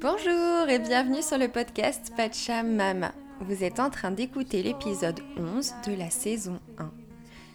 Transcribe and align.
Bonjour 0.00 0.68
et 0.68 0.78
bienvenue 0.78 1.22
sur 1.22 1.36
le 1.36 1.48
podcast 1.48 2.12
Mama. 2.64 3.12
Vous 3.40 3.64
êtes 3.64 3.80
en 3.80 3.90
train 3.90 4.10
d'écouter 4.10 4.62
l'épisode 4.62 5.20
11 5.36 5.74
de 5.86 5.94
la 5.94 6.08
saison 6.08 6.60
1. 6.78 6.90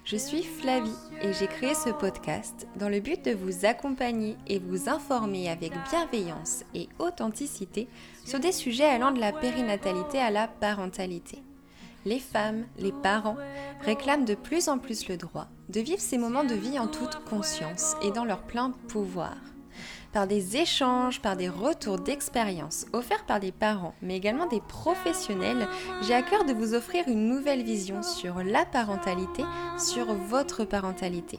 Je 0.03 0.17
suis 0.17 0.43
Flavie 0.43 0.91
et 1.21 1.33
j'ai 1.33 1.47
créé 1.47 1.73
ce 1.73 1.89
podcast 1.89 2.67
dans 2.75 2.89
le 2.89 2.99
but 2.99 3.23
de 3.23 3.31
vous 3.31 3.65
accompagner 3.65 4.35
et 4.47 4.59
vous 4.59 4.89
informer 4.89 5.49
avec 5.49 5.71
bienveillance 5.89 6.63
et 6.73 6.89
authenticité 6.99 7.87
sur 8.25 8.39
des 8.39 8.51
sujets 8.51 8.85
allant 8.85 9.11
de 9.11 9.19
la 9.19 9.31
périnatalité 9.31 10.19
à 10.19 10.31
la 10.31 10.47
parentalité. 10.47 11.39
Les 12.05 12.19
femmes, 12.19 12.65
les 12.77 12.91
parents 12.91 13.37
réclament 13.81 14.25
de 14.25 14.35
plus 14.35 14.67
en 14.67 14.77
plus 14.77 15.07
le 15.07 15.17
droit 15.17 15.47
de 15.69 15.79
vivre 15.79 16.01
ces 16.01 16.17
moments 16.17 16.43
de 16.43 16.55
vie 16.55 16.77
en 16.77 16.87
toute 16.87 17.23
conscience 17.25 17.95
et 18.03 18.11
dans 18.11 18.25
leur 18.25 18.43
plein 18.43 18.71
pouvoir 18.89 19.35
par 20.15 20.27
des 20.27 20.55
échanges, 20.55 21.21
par 21.21 21.35
des 21.35 21.49
retours 21.49 21.99
d'expérience 21.99 22.85
offerts 22.93 23.25
par 23.25 23.41
des 23.41 23.51
parents, 23.51 23.93
mais 24.01 24.15
également 24.15 24.45
des 24.45 24.61
professionnels, 24.61 25.67
j'ai 26.03 26.13
à 26.13 26.21
cœur 26.21 26.45
de 26.45 26.53
vous 26.53 26.73
offrir 26.73 27.03
une 27.09 27.27
nouvelle 27.27 27.63
vision 27.63 28.01
sur 28.01 28.41
la 28.41 28.63
parentalité, 28.63 29.43
sur 29.77 30.05
votre 30.13 30.63
parentalité. 30.63 31.37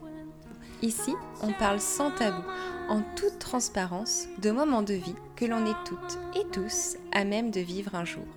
Ici, 0.83 1.15
on 1.43 1.55
parle 1.55 1.81
sans 1.81 2.11
tabou, 2.11 2.43
en 2.91 3.01
toute 3.17 3.39
transparence, 3.39 4.27
de 4.43 4.51
moments 4.51 4.83
de 4.83 4.93
vie 4.93 5.17
que 5.37 5.47
l'on 5.47 5.65
est 5.65 5.85
toutes 5.87 6.19
et 6.39 6.47
tous 6.53 6.99
à 7.13 7.25
même 7.25 7.51
de 7.51 7.61
vivre 7.61 7.95
un 7.95 8.05
jour. 8.05 8.29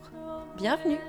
Bienvenue 0.56 1.00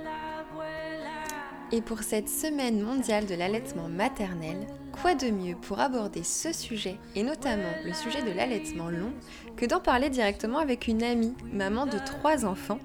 Et 1.70 1.82
pour 1.82 2.00
cette 2.00 2.28
semaine 2.28 2.82
mondiale 2.82 3.26
de 3.26 3.36
l'allaitement 3.36 3.88
maternel, 3.88 4.66
Quoi 4.92 5.14
de 5.14 5.30
mieux 5.30 5.56
pour 5.56 5.80
aborder 5.80 6.22
ce 6.22 6.52
sujet, 6.52 6.98
et 7.14 7.22
notamment 7.22 7.72
le 7.84 7.92
sujet 7.94 8.22
de 8.22 8.32
l'allaitement 8.32 8.90
long, 8.90 9.12
que 9.56 9.64
d'en 9.64 9.80
parler 9.80 10.10
directement 10.10 10.58
avec 10.58 10.88
une 10.88 11.02
amie, 11.02 11.34
maman 11.52 11.86
de 11.86 11.98
trois 11.98 12.44
enfants, 12.44 12.80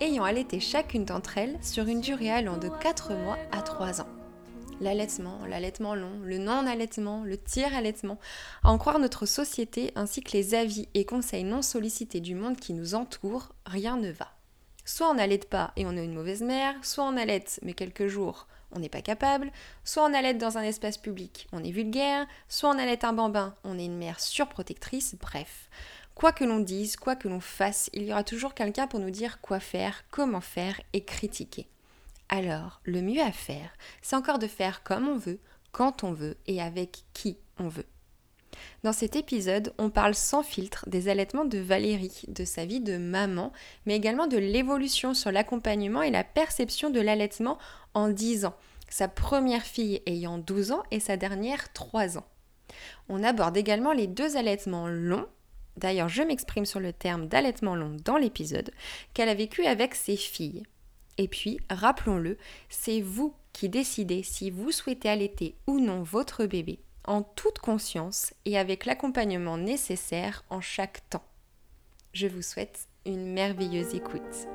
ayant 0.00 0.24
allaité 0.24 0.58
chacune 0.58 1.04
d'entre 1.04 1.38
elles 1.38 1.58
sur 1.62 1.86
une 1.86 2.00
durée 2.00 2.30
allant 2.30 2.56
de 2.56 2.68
4 2.68 3.14
mois 3.14 3.38
à 3.52 3.62
3 3.62 4.00
ans. 4.00 4.08
L'allaitement, 4.80 5.38
l'allaitement 5.46 5.94
long, 5.94 6.18
le 6.24 6.38
non-allaitement, 6.38 7.22
le 7.22 7.36
tiers-allaitement, 7.36 8.18
à 8.64 8.70
en 8.70 8.78
croire 8.78 8.98
notre 8.98 9.26
société 9.26 9.92
ainsi 9.94 10.22
que 10.22 10.32
les 10.32 10.54
avis 10.54 10.88
et 10.94 11.04
conseils 11.04 11.44
non 11.44 11.60
sollicités 11.60 12.20
du 12.20 12.34
monde 12.34 12.56
qui 12.56 12.72
nous 12.72 12.94
entoure, 12.94 13.50
rien 13.66 13.98
ne 13.98 14.10
va. 14.10 14.28
Soit 14.86 15.10
on 15.10 15.14
n'allaite 15.14 15.50
pas 15.50 15.72
et 15.76 15.84
on 15.84 15.96
est 15.96 16.04
une 16.04 16.14
mauvaise 16.14 16.42
mère, 16.42 16.74
soit 16.82 17.04
on 17.04 17.18
allaite 17.18 17.60
mais 17.62 17.74
quelques 17.74 18.06
jours 18.06 18.48
on 18.72 18.78
n'est 18.78 18.88
pas 18.88 19.02
capable, 19.02 19.50
soit 19.84 20.04
on 20.04 20.14
allait 20.14 20.34
dans 20.34 20.58
un 20.58 20.62
espace 20.62 20.98
public, 20.98 21.48
on 21.52 21.64
est 21.64 21.70
vulgaire, 21.70 22.26
soit 22.48 22.70
on 22.70 22.78
allait 22.78 23.04
un 23.04 23.12
bambin, 23.12 23.54
on 23.64 23.78
est 23.78 23.84
une 23.84 23.98
mère 23.98 24.20
surprotectrice, 24.20 25.16
bref. 25.20 25.68
Quoi 26.14 26.32
que 26.32 26.44
l'on 26.44 26.60
dise, 26.60 26.96
quoi 26.96 27.16
que 27.16 27.28
l'on 27.28 27.40
fasse, 27.40 27.88
il 27.92 28.04
y 28.04 28.12
aura 28.12 28.24
toujours 28.24 28.54
quelqu'un 28.54 28.86
pour 28.86 29.00
nous 29.00 29.10
dire 29.10 29.40
quoi 29.40 29.60
faire, 29.60 30.04
comment 30.10 30.40
faire 30.40 30.80
et 30.92 31.04
critiquer. 31.04 31.66
Alors, 32.28 32.80
le 32.84 33.02
mieux 33.02 33.22
à 33.22 33.32
faire, 33.32 33.70
c'est 34.02 34.16
encore 34.16 34.38
de 34.38 34.46
faire 34.46 34.82
comme 34.82 35.08
on 35.08 35.16
veut, 35.16 35.40
quand 35.72 36.04
on 36.04 36.12
veut 36.12 36.36
et 36.46 36.60
avec 36.60 37.04
qui 37.12 37.38
on 37.58 37.68
veut. 37.68 37.86
Dans 38.82 38.92
cet 38.92 39.16
épisode, 39.16 39.72
on 39.78 39.90
parle 39.90 40.14
sans 40.14 40.42
filtre 40.42 40.88
des 40.88 41.08
allaitements 41.08 41.44
de 41.44 41.58
Valérie, 41.58 42.22
de 42.28 42.44
sa 42.44 42.64
vie 42.64 42.80
de 42.80 42.96
maman, 42.96 43.52
mais 43.86 43.96
également 43.96 44.26
de 44.26 44.38
l'évolution 44.38 45.14
sur 45.14 45.30
l'accompagnement 45.30 46.02
et 46.02 46.10
la 46.10 46.24
perception 46.24 46.90
de 46.90 47.00
l'allaitement 47.00 47.58
en 47.94 48.08
10 48.08 48.46
ans, 48.46 48.56
sa 48.88 49.08
première 49.08 49.64
fille 49.64 50.02
ayant 50.06 50.38
12 50.38 50.72
ans 50.72 50.82
et 50.90 51.00
sa 51.00 51.16
dernière 51.16 51.72
3 51.72 52.18
ans. 52.18 52.26
On 53.08 53.22
aborde 53.22 53.56
également 53.56 53.92
les 53.92 54.06
deux 54.06 54.36
allaitements 54.36 54.88
longs, 54.88 55.26
d'ailleurs 55.76 56.08
je 56.08 56.22
m'exprime 56.22 56.66
sur 56.66 56.80
le 56.80 56.92
terme 56.92 57.26
d'allaitement 57.26 57.74
long 57.74 57.96
dans 58.04 58.16
l'épisode, 58.16 58.70
qu'elle 59.14 59.28
a 59.28 59.34
vécu 59.34 59.64
avec 59.66 59.94
ses 59.94 60.16
filles. 60.16 60.62
Et 61.18 61.28
puis, 61.28 61.60
rappelons-le, 61.68 62.38
c'est 62.70 63.00
vous 63.00 63.34
qui 63.52 63.68
décidez 63.68 64.22
si 64.22 64.50
vous 64.50 64.70
souhaitez 64.70 65.08
allaiter 65.08 65.56
ou 65.66 65.80
non 65.80 66.02
votre 66.02 66.46
bébé 66.46 66.78
en 67.04 67.22
toute 67.22 67.58
conscience 67.58 68.34
et 68.44 68.58
avec 68.58 68.86
l'accompagnement 68.86 69.56
nécessaire 69.56 70.44
en 70.50 70.60
chaque 70.60 71.08
temps. 71.10 71.24
Je 72.12 72.26
vous 72.26 72.42
souhaite 72.42 72.88
une 73.06 73.32
merveilleuse 73.32 73.94
écoute. 73.94 74.46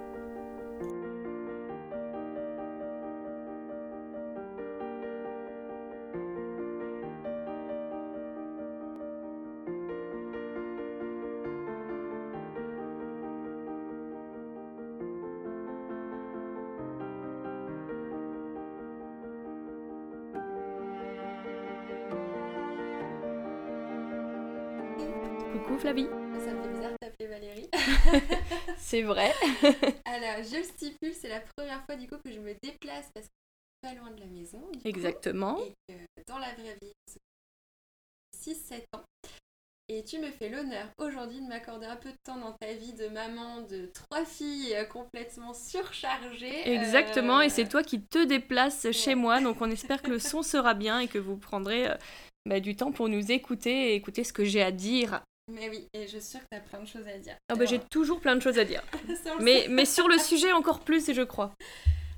C'est 28.85 29.01
vrai. 29.01 29.33
Alors, 30.05 30.43
je 30.43 30.57
le 30.57 30.63
stipule, 30.63 31.13
c'est 31.13 31.29
la 31.29 31.41
première 31.57 31.83
fois 31.85 31.95
du 31.95 32.07
coup 32.07 32.17
que 32.23 32.31
je 32.31 32.39
me 32.39 32.53
déplace 32.61 33.09
parce 33.13 33.25
que 33.25 33.31
je 33.33 33.89
suis 33.89 33.95
pas 33.95 33.99
loin 33.99 34.11
de 34.11 34.19
la 34.19 34.27
maison. 34.27 34.61
Exactement. 34.83 35.57
et 35.59 35.73
que 35.89 36.23
dans 36.27 36.37
la 36.37 36.53
vraie 36.53 36.77
vie, 36.79 36.93
6-7 38.37 38.83
ans. 38.95 39.01
Et 39.87 40.03
tu 40.03 40.19
me 40.19 40.29
fais 40.31 40.49
l'honneur 40.49 40.87
aujourd'hui 40.99 41.41
de 41.41 41.47
m'accorder 41.47 41.85
un 41.87 41.95
peu 41.95 42.09
de 42.09 42.17
temps 42.23 42.37
dans 42.37 42.53
ta 42.53 42.73
vie 42.73 42.93
de 42.93 43.07
maman 43.07 43.61
de 43.61 43.87
trois 43.87 44.25
filles 44.25 44.75
euh, 44.75 44.85
complètement 44.85 45.53
surchargées. 45.53 46.67
Exactement, 46.67 47.41
et 47.41 47.49
c'est 47.49 47.67
toi 47.67 47.83
qui 47.83 48.01
te 48.01 48.23
déplaces 48.23 48.91
chez 48.91 49.15
moi, 49.15 49.41
donc 49.41 49.61
on 49.61 49.69
espère 49.69 50.01
que 50.01 50.09
le 50.09 50.19
son 50.19 50.41
sera 50.41 50.73
bien 50.73 50.99
et 50.99 51.07
que 51.07 51.19
vous 51.19 51.37
prendrez 51.37 51.87
euh, 51.87 51.95
bah, 52.47 52.59
du 52.59 52.75
temps 52.75 52.91
pour 52.91 53.09
nous 53.09 53.31
écouter 53.31 53.91
et 53.91 53.95
écouter 53.95 54.23
ce 54.23 54.33
que 54.33 54.43
j'ai 54.43 54.63
à 54.63 54.71
dire 54.71 55.21
mais 55.47 55.69
oui, 55.69 55.87
et 55.93 56.07
je 56.07 56.17
suis 56.17 56.21
sûre 56.21 56.39
que 56.41 56.47
tu 56.51 56.57
as 56.57 56.61
plein 56.61 56.79
de 56.79 56.87
choses 56.87 57.07
à 57.07 57.17
dire. 57.19 57.37
Ah 57.49 57.55
bah, 57.55 57.65
j'ai 57.65 57.79
toujours 57.79 58.19
plein 58.19 58.35
de 58.35 58.41
choses 58.41 58.57
à 58.57 58.65
dire. 58.65 58.83
mais, 59.41 59.67
mais 59.69 59.85
sur 59.85 60.07
le 60.07 60.17
sujet 60.17 60.51
encore 60.51 60.79
plus, 60.79 61.13
je 61.13 61.21
crois. 61.21 61.53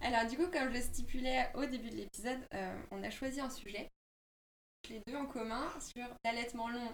Alors 0.01 0.29
du 0.29 0.37
coup, 0.37 0.47
comme 0.47 0.69
je 0.69 0.75
le 0.75 0.81
stipulais 0.81 1.49
au 1.55 1.65
début 1.65 1.89
de 1.89 1.95
l'épisode, 1.95 2.39
euh, 2.53 2.81
on 2.91 3.03
a 3.03 3.09
choisi 3.09 3.41
un 3.41 3.49
sujet, 3.49 3.89
les 4.89 5.01
deux 5.07 5.15
en 5.15 5.25
commun, 5.25 5.67
sur 5.79 6.05
l'allaitement 6.23 6.69
long 6.69 6.93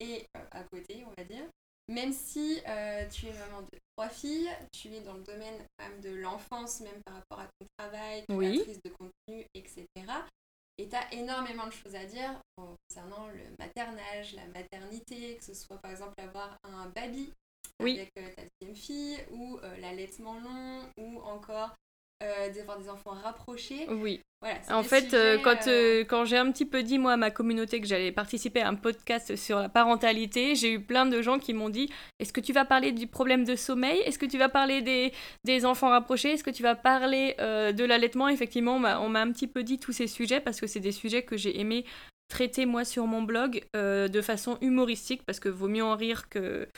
et 0.00 0.26
euh, 0.36 0.40
à 0.52 0.62
côté, 0.64 1.04
on 1.06 1.12
va 1.20 1.24
dire. 1.24 1.44
Même 1.88 2.12
si 2.12 2.60
euh, 2.66 3.06
tu 3.08 3.26
es 3.26 3.32
maman 3.32 3.60
de 3.60 3.78
trois 3.94 4.08
filles, 4.08 4.50
tu 4.72 4.88
es 4.94 5.00
dans 5.00 5.14
le 5.14 5.22
domaine 5.22 5.66
de 6.02 6.10
l'enfance, 6.14 6.80
même 6.80 7.02
par 7.04 7.16
rapport 7.16 7.40
à 7.40 7.48
ton 7.58 7.66
travail, 7.78 8.24
créatrice 8.26 8.80
de 8.82 8.90
contenu, 8.90 9.46
etc. 9.54 9.86
Et 10.78 10.88
tu 10.88 10.96
as 10.96 11.12
énormément 11.12 11.66
de 11.66 11.72
choses 11.72 11.94
à 11.94 12.04
dire 12.04 12.40
concernant 12.56 13.28
le 13.28 13.44
maternage, 13.58 14.34
la 14.34 14.46
maternité, 14.46 15.36
que 15.36 15.44
ce 15.44 15.54
soit 15.54 15.78
par 15.78 15.90
exemple 15.90 16.20
avoir 16.20 16.58
un 16.64 16.88
baby 16.88 17.32
avec 17.80 18.12
euh, 18.18 18.28
ta 18.34 18.42
deuxième 18.60 18.76
fille, 18.76 19.18
ou 19.30 19.58
euh, 19.62 19.76
l'allaitement 19.78 20.38
long, 20.40 20.82
ou 20.96 21.20
encore 21.22 21.74
euh, 22.22 22.50
d'avoir 22.52 22.78
des 22.78 22.88
enfants 22.88 23.12
rapprochés. 23.12 23.88
Oui. 23.88 24.20
En 24.70 24.82
fait, 24.82 25.14
euh, 25.14 25.38
quand, 25.42 25.66
euh, 25.68 26.04
quand 26.04 26.24
j'ai 26.24 26.36
un 26.36 26.50
petit 26.50 26.66
peu 26.66 26.82
dit, 26.82 26.98
moi, 26.98 27.12
à 27.12 27.16
ma 27.16 27.30
communauté, 27.30 27.80
que 27.80 27.86
j'allais 27.86 28.12
participer 28.12 28.60
à 28.60 28.68
un 28.68 28.74
podcast 28.74 29.36
sur 29.36 29.58
la 29.58 29.68
parentalité, 29.68 30.54
j'ai 30.54 30.72
eu 30.72 30.80
plein 30.80 31.06
de 31.06 31.22
gens 31.22 31.38
qui 31.38 31.54
m'ont 31.54 31.70
dit 31.70 31.90
Est-ce 32.18 32.32
que 32.32 32.40
tu 32.40 32.52
vas 32.52 32.64
parler 32.64 32.92
du 32.92 33.06
problème 33.06 33.44
de 33.44 33.56
sommeil? 33.56 33.98
Est-ce 34.00 34.18
que 34.18 34.26
tu 34.26 34.38
vas 34.38 34.48
parler 34.48 34.82
des, 34.82 35.12
des 35.44 35.64
enfants 35.64 35.88
rapprochés? 35.88 36.32
Est-ce 36.32 36.44
que 36.44 36.50
tu 36.50 36.62
vas 36.62 36.74
parler 36.74 37.34
de 37.38 37.84
l'allaitement? 37.84 38.28
Effectivement, 38.28 38.76
on 38.76 39.08
m'a 39.08 39.20
un 39.20 39.32
petit 39.32 39.46
peu 39.46 39.62
dit 39.62 39.78
tous 39.78 39.92
ces 39.92 40.06
sujets 40.06 40.40
parce 40.40 40.60
que 40.60 40.66
c'est 40.66 40.80
des 40.80 40.92
sujets 40.92 41.22
que 41.22 41.36
j'ai 41.36 41.58
aimé 41.60 41.84
traiter, 42.28 42.66
moi, 42.66 42.84
sur 42.84 43.06
mon 43.06 43.22
blog 43.22 43.64
de 43.74 44.20
façon 44.20 44.58
humoristique 44.60 45.22
parce 45.24 45.40
que 45.40 45.48
vaut 45.48 45.68
mieux 45.68 45.84
en 45.84 45.96
rire 45.96 46.28
que, 46.28 46.68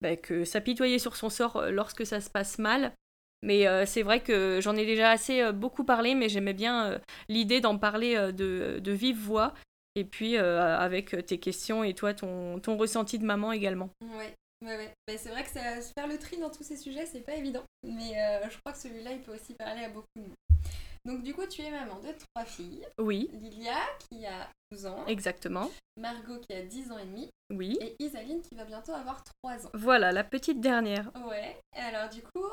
bah, 0.00 0.16
que 0.16 0.44
s'apitoyer 0.44 0.98
sur 0.98 1.16
son 1.16 1.30
sort 1.30 1.66
lorsque 1.70 2.06
ça 2.06 2.20
se 2.20 2.30
passe 2.30 2.58
mal. 2.58 2.92
Mais 3.42 3.66
euh, 3.66 3.86
c'est 3.86 4.02
vrai 4.02 4.20
que 4.20 4.60
j'en 4.60 4.76
ai 4.76 4.84
déjà 4.84 5.10
assez 5.10 5.40
euh, 5.40 5.52
beaucoup 5.52 5.84
parlé, 5.84 6.14
mais 6.14 6.28
j'aimais 6.28 6.52
bien 6.52 6.86
euh, 6.86 6.98
l'idée 7.28 7.60
d'en 7.60 7.78
parler 7.78 8.14
de, 8.32 8.92
vive 8.92 9.18
voix. 9.18 9.54
Et 9.96 10.04
puis 10.04 10.36
avec 10.36 11.26
tes 11.26 11.38
questions 11.38 11.82
et 11.82 11.94
toi, 11.94 12.14
ton, 12.14 12.60
ressenti 12.76 13.18
de 13.18 13.24
maman 13.24 13.50
également. 13.50 13.90
Ouais, 14.00 14.34
ouais, 14.64 14.76
ouais. 14.76 14.94
Bah, 15.08 15.14
c'est 15.16 15.30
vrai 15.30 15.42
que 15.42 15.50
faire 15.50 16.06
le 16.06 16.16
tri 16.16 16.38
dans 16.38 16.50
tous 16.50 16.62
ces 16.62 16.76
sujets, 16.76 17.06
c'est 17.06 17.20
pas 17.20 17.34
évident. 17.34 17.64
Mais 17.82 18.14
je 18.48 18.56
crois 18.58 18.72
que 18.72 18.78
celui-là, 18.78 19.12
il 19.12 19.20
peut 19.20 19.34
aussi 19.34 19.54
parler 19.54 19.82
à 19.84 19.88
beaucoup 19.88 20.06
de 20.16 20.22
monde. 20.22 20.34
Donc 21.04 21.22
du 21.22 21.34
coup, 21.34 21.46
tu 21.46 21.62
es 21.62 21.70
maman 21.70 21.98
de 22.00 22.08
trois 22.34 22.46
filles. 22.46 22.86
Oui. 22.98 23.30
Lilia 23.32 23.78
qui 24.08 24.26
a 24.26 24.48
12 24.72 24.86
ans. 24.86 25.06
Exactement. 25.06 25.70
Margot 25.96 26.38
qui 26.38 26.54
a 26.54 26.62
10 26.62 26.92
ans 26.92 26.98
et 26.98 27.04
demi. 27.04 27.30
Oui. 27.52 27.78
Et 27.80 27.96
Isaline 27.98 28.42
qui 28.42 28.54
va 28.54 28.64
bientôt 28.64 28.92
avoir 28.92 29.22
3 29.42 29.66
ans. 29.66 29.70
Voilà, 29.74 30.12
la 30.12 30.24
petite 30.24 30.60
dernière. 30.60 31.10
Ouais. 31.26 31.56
Et 31.76 31.80
alors 31.80 32.08
du 32.08 32.22
coup, 32.22 32.44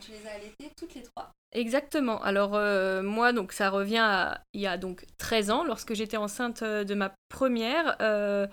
tu 0.00 0.12
les 0.12 0.26
as 0.26 0.32
allaitées 0.32 0.72
toutes 0.76 0.94
les 0.94 1.02
trois. 1.02 1.30
Exactement. 1.52 2.22
Alors 2.22 2.54
euh, 2.54 3.02
moi, 3.02 3.32
donc 3.32 3.52
ça 3.52 3.70
revient 3.70 3.98
à 3.98 4.42
il 4.54 4.60
y 4.60 4.66
a 4.66 4.76
donc 4.76 5.04
13 5.18 5.50
ans, 5.50 5.64
lorsque 5.64 5.94
j'étais 5.94 6.16
enceinte 6.16 6.62
euh, 6.62 6.84
de 6.84 6.94
ma 6.94 7.12
première. 7.28 7.96
Euh, 8.00 8.46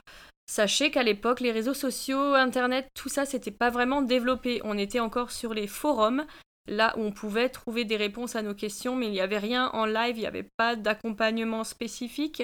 Sachez 0.49 0.91
qu'à 0.91 1.03
l'époque, 1.03 1.41
les 1.41 1.51
réseaux 1.51 1.73
sociaux, 1.73 2.33
Internet, 2.33 2.87
tout 2.93 3.09
ça, 3.09 3.25
c'était 3.25 3.51
pas 3.51 3.69
vraiment 3.69 4.01
développé. 4.01 4.61
On 4.63 4.77
était 4.77 5.01
encore 5.01 5.31
sur 5.31 5.53
les 5.53 5.67
forums, 5.67 6.25
là 6.67 6.93
où 6.97 7.01
on 7.01 7.11
pouvait 7.11 7.49
trouver 7.49 7.85
des 7.85 7.97
réponses 7.97 8.35
à 8.35 8.41
nos 8.41 8.53
questions, 8.53 8.95
mais 8.95 9.07
il 9.07 9.11
n'y 9.11 9.21
avait 9.21 9.37
rien 9.37 9.69
en 9.73 9.85
live, 9.85 10.17
il 10.17 10.21
n'y 10.21 10.27
avait 10.27 10.43
pas 10.43 10.75
d'accompagnement 10.75 11.63
spécifique, 11.63 12.43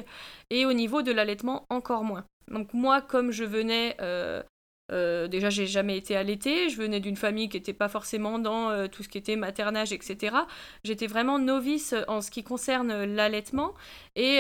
et 0.50 0.66
au 0.66 0.74
niveau 0.74 1.02
de 1.02 1.12
l'allaitement, 1.12 1.66
encore 1.70 2.04
moins. 2.04 2.26
Donc 2.48 2.74
moi, 2.74 3.02
comme 3.02 3.32
je 3.32 3.44
venais 3.44 3.96
euh, 4.02 4.44
euh, 4.92 5.28
déjà, 5.28 5.50
j'ai 5.50 5.66
jamais 5.66 5.98
été 5.98 6.16
allaitée. 6.16 6.70
Je 6.70 6.78
venais 6.78 7.00
d'une 7.00 7.16
famille 7.16 7.50
qui 7.50 7.58
n'était 7.58 7.74
pas 7.74 7.88
forcément 7.88 8.38
dans 8.38 8.70
euh, 8.70 8.88
tout 8.88 9.02
ce 9.02 9.10
qui 9.10 9.18
était 9.18 9.36
maternage, 9.36 9.94
etc. 9.94 10.36
J'étais 10.84 11.08
vraiment 11.08 11.40
novice 11.40 11.96
en 12.08 12.22
ce 12.22 12.30
qui 12.30 12.44
concerne 12.44 13.06
l'allaitement 13.06 13.74
et 14.16 14.40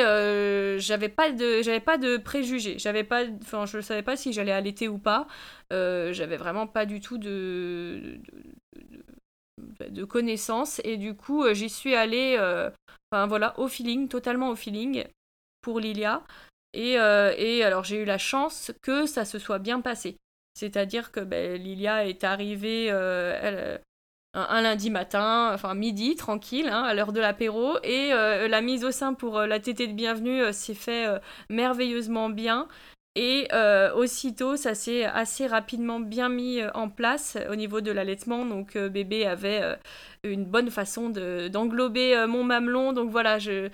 j'avais 0.79 1.09
pas 1.09 1.31
de, 1.31 1.79
pas 1.79 1.97
de 1.97 2.17
préjugés. 2.17 2.77
J'avais 2.77 3.03
pas, 3.03 3.23
enfin, 3.41 3.65
je 3.65 3.77
ne 3.77 3.81
savais 3.81 4.03
pas 4.03 4.15
si 4.17 4.33
j'allais 4.33 4.51
allaiter 4.51 4.87
ou 4.87 4.97
pas. 4.97 5.27
j'avais 5.71 6.37
vraiment 6.37 6.67
pas 6.67 6.85
du 6.85 6.99
tout 6.99 7.17
de 7.17 8.19
connaissances 10.07 10.81
et 10.83 10.97
du 10.97 11.15
coup, 11.15 11.45
j'y 11.53 11.69
suis 11.69 11.95
allée, 11.95 12.37
enfin 13.11 13.27
voilà, 13.27 13.57
au 13.59 13.67
feeling, 13.67 14.07
totalement 14.07 14.49
au 14.49 14.55
feeling 14.55 15.05
pour 15.61 15.79
Lilia. 15.79 16.23
Et, 16.73 16.93
et, 16.93 17.63
alors 17.63 17.83
j'ai 17.83 18.01
eu 18.01 18.05
la 18.05 18.17
chance 18.17 18.71
que 18.81 19.05
ça 19.05 19.25
se 19.25 19.39
soit 19.39 19.59
bien 19.59 19.81
passé. 19.81 20.17
C'est-à-dire 20.53 21.11
que 21.11 21.19
ben, 21.19 21.61
Lilia 21.61 22.05
est 22.07 22.23
arrivée 22.23 22.87
euh, 22.91 23.33
euh, 23.43 23.77
un, 24.33 24.61
lundi 24.61 24.89
matin, 24.89 25.51
enfin 25.53 25.73
midi, 25.73 26.15
tranquille, 26.15 26.67
hein, 26.67 26.83
à 26.83 26.93
l'heure 26.93 27.11
de 27.11 27.19
l'apéro, 27.19 27.77
et 27.83 28.13
euh, 28.13 28.47
la 28.47 28.61
mise 28.61 28.85
au 28.85 28.91
sein 28.91 29.13
pour 29.13 29.41
la 29.41 29.59
tétée 29.59 29.87
de 29.87 29.93
bienvenue 29.93 30.53
s'est 30.53 30.73
fait 30.73 31.07
merveilleusement 31.49 32.29
bien. 32.29 32.67
Et 33.15 33.47
aussitôt, 33.95 34.55
ça 34.55 34.73
s'est 34.73 35.03
assez 35.05 35.45
rapidement 35.45 35.99
bien 35.99 36.29
mis 36.29 36.61
en 36.73 36.89
place 36.89 37.37
au 37.49 37.55
niveau 37.55 37.79
de 37.81 37.91
l'allaitement. 37.91 38.45
Donc, 38.45 38.75
bébé 38.77 39.25
avait 39.25 39.77
une 40.23 40.45
bonne 40.45 40.71
façon 40.71 41.09
d'englober 41.09 42.25
mon 42.27 42.43
mamelon. 42.43 42.91
Donc 42.91 43.11
voilà, 43.11 43.37
je, 43.37 43.69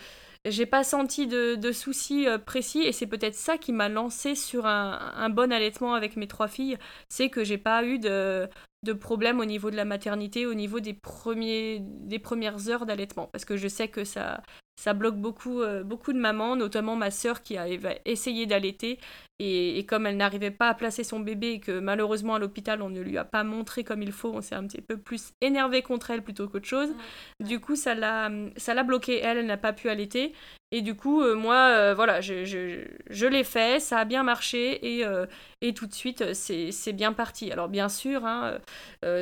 j'ai 0.45 0.65
pas 0.65 0.83
senti 0.83 1.27
de, 1.27 1.71
soucis 1.71 2.27
euh, 2.27 2.38
précis 2.38 2.80
et 2.80 2.91
c'est 2.91 3.07
peut-être 3.07 3.36
ça 3.36 3.57
qui 3.57 3.74
m'a 3.74 3.89
lancé 3.89 4.36
sur 4.36 4.65
un, 4.65 5.30
bon 5.30 5.51
allaitement 5.51 5.94
avec 5.94 6.15
mes 6.15 6.27
trois 6.27 6.47
filles, 6.47 6.77
c'est 7.09 7.30
que 7.30 7.44
j'ai 7.44 7.57
pas 7.57 7.83
eu 7.83 8.00
de, 8.00 8.47
de 8.83 8.94
problème 8.94 9.39
au 9.39 9.45
niveau 9.45 9.69
de 9.69 9.75
la 9.75 9.86
maternité, 9.86 10.45
au 10.45 10.53
niveau 10.53 10.80
des, 10.80 10.94
premiers, 10.94 11.80
des 11.81 12.19
premières 12.19 12.69
heures 12.69 12.86
d'allaitement, 12.86 13.27
parce 13.27 13.45
que 13.45 13.57
je 13.57 13.68
sais 13.68 13.89
que 13.89 14.06
ça, 14.06 14.41
ça 14.79 14.93
bloque 14.93 15.17
beaucoup, 15.17 15.61
euh, 15.61 15.83
beaucoup 15.83 16.13
de 16.13 16.17
mamans, 16.17 16.55
notamment 16.55 16.95
ma 16.95 17.11
sœur 17.11 17.41
qui 17.41 17.57
a 17.57 17.67
essayé 18.05 18.45
d'allaiter 18.45 18.97
et, 19.37 19.85
comme 19.85 20.05
elle 20.05 20.15
n'arrivait 20.15 20.51
pas 20.51 20.69
à 20.69 20.73
placer 20.73 21.03
son 21.03 21.19
bébé 21.19 21.51
et 21.51 21.59
que 21.59 21.79
malheureusement 21.79 22.35
à 22.35 22.39
l'hôpital 22.39 22.81
on 22.81 22.89
ne 22.89 23.01
lui 23.01 23.17
a 23.17 23.25
pas 23.25 23.43
montré 23.43 23.83
comme 23.83 24.01
il 24.01 24.13
faut, 24.13 24.31
on 24.33 24.41
s'est 24.41 24.55
un 24.55 24.65
petit 24.65 24.81
peu 24.81 24.95
plus 24.95 25.33
énervé 25.41 25.81
contre 25.81 26.11
elle 26.11 26.23
plutôt 26.23 26.47
qu'autre 26.47 26.67
chose. 26.67 26.93
Du 27.41 27.59
coup, 27.59 27.75
ça 27.75 27.93
l'a, 27.93 28.31
ça 28.55 28.73
l'a 28.73 28.83
bloqué. 28.83 29.19
Elle, 29.19 29.39
elle 29.39 29.47
n'a 29.47 29.57
pas 29.57 29.73
pu 29.73 29.89
allaiter. 29.89 30.33
Et 30.71 30.81
du 30.81 30.95
coup, 30.95 31.21
euh, 31.21 31.33
moi, 31.33 31.56
euh, 31.56 31.94
voilà, 31.95 32.21
je, 32.21 32.45
je, 32.45 32.86
je 33.10 33.25
l'ai 33.25 33.44
fait, 33.44 33.80
ça 33.80 34.00
a 34.00 34.06
bien 34.06 34.21
marché 34.21 34.98
et, 34.98 35.06
euh, 35.06 35.25
et 35.62 35.74
tout 35.74 35.88
de 35.88 35.94
suite, 35.94 36.33
c'est 36.33 36.94
bien 36.94 37.12
parti. 37.12 37.51
Alors 37.51 37.69
bien 37.69 37.89
sûr, 37.89 38.25
hein, 38.25 38.60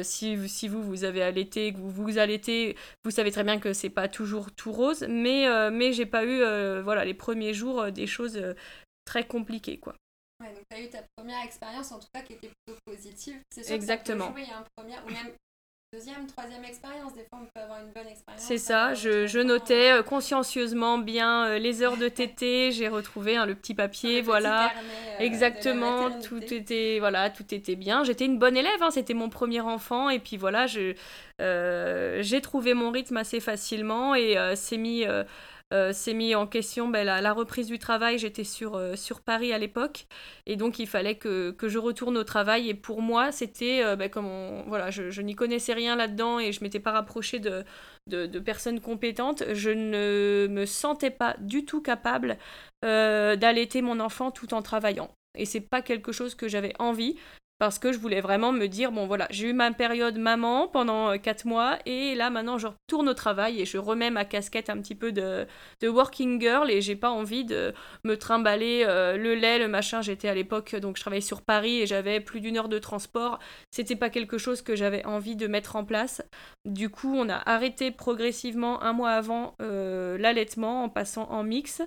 si, 0.04 0.50
si 0.50 0.68
vous, 0.68 0.84
vous 0.84 1.06
avez 1.06 1.24
allaité, 1.24 1.72
que 1.72 1.78
vous 1.78 1.90
vous 1.90 2.18
allaitez, 2.18 2.76
vous 3.06 3.12
savez 3.12 3.32
très 3.32 3.46
bien 3.46 3.60
que 3.60 3.72
c'est 3.72 3.90
pas 3.90 4.10
toujours 4.10 4.52
tout 4.52 4.74
rose, 4.74 5.06
mais, 5.08 5.48
mais 5.72 5.94
j'ai 5.94 6.06
pas 6.06 6.26
eu, 6.26 6.40
voilà, 6.82 7.06
les 7.06 7.14
premiers 7.14 7.54
jours 7.54 7.92
des 7.92 8.08
choses 8.08 8.42
très 9.06 9.26
compliquées, 9.26 9.80
quoi. 9.80 9.96
Ouais, 10.40 10.54
donc 10.54 10.64
tu 10.70 10.78
as 10.78 10.82
eu 10.82 10.90
ta 10.90 11.00
première 11.16 11.44
expérience 11.44 11.92
en 11.92 12.00
tout 12.00 12.08
cas 12.14 12.22
qui 12.22 12.34
était 12.34 12.52
plutôt 12.66 12.80
positive. 12.86 13.40
C'est 13.52 13.64
sûr 13.64 13.74
Exactement. 13.74 14.32
Que 14.34 14.46
ça 14.46 14.58
un 14.58 14.64
premier, 14.76 14.98
ou 15.06 15.10
même 15.10 15.34
deuxième, 15.94 16.28
troisième 16.28 16.66
expérience. 16.66 17.14
Des 17.14 17.24
fois, 17.24 17.40
on 17.42 17.46
peut 17.46 17.64
avoir 17.64 17.80
une 17.80 17.92
bonne 17.94 18.12
expérience. 18.12 18.44
C'est 18.44 18.58
ça, 18.58 18.94
je, 18.94 19.26
je, 19.26 19.40
notais 19.40 19.94
euh, 19.94 20.04
consciencieusement 20.04 20.98
bien 20.98 21.46
euh, 21.46 21.60
les 21.60 21.82
heures 21.82 21.96
de 21.96 22.10
TT. 22.10 22.72
J'ai 22.72 22.90
retrouvé 22.90 23.38
hein, 23.38 23.46
le 23.46 23.56
petit 23.56 23.74
papier, 23.74 24.22
voilà. 24.22 24.68
Euh, 24.68 25.20
Exactement, 25.20 26.12
tout 26.20 26.44
était, 26.54 26.98
voilà, 27.00 27.30
tout 27.30 27.54
était 27.54 27.76
bien. 27.76 28.04
J'étais 28.04 28.26
une 28.26 28.38
bonne 28.38 28.58
élève, 28.58 28.82
hein, 28.82 28.92
c'était 28.92 29.14
mon 29.14 29.30
premier 29.30 29.62
enfant. 29.62 30.10
Et 30.10 30.20
puis 30.20 30.36
voilà, 30.36 30.66
j'ai 30.68 32.42
trouvé 32.42 32.74
mon 32.74 32.92
rythme 32.92 33.18
assez 33.18 33.40
facilement 33.40 34.14
et 34.14 34.36
c'est 34.56 34.78
mis 34.78 35.06
euh, 35.74 35.92
s'est 35.92 36.14
mis 36.14 36.34
en 36.34 36.48
question 36.48 36.88
ben, 36.88 37.04
la, 37.06 37.34
reprise 37.34 37.68
du 37.68 37.78
travail. 37.78 38.18
J'étais 38.18 38.46
sur, 38.46 38.76
euh, 38.76 38.96
sur 38.96 39.22
Paris 39.22 39.52
à 39.52 39.58
l'époque 39.58 40.08
et 40.46 40.56
donc 40.56 40.80
il 40.80 40.88
fallait 40.88 41.16
que, 41.16 41.52
que, 41.52 41.68
je 41.68 41.78
retourne 41.78 42.18
au 42.18 42.24
travail. 42.24 42.70
Et 42.70 42.74
pour 42.74 43.02
moi, 43.02 43.34
c'était 43.34 43.84
euh, 43.84 43.98
ben, 43.98 44.10
comme 44.10 44.64
voilà, 44.68 44.92
je, 44.92 45.10
je 45.10 45.22
n'y 45.22 45.36
connaissais 45.36 45.74
rien 45.74 45.98
là-dedans 45.98 46.40
et 46.40 46.54
je 46.54 46.64
m'étais 46.64 46.80
pas 46.80 46.92
rapprochée 46.92 47.40
de, 47.40 47.66
de, 48.08 48.26
de, 48.28 48.40
personnes 48.40 48.80
compétentes. 48.80 49.44
Je 49.54 49.70
ne 49.70 50.48
me 50.50 50.66
sentais 50.66 51.12
pas 51.12 51.36
du 51.40 51.66
tout 51.66 51.82
capable 51.82 52.38
d'allaiter 52.82 53.82
mon 53.82 54.00
enfant 54.00 54.32
tout 54.32 54.54
en 54.54 54.62
travaillant. 54.62 55.12
Et 55.38 55.46
c'est 55.46 55.62
pas 55.62 55.82
quelque 55.82 56.12
chose 56.12 56.36
que 56.36 56.48
j'avais 56.48 56.74
envie 56.80 57.18
parce 57.60 57.80
que 57.80 57.92
je 57.92 57.98
voulais 57.98 58.22
vraiment 58.22 58.52
me 58.52 58.68
dire 58.68 58.92
bon 58.92 59.08
voilà 59.08 59.28
j'ai 59.32 59.50
eu 59.50 59.54
ma 59.54 59.72
période 59.72 60.18
maman 60.18 60.68
pendant 60.68 61.12
euh, 61.12 61.18
quatre 61.18 61.46
mois 61.46 61.78
et 61.86 62.14
là 62.16 62.30
maintenant 62.30 62.58
je 62.58 62.68
retourne 62.68 63.10
au 63.10 63.14
travail 63.14 63.62
et 63.62 63.66
je 63.66 63.78
remets 63.78 64.12
ma 64.12 64.26
casquette 64.26 64.70
un 64.70 64.78
petit 64.80 64.96
peu 64.96 65.12
de, 65.12 65.48
de 65.82 65.88
working 65.88 66.40
girl 66.40 66.70
et 66.70 66.82
j'ai 66.82 66.96
pas 66.96 67.10
envie 67.10 67.46
de 67.46 67.74
me 68.04 68.16
trimballer 68.16 68.84
euh, 68.86 69.18
le 69.18 69.36
lait 69.36 69.60
le 69.60 69.68
machin. 69.68 70.02
J'étais 70.02 70.28
à 70.28 70.36
l'époque 70.36 70.76
donc 70.76 70.98
je 70.98 71.02
travaillais 71.02 71.22
sur 71.22 71.42
Paris 71.42 71.82
et 71.82 71.88
j'avais 71.88 72.20
plus 72.20 72.42
d'une 72.42 72.58
heure 72.58 72.70
de 72.70 72.80
transport. 72.80 73.40
C'était 73.72 73.96
pas 73.96 74.10
quelque 74.10 74.38
chose 74.38 74.62
que 74.62 74.76
j'avais 74.76 75.06
envie 75.06 75.36
de 75.36 75.48
mettre 75.48 75.76
en 75.76 75.84
place. 75.84 76.22
Du 76.66 76.90
coup 76.90 77.16
on 77.16 77.30
a 77.30 77.42
arrêté 77.50 77.92
progressivement 77.92 78.84
un 78.84 78.94
mois 78.94 79.12
avant 79.12 79.56
euh, 79.62 80.18
l'allaitement 80.18 80.84
en 80.84 80.90
passant 80.90 81.30
en 81.32 81.44
mix 81.44 81.82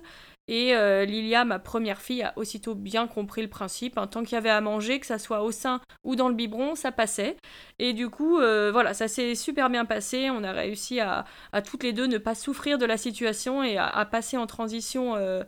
et 0.47 0.75
euh, 0.75 1.05
Lilia, 1.05 1.45
ma 1.45 1.59
première 1.59 2.01
fille, 2.01 2.23
a 2.23 2.33
aussitôt 2.35 2.75
bien 2.75 3.07
compris 3.07 3.41
le 3.41 3.47
principe. 3.47 3.97
Hein. 3.97 4.07
Tant 4.07 4.23
qu'il 4.23 4.33
y 4.33 4.37
avait 4.37 4.49
à 4.49 4.61
manger, 4.61 4.99
que 4.99 5.05
ça 5.05 5.19
soit 5.19 5.43
au 5.43 5.51
sein 5.51 5.81
ou 6.03 6.15
dans 6.15 6.29
le 6.29 6.35
biberon, 6.35 6.75
ça 6.75 6.91
passait. 6.91 7.37
Et 7.79 7.93
du 7.93 8.09
coup, 8.09 8.39
euh, 8.39 8.71
voilà, 8.71 8.93
ça 8.93 9.07
s'est 9.07 9.35
super 9.35 9.69
bien 9.69 9.85
passé. 9.85 10.29
On 10.29 10.43
a 10.43 10.51
réussi 10.51 10.99
à, 10.99 11.25
à, 11.51 11.61
toutes 11.61 11.83
les 11.83 11.93
deux 11.93 12.07
ne 12.07 12.17
pas 12.17 12.35
souffrir 12.35 12.77
de 12.77 12.85
la 12.85 12.97
situation 12.97 13.63
et 13.63 13.77
à, 13.77 14.05
passer 14.05 14.35
en 14.37 14.47
transition 14.47 15.15
euh, 15.15 15.43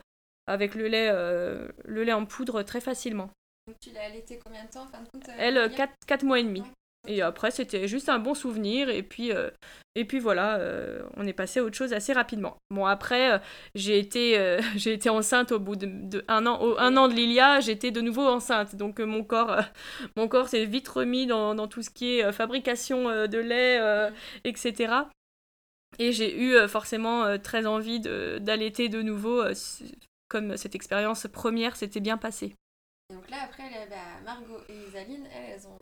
avec 0.48 0.76
le 0.76 0.88
lait, 0.88 1.12
le 1.12 2.04
lait 2.04 2.14
en 2.14 2.26
poudre 2.26 2.62
très 2.64 2.82
facilement. 2.82 3.30
Donc 3.68 3.78
tu 3.80 3.92
l'as 3.92 4.06
allaité 4.06 4.40
combien 4.44 4.64
de 4.66 4.70
temps 4.70 4.84
en 4.84 4.88
fin 4.88 5.02
de 5.02 5.10
compte 5.10 5.30
Elle, 5.38 5.72
4, 6.08 6.24
mois 6.24 6.40
et 6.40 6.44
demi. 6.44 6.64
Et 7.08 7.22
après, 7.22 7.52
c'était 7.52 7.88
juste 7.88 8.08
un 8.08 8.20
bon 8.20 8.34
souvenir. 8.34 8.90
Et 8.90 9.04
puis, 9.04 9.34
euh, 9.34 9.50
et 9.96 10.06
puis 10.06 10.20
voilà, 10.20 10.56
euh, 10.58 11.04
on 11.18 11.28
est 11.28 11.34
passé 11.34 11.60
à 11.60 11.64
autre 11.64 11.76
chose 11.76 11.92
assez 11.92 12.14
rapidement. 12.14 12.58
Bon, 12.70 12.86
après, 12.86 13.34
euh, 13.34 13.40
j'ai 13.76 14.00
été, 14.00 14.60
j'ai 14.76 14.94
été 14.94 15.10
enceinte 15.10 15.52
au 15.52 15.60
bout 15.60 15.76
de, 15.76 16.24
an, 16.30 16.78
un 16.78 16.98
an 16.98 17.08
de 17.10 17.14
Lilia, 17.14 17.60
j'étais 17.60 17.92
de 17.92 18.00
nouveau 18.00 18.26
enceinte. 18.26 18.76
Donc, 18.76 19.00
mon 19.00 19.24
corps, 19.24 19.58
mon 20.16 20.28
corps 20.28 20.48
s'est 20.48 20.66
vite 20.66 20.88
remis 20.88 21.26
dans, 21.28 21.56
dans, 21.56 21.68
tout 21.68 21.82
ce 21.82 21.90
qui 21.90 22.20
est 22.20 22.32
fabrication 22.32 23.28
de 23.28 23.38
lait, 23.38 24.12
etc. 24.46 24.94
Et 26.00 26.12
j'ai 26.12 26.36
eu 26.42 26.68
forcément 26.68 27.38
très 27.38 27.66
envie 27.66 28.00
d'allaiter 28.00 28.88
de, 28.90 28.98
de 28.98 29.04
nouveau, 29.04 29.44
comme 30.30 30.56
cette 30.58 30.76
expérience 30.76 31.28
première 31.32 31.76
s'était 31.76 32.00
bien 32.00 32.18
passée. 32.18 32.56
Donc 33.10 33.30
là, 33.30 33.38
après, 33.44 33.64
bah, 33.90 33.96
Margot 34.24 34.60
et 34.70 34.88
Isaline, 34.88 35.28
elles, 35.28 35.68
ont 35.68 35.78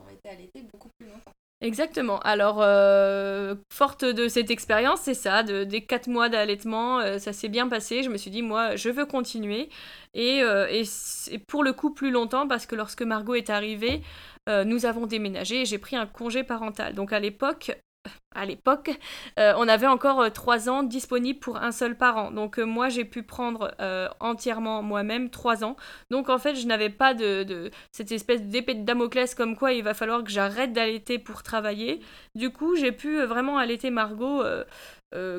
Exactement. 1.62 2.18
Alors, 2.20 2.60
euh, 2.60 3.54
forte 3.72 4.04
de 4.04 4.26
cette 4.26 4.50
expérience, 4.50 5.00
c'est 5.02 5.14
ça, 5.14 5.44
de, 5.44 5.62
des 5.62 5.80
quatre 5.84 6.08
mois 6.08 6.28
d'allaitement, 6.28 6.98
euh, 6.98 7.18
ça 7.18 7.32
s'est 7.32 7.48
bien 7.48 7.68
passé. 7.68 8.02
Je 8.02 8.10
me 8.10 8.16
suis 8.16 8.32
dit, 8.32 8.42
moi, 8.42 8.74
je 8.74 8.90
veux 8.90 9.06
continuer. 9.06 9.68
Et, 10.12 10.42
euh, 10.42 10.66
et, 10.68 11.38
pour 11.38 11.62
le 11.62 11.72
coup, 11.72 11.94
plus 11.94 12.10
longtemps, 12.10 12.48
parce 12.48 12.66
que 12.66 12.74
lorsque 12.74 13.02
Margot 13.02 13.34
est 13.34 13.48
arrivée, 13.48 14.02
nous 14.48 14.86
avons 14.86 15.06
déménagé 15.06 15.60
et 15.60 15.64
j'ai 15.64 15.78
pris 15.78 15.94
un 15.94 16.04
congé 16.04 16.42
parental. 16.42 16.94
Donc 16.94 17.12
à 17.12 17.20
l'époque, 17.20 17.70
à 18.34 18.44
l'époque, 18.44 18.90
euh, 19.38 19.54
on 19.56 19.68
avait 19.68 19.86
encore 19.86 20.20
euh, 20.20 20.30
trois 20.30 20.68
ans 20.68 20.82
disponibles 20.82 21.38
pour 21.38 21.56
un 21.56 21.72
seul 21.72 21.96
parent. 21.96 22.30
Donc 22.30 22.58
euh, 22.58 22.64
moi, 22.64 22.88
j'ai 22.88 23.04
pu 23.04 23.22
prendre 23.22 23.74
entièrement 24.20 24.82
moi-même 24.82 25.30
trois 25.30 25.64
ans. 25.64 25.76
Donc 26.10 26.28
en 26.28 26.38
fait, 26.38 26.54
je 26.54 26.66
n'avais 26.66 26.90
pas 26.90 27.14
de, 27.14 27.70
cette 27.92 28.12
espèce 28.12 28.42
d'épée 28.42 28.74
de 28.74 28.84
Damoclès 28.84 29.34
comme 29.34 29.56
quoi 29.56 29.72
il 29.72 29.82
va 29.82 29.94
falloir 29.94 30.24
que 30.24 30.30
j'arrête 30.30 30.72
d'allaiter 30.72 31.18
pour 31.18 31.42
travailler. 31.42 32.00
Du 32.34 32.50
coup, 32.50 32.76
j'ai 32.76 32.92
pu 32.92 33.22
vraiment 33.22 33.58
allaiter 33.58 33.90
Margot 33.90 34.42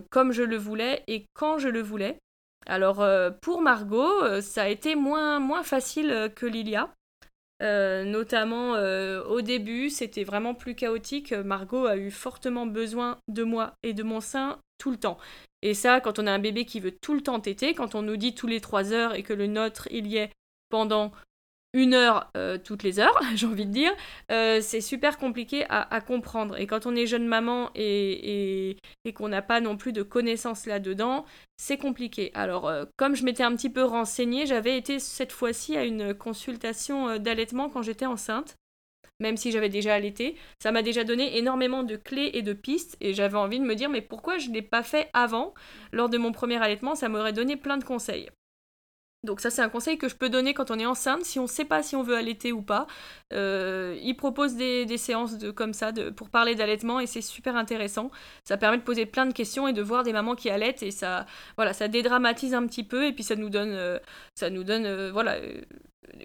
comme 0.09 0.31
je 0.31 0.43
le 0.43 0.57
voulais 0.57 1.03
et 1.07 1.25
quand 1.33 1.57
je 1.57 1.69
le 1.69 1.81
voulais. 1.81 2.19
Alors 2.65 3.05
pour 3.41 3.61
Margot, 3.61 4.41
ça 4.41 4.63
a 4.63 4.67
été 4.67 4.95
moins, 4.95 5.39
moins 5.39 5.63
facile 5.63 6.31
que 6.35 6.45
Lilia. 6.45 6.89
Euh, 7.61 8.03
notamment 8.03 8.75
euh, 8.75 9.23
au 9.23 9.41
début, 9.41 9.89
c'était 9.89 10.23
vraiment 10.23 10.53
plus 10.53 10.75
chaotique. 10.75 11.33
Margot 11.33 11.85
a 11.85 11.97
eu 11.97 12.11
fortement 12.11 12.65
besoin 12.65 13.17
de 13.27 13.43
moi 13.43 13.73
et 13.83 13.93
de 13.93 14.03
mon 14.03 14.21
sein 14.21 14.59
tout 14.77 14.91
le 14.91 14.97
temps. 14.97 15.17
Et 15.61 15.73
ça, 15.73 16.01
quand 16.01 16.19
on 16.19 16.27
a 16.27 16.31
un 16.31 16.39
bébé 16.39 16.65
qui 16.65 16.79
veut 16.79 16.91
tout 16.91 17.13
le 17.13 17.21
temps 17.21 17.39
téter, 17.39 17.73
quand 17.73 17.95
on 17.95 18.01
nous 18.01 18.17
dit 18.17 18.35
tous 18.35 18.47
les 18.47 18.59
3 18.59 18.91
heures 18.91 19.15
et 19.15 19.23
que 19.23 19.33
le 19.33 19.47
nôtre, 19.47 19.87
il 19.91 20.07
y 20.07 20.17
est 20.17 20.31
pendant 20.69 21.11
une 21.73 21.93
heure 21.93 22.31
toutes 22.63 22.83
les 22.83 22.99
heures, 22.99 23.19
j'ai 23.35 23.45
envie 23.45 23.65
de 23.65 23.71
dire, 23.71 23.91
c'est 24.29 24.81
super 24.81 25.17
compliqué 25.17 25.65
à, 25.69 26.01
comprendre. 26.01 26.59
Et 26.59 26.67
quand 26.67 26.85
on 26.85 26.95
est 26.95 27.07
jeune 27.07 27.27
maman 27.27 27.69
et, 27.75 28.77
qu'on 29.15 29.29
n'a 29.29 29.41
pas 29.41 29.59
non 29.61 29.77
plus 29.77 29.93
de 29.93 30.03
connaissances 30.03 30.65
là-dedans, 30.65 31.25
c'est 31.57 31.77
compliqué. 31.77 32.31
Alors, 32.33 32.71
comme 32.97 33.15
je 33.15 33.23
m'étais 33.23 33.43
un 33.43 33.55
petit 33.55 33.69
peu 33.69 33.83
renseignée, 33.83 34.45
j'avais 34.45 34.77
été 34.77 34.99
cette 34.99 35.31
fois-ci 35.31 35.77
à 35.77 35.83
une 35.83 36.13
consultation 36.13 37.17
d'allaitement 37.17 37.69
quand 37.69 37.81
j'étais 37.81 38.05
enceinte 38.05 38.57
même 39.19 39.37
si 39.37 39.51
j'avais 39.51 39.69
déjà 39.69 39.95
allaité. 39.95 40.35
Ça 40.61 40.71
m'a 40.71 40.81
déjà 40.81 41.03
donné 41.03 41.37
énormément 41.37 41.83
de 41.83 41.95
clés 41.95 42.31
et 42.33 42.41
de 42.41 42.53
pistes 42.53 42.97
et 43.01 43.13
j'avais 43.13 43.37
envie 43.37 43.59
de 43.59 43.65
me 43.65 43.75
dire 43.75 43.89
mais 43.89 44.01
pourquoi 44.01 44.37
je 44.37 44.49
ne 44.49 44.53
l'ai 44.53 44.61
pas 44.61 44.83
fait 44.83 45.09
avant? 45.13 45.53
Lors 45.91 46.09
de 46.09 46.17
mon 46.17 46.31
premier 46.31 46.61
allaitement, 46.61 46.95
ça 46.95 47.09
m'aurait 47.09 47.33
donné 47.33 47.55
plein 47.55 47.77
de 47.77 47.83
conseils. 47.83 48.29
Donc 49.23 49.39
ça 49.39 49.49
c'est 49.49 49.61
un 49.61 49.69
conseil 49.69 49.97
que 49.97 50.09
je 50.09 50.15
peux 50.15 50.29
donner 50.29 50.53
quand 50.53 50.69
on 50.69 50.77
est 50.79 50.85
enceinte, 50.85 51.23
si 51.23 51.39
on 51.39 51.43
ne 51.43 51.47
sait 51.47 51.65
pas 51.65 51.81
si 51.81 51.95
on 51.95 52.03
veut 52.03 52.15
allaiter 52.15 52.51
ou 52.51 52.61
pas. 52.61 52.87
Euh, 53.31 53.97
il 54.01 54.15
propose 54.15 54.55
des, 54.55 54.97
séances 54.97 55.37
de, 55.37 55.51
comme 55.51 55.73
ça 55.73 55.91
pour 56.15 56.29
parler 56.29 56.55
d'allaitement 56.55 56.99
et 56.99 57.07
c'est 57.07 57.21
super 57.21 57.55
intéressant. 57.55 58.11
Ça 58.43 58.57
permet 58.57 58.77
de 58.77 58.83
poser 58.83 59.05
plein 59.05 59.25
de 59.25 59.33
questions 59.33 59.67
et 59.67 59.73
de 59.73 59.81
voir 59.81 60.03
des 60.03 60.13
mamans 60.13 60.35
qui 60.35 60.49
allaitent 60.49 60.83
et 60.83 60.91
ça, 60.91 61.25
voilà, 61.55 61.73
ça 61.73 61.87
dédramatise 61.87 62.53
un 62.53 62.67
petit 62.67 62.83
peu 62.83 63.05
et 63.05 63.13
puis 63.13 63.23
ça 63.23 63.35
nous 63.35 63.49
donne, 63.49 63.71
euh, 63.71 63.99
ça 64.35 64.49
nous 64.49 64.63
donne 64.63 64.85
euh, 64.85 65.11
voilà, 65.11 65.37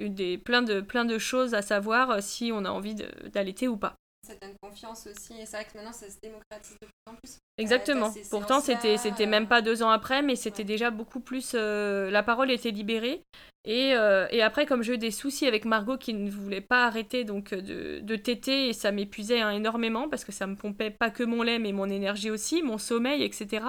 des, 0.00 0.38
plein, 0.38 0.62
de, 0.62 0.81
plein 0.81 1.05
de 1.05 1.19
choses 1.19 1.55
à 1.55 1.62
savoir 1.62 2.11
euh, 2.11 2.19
si 2.21 2.50
on 2.52 2.64
a 2.64 2.71
envie 2.71 2.95
d'allaiter 3.33 3.69
ou 3.69 3.76
pas. 3.76 3.97
Ça 4.28 4.35
donne 4.42 4.54
confiance 4.61 5.06
aussi, 5.06 5.40
et 5.40 5.47
c'est 5.47 5.56
vrai 5.56 5.64
que 5.64 5.76
maintenant 5.76 5.92
ça 5.92 6.11
se 6.11 6.18
démocratise 6.23 6.76
de 6.82 6.87
plus 6.87 7.11
en 7.11 7.14
plus. 7.14 7.38
Exactement. 7.56 8.12
Pourtant, 8.30 8.61
c'était 8.61 8.99
c'était 8.99 9.26
même 9.26 9.49
pas 9.49 9.62
deux 9.62 9.82
ans 9.82 9.88
après, 9.88 10.20
mais 10.20 10.37
c'était 10.37 10.64
déjà 10.64 10.90
beaucoup 10.90 11.20
plus. 11.20 11.52
Euh, 11.54 12.11
la 12.11 12.23
parole 12.23 12.50
était 12.50 12.70
libérée. 12.70 13.23
Et, 13.64 13.94
euh, 13.94 14.26
et, 14.30 14.42
après, 14.42 14.66
comme 14.66 14.82
j'ai 14.82 14.94
eu 14.94 14.99
des 14.99 15.11
soucis 15.11 15.47
avec 15.47 15.64
Margot 15.64 15.99
qui 15.99 16.14
ne 16.14 16.30
voulait 16.30 16.61
pas 16.61 16.87
arrêter 16.87 17.25
donc 17.25 17.52
de, 17.52 18.00
de 18.00 18.16
téter, 18.16 18.68
et 18.68 18.73
ça 18.73 18.92
m'épuisait 18.92 19.40
hein, 19.40 19.50
énormément 19.50 20.08
parce 20.08 20.25
que 20.25 20.32
ça 20.32 20.47
me 20.47 20.56
pompait 20.56 20.90
pas 20.90 21.11
que 21.11 21.23
mon 21.23 21.42
lait, 21.42 21.58
mais 21.58 21.73
mon 21.73 21.88
énergie 21.88 22.30
aussi, 22.30 22.62
mon 22.62 22.78
sommeil, 22.78 23.23
etc. 23.23 23.62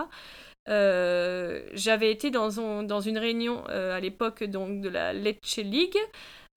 Euh, 0.69 1.63
j'avais 1.73 2.11
été 2.11 2.29
dans, 2.29 2.83
dans, 2.83 2.99
une 3.01 3.17
réunion 3.17 3.63
euh, 3.69 3.95
à 3.95 3.99
l'époque 3.99 4.43
donc 4.43 4.81
de 4.81 4.89
la 4.89 5.13
Lecce 5.13 5.57
League, 5.57 5.97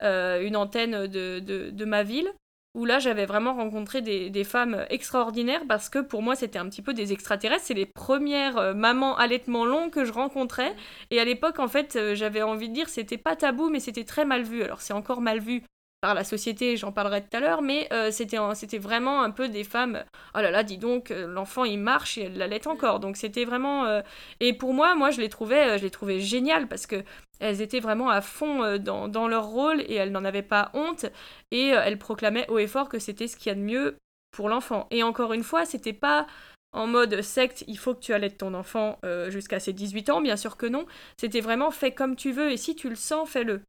euh, 0.02 0.42
une 0.42 0.56
antenne 0.56 1.06
de, 1.06 1.38
de, 1.40 1.84
ma 1.84 2.02
ville, 2.02 2.30
où 2.74 2.84
là 2.84 2.98
j'avais 2.98 3.26
vraiment 3.26 3.54
rencontré 3.54 4.02
des, 4.02 4.30
des, 4.30 4.44
femmes 4.44 4.84
extraordinaires 4.90 5.62
parce 5.68 5.88
que 5.88 5.98
pour 5.98 6.22
moi 6.22 6.36
c'était 6.36 6.58
un 6.58 6.68
petit 6.68 6.82
peu 6.82 6.94
des 6.94 7.12
extraterrestres, 7.12 7.64
c'est 7.66 7.74
les 7.74 7.86
premières 7.86 8.74
mamans 8.74 9.16
allaitement 9.16 9.64
long 9.64 9.90
que 9.90 10.04
je 10.04 10.12
rencontrais. 10.12 10.74
Et 11.10 11.20
à 11.20 11.24
l'époque 11.24 11.58
en 11.58 11.68
fait 11.68 12.14
j'avais 12.14 12.42
envie 12.42 12.68
de 12.68 12.74
dire 12.74 12.88
c'était 12.88 13.18
pas 13.18 13.36
tabou 13.36 13.68
mais 13.68 13.80
c'était 13.80 14.04
très 14.04 14.24
mal 14.24 14.42
vu, 14.42 14.62
alors 14.62 14.80
c'est 14.80 14.94
encore 14.94 15.20
mal 15.20 15.40
vu 15.40 15.62
par 16.02 16.14
la 16.14 16.24
société, 16.24 16.76
j'en 16.76 16.90
parlerai 16.90 17.22
tout 17.22 17.36
à 17.36 17.38
l'heure, 17.38 17.62
mais 17.62 17.86
euh, 17.92 18.10
c'était, 18.10 18.36
c'était 18.54 18.78
vraiment 18.78 19.22
un 19.22 19.30
peu 19.30 19.48
des 19.48 19.62
femmes, 19.62 20.02
oh 20.34 20.40
là 20.40 20.50
là, 20.50 20.64
dis 20.64 20.76
donc, 20.76 21.12
euh, 21.12 21.28
l'enfant 21.28 21.62
il 21.64 21.78
marche 21.78 22.18
et 22.18 22.22
elle 22.22 22.36
l'allait 22.38 22.66
encore. 22.66 22.98
Donc 22.98 23.16
c'était 23.16 23.44
vraiment... 23.44 23.86
Euh, 23.86 24.02
et 24.40 24.52
pour 24.52 24.74
moi, 24.74 24.96
moi 24.96 25.12
je 25.12 25.20
les 25.20 25.28
trouvais, 25.28 25.78
je 25.78 25.84
les 25.84 25.90
trouvais 25.90 26.18
géniales 26.18 26.66
parce 26.66 26.88
que 26.88 27.04
elles 27.38 27.62
étaient 27.62 27.78
vraiment 27.78 28.10
à 28.10 28.20
fond 28.20 28.78
dans, 28.78 29.06
dans, 29.06 29.28
leur 29.28 29.46
rôle 29.46 29.80
et 29.82 29.94
elles 29.94 30.10
n'en 30.10 30.24
avaient 30.24 30.42
pas 30.42 30.70
honte 30.74 31.06
et 31.52 31.68
elles 31.68 31.98
proclamaient 31.98 32.48
haut 32.50 32.58
et 32.58 32.66
fort 32.66 32.88
que 32.88 32.98
c'était 32.98 33.28
ce 33.28 33.36
qu'il 33.36 33.50
y 33.50 33.52
a 33.52 33.54
de 33.54 33.60
mieux 33.60 33.96
pour 34.32 34.48
l'enfant. 34.48 34.88
Et 34.90 35.04
encore 35.04 35.32
une 35.32 35.44
fois, 35.44 35.64
c'était 35.64 35.92
pas 35.92 36.26
en 36.72 36.88
mode 36.88 37.22
secte, 37.22 37.62
il 37.68 37.78
faut 37.78 37.94
que 37.94 38.00
tu 38.00 38.12
allaites 38.12 38.38
ton 38.38 38.54
enfant 38.54 38.98
jusqu'à 39.28 39.60
ses 39.60 39.72
18 39.72 40.10
ans, 40.10 40.20
bien 40.20 40.36
sûr 40.36 40.56
que 40.56 40.66
non. 40.66 40.84
C'était 41.16 41.40
vraiment 41.40 41.70
fait 41.70 41.92
comme 41.92 42.16
tu 42.16 42.32
veux 42.32 42.50
et 42.50 42.56
si 42.56 42.74
tu 42.74 42.88
le 42.88 42.96
sens, 42.96 43.28
fais-le. 43.28 43.62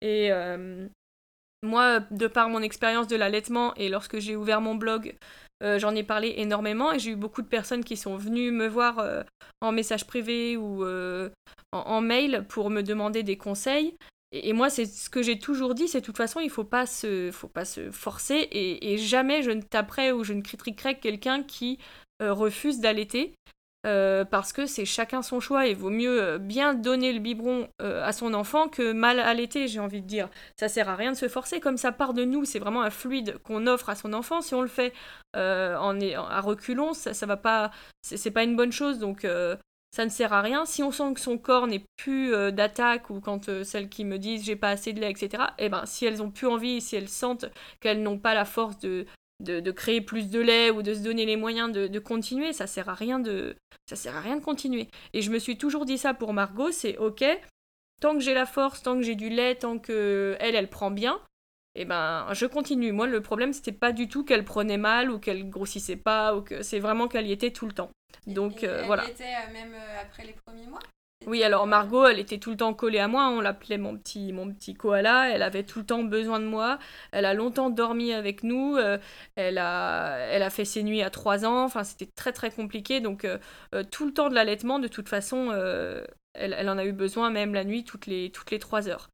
Et, 0.00 0.30
moi, 1.62 2.00
de 2.10 2.26
par 2.26 2.48
mon 2.48 2.60
expérience 2.60 3.06
de 3.06 3.16
l'allaitement 3.16 3.74
et 3.76 3.88
lorsque 3.88 4.18
j'ai 4.18 4.36
ouvert 4.36 4.60
mon 4.60 4.74
blog, 4.74 5.14
euh, 5.62 5.78
j'en 5.78 5.94
ai 5.94 6.02
parlé 6.02 6.34
énormément 6.38 6.92
et 6.92 6.98
j'ai 6.98 7.12
eu 7.12 7.16
beaucoup 7.16 7.42
de 7.42 7.46
personnes 7.46 7.84
qui 7.84 7.96
sont 7.96 8.16
venues 8.16 8.50
me 8.50 8.66
voir 8.66 8.98
euh, 8.98 9.22
en 9.60 9.70
message 9.70 10.06
privé 10.06 10.56
ou 10.56 10.84
euh, 10.84 11.30
en, 11.70 12.00
mail 12.00 12.44
pour 12.48 12.68
me 12.68 12.82
demander 12.82 13.22
des 13.22 13.36
conseils. 13.36 13.96
Et, 14.32 14.54
moi, 14.54 14.70
c'est 14.70 14.86
ce 14.86 15.10
que 15.10 15.22
j'ai 15.22 15.38
toujours 15.38 15.74
dit, 15.74 15.88
c'est 15.88 16.00
de 16.00 16.06
toute 16.06 16.16
façon, 16.16 16.40
il 16.40 16.48
se, 16.48 17.30
faut 17.32 17.48
pas 17.48 17.64
se 17.64 17.90
forcer 17.90 18.48
et 18.50 18.96
jamais 18.96 19.42
je 19.42 19.50
ne 19.50 19.60
taperai 19.60 20.10
ou 20.10 20.24
je 20.24 20.32
ne 20.32 20.40
critiquerai 20.40 20.98
quelqu'un 20.98 21.42
qui 21.42 21.78
refuse 22.18 22.80
d'allaiter. 22.80 23.34
Euh, 23.84 24.24
parce 24.24 24.52
que 24.52 24.66
c'est 24.66 24.84
chacun 24.84 25.22
son 25.22 25.40
choix 25.40 25.66
et 25.66 25.74
vaut 25.74 25.90
mieux 25.90 26.22
euh, 26.22 26.38
bien 26.38 26.72
donner 26.72 27.12
le 27.12 27.18
biberon 27.18 27.68
euh, 27.80 28.04
à 28.04 28.12
son 28.12 28.32
enfant 28.32 28.68
que 28.68 28.92
mal 28.92 29.18
allaiter, 29.18 29.66
j'ai 29.66 29.80
envie 29.80 30.00
de 30.00 30.06
dire. 30.06 30.28
Ça 30.56 30.68
sert 30.68 30.88
à 30.88 30.94
rien 30.94 31.10
de 31.10 31.16
se 31.16 31.28
forcer, 31.28 31.58
comme 31.58 31.76
ça 31.76 31.90
part 31.90 32.14
de 32.14 32.24
nous, 32.24 32.44
c'est 32.44 32.60
vraiment 32.60 32.82
un 32.82 32.90
fluide 32.90 33.38
qu'on 33.38 33.66
offre 33.66 33.88
à 33.88 33.96
son 33.96 34.12
enfant. 34.12 34.40
Si 34.40 34.54
on 34.54 34.62
le 34.62 34.68
fait 34.68 34.92
en, 35.34 35.98
à 36.00 36.40
reculons, 36.40 36.92
ça, 36.94 37.12
ça 37.12 37.26
va 37.26 37.36
pas, 37.36 37.72
c'est 38.02 38.30
pas 38.30 38.44
une 38.44 38.54
bonne 38.54 38.72
chose, 38.72 38.98
donc 38.98 39.26
ça 39.90 40.04
ne 40.04 40.10
sert 40.10 40.32
à 40.32 40.42
rien. 40.42 40.64
Si 40.64 40.82
on 40.82 40.92
sent 40.92 41.14
que 41.14 41.20
son 41.20 41.38
corps 41.38 41.66
n'est 41.66 41.84
plus 41.96 42.32
d'attaque 42.52 43.10
ou 43.10 43.20
quand 43.20 43.64
celles 43.64 43.88
qui 43.88 44.04
me 44.04 44.18
disent 44.18 44.44
j'ai 44.44 44.56
pas 44.56 44.68
assez 44.70 44.92
de 44.92 45.00
lait, 45.00 45.10
etc., 45.10 45.44
eh 45.58 45.68
ben, 45.68 45.86
si 45.86 46.04
elles 46.06 46.22
ont 46.22 46.30
plus 46.30 46.46
envie, 46.46 46.80
si 46.80 46.96
elles 46.96 47.08
sentent 47.08 47.46
qu'elles 47.80 48.02
n'ont 48.02 48.18
pas 48.18 48.34
la 48.34 48.44
force 48.44 48.78
de, 48.78 49.06
de, 49.42 49.70
créer 49.70 50.00
plus 50.00 50.30
de 50.30 50.40
lait 50.40 50.70
ou 50.70 50.82
de 50.82 50.94
se 50.94 51.00
donner 51.00 51.26
les 51.26 51.36
moyens 51.36 51.70
de, 51.72 51.98
continuer, 51.98 52.52
ça 52.52 52.66
sert 52.66 52.88
à 52.88 52.94
rien 52.94 53.18
de 53.18 53.56
ça 53.86 53.96
sert 53.96 54.16
à 54.16 54.20
rien 54.20 54.36
de 54.36 54.44
continuer. 54.44 54.88
Et 55.12 55.22
je 55.22 55.30
me 55.30 55.38
suis 55.38 55.58
toujours 55.58 55.84
dit 55.84 55.98
ça 55.98 56.14
pour 56.14 56.32
Margot, 56.32 56.70
c'est 56.70 56.96
ok, 56.98 57.24
tant 58.00 58.14
que 58.14 58.20
j'ai 58.20 58.34
la 58.34 58.46
force, 58.46 58.82
tant 58.82 58.96
que 58.96 59.02
j'ai 59.02 59.14
du 59.14 59.28
lait, 59.28 59.54
tant 59.56 59.78
que 59.78 60.36
elle 60.40 60.54
elle 60.54 60.68
prend 60.68 60.90
bien, 60.90 61.20
et 61.74 61.82
eh 61.82 61.84
ben 61.86 62.26
je 62.32 62.44
continue. 62.44 62.92
Moi 62.92 63.06
le 63.06 63.22
problème 63.22 63.52
c'était 63.52 63.72
pas 63.72 63.92
du 63.92 64.06
tout 64.06 64.24
qu'elle 64.24 64.44
prenait 64.44 64.76
mal 64.76 65.10
ou 65.10 65.18
qu'elle 65.18 65.48
grossissait 65.48 65.96
pas 65.96 66.36
ou 66.36 66.42
que 66.42 66.62
c'est 66.62 66.80
vraiment 66.80 67.08
qu'elle 67.08 67.26
y 67.26 67.32
était 67.32 67.50
tout 67.50 67.66
le 67.66 67.72
temps. 67.72 67.90
Donc 68.26 68.62
euh, 68.62 68.84
voilà. 68.84 69.04
Elle 69.04 69.12
était 69.12 69.24
euh, 69.24 69.52
même 69.52 69.74
euh, 69.74 70.02
après 70.02 70.24
les 70.24 70.34
premiers 70.34 70.66
mois? 70.66 70.80
Oui, 71.26 71.42
alors 71.44 71.66
Margot, 71.66 72.06
elle 72.06 72.18
était 72.18 72.38
tout 72.38 72.50
le 72.50 72.56
temps 72.56 72.74
collée 72.74 72.98
à 72.98 73.06
moi, 73.06 73.28
on 73.28 73.40
l'appelait 73.40 73.78
mon 73.78 73.96
petit, 73.96 74.32
mon 74.32 74.52
petit 74.52 74.74
koala, 74.74 75.30
elle 75.30 75.42
avait 75.42 75.62
tout 75.62 75.78
le 75.78 75.86
temps 75.86 76.02
besoin 76.02 76.40
de 76.40 76.44
moi, 76.44 76.78
elle 77.12 77.24
a 77.24 77.34
longtemps 77.34 77.70
dormi 77.70 78.12
avec 78.12 78.42
nous, 78.42 78.76
euh, 78.76 78.98
elle, 79.36 79.58
a, 79.58 80.16
elle 80.30 80.42
a 80.42 80.50
fait 80.50 80.64
ses 80.64 80.82
nuits 80.82 81.02
à 81.02 81.10
3 81.10 81.44
ans, 81.44 81.64
enfin 81.64 81.84
c'était 81.84 82.08
très 82.16 82.32
très 82.32 82.50
compliqué, 82.50 83.00
donc 83.00 83.24
euh, 83.24 83.38
euh, 83.74 83.84
tout 83.88 84.04
le 84.04 84.12
temps 84.12 84.30
de 84.30 84.34
l'allaitement, 84.34 84.78
de 84.80 84.88
toute 84.88 85.08
façon, 85.08 85.52
elle, 86.34 86.54
elle, 86.58 86.68
en 86.68 86.78
a 86.78 86.84
eu 86.84 86.92
besoin 86.92 87.30
même 87.30 87.54
la 87.54 87.64
nuit, 87.64 87.84
toutes 87.84 88.06
les, 88.06 88.30
toutes 88.30 88.50
les 88.50 88.58
3 88.58 88.88
heures. 88.88 89.08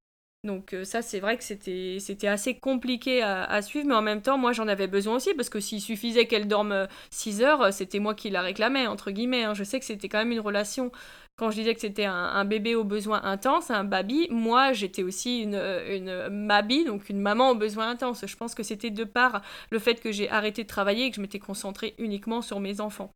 Donc 0.44 0.74
ça, 0.84 1.02
c'est 1.02 1.18
vrai 1.18 1.36
que 1.36 1.42
c'était, 1.42 1.98
c'était 1.98 2.28
assez 2.28 2.54
compliqué 2.54 3.22
à, 3.22 3.60
suivre, 3.60 3.88
mais 3.88 3.94
en 3.94 4.02
même 4.02 4.22
temps, 4.22 4.38
moi, 4.38 4.52
j'en 4.52 4.68
avais 4.68 4.86
besoin 4.86 5.16
aussi, 5.16 5.34
parce 5.34 5.48
que 5.48 5.58
s'il 5.58 5.80
suffisait 5.80 6.26
qu'elle 6.26 6.46
dorme 6.46 6.86
6 7.10 7.42
heures, 7.42 7.72
c'était 7.72 7.98
moi 7.98 8.14
qui 8.14 8.30
la 8.30 8.40
réclamais, 8.40 8.86
entre 8.86 9.10
guillemets. 9.10 9.42
Hein. 9.42 9.54
Je 9.54 9.64
sais 9.64 9.80
que 9.80 9.84
c'était 9.84 10.08
quand 10.08 10.18
même 10.18 10.30
une 10.30 10.40
relation 10.40 10.92
quand 11.38 11.50
je 11.50 11.57
disais 11.57 11.75
que 11.75 11.80
c'était 11.80 12.04
un, 12.04 12.45
bébé 12.45 12.75
aux 12.75 12.85
besoins 12.85 13.23
intenses, 13.23 13.71
un 13.71 13.85
baby, 13.85 14.26
moi 14.30 14.73
j'étais 14.73 15.04
aussi 15.04 15.42
une, 15.42 15.54
une 15.54 16.28
mabi, 16.28 16.85
donc 16.85 17.09
une 17.09 17.21
maman 17.21 17.50
aux 17.50 17.54
besoins 17.54 17.88
intenses. 17.88 18.26
Je 18.26 18.37
pense 18.37 18.54
que 18.54 18.64
c'était 18.64 18.90
de 18.90 19.04
par 19.04 19.42
le 19.71 19.78
fait 19.78 20.00
que 20.00 20.11
j'ai 20.11 20.28
arrêté 20.28 20.64
de 20.64 20.68
travailler 20.68 21.07
et 21.07 21.11
que 21.11 21.16
je 21.16 21.21
m'étais 21.21 21.38
concentrée 21.38 21.95
uniquement 21.99 22.42
sur 22.42 22.59
mes 22.59 22.80
enfants. 22.80 23.12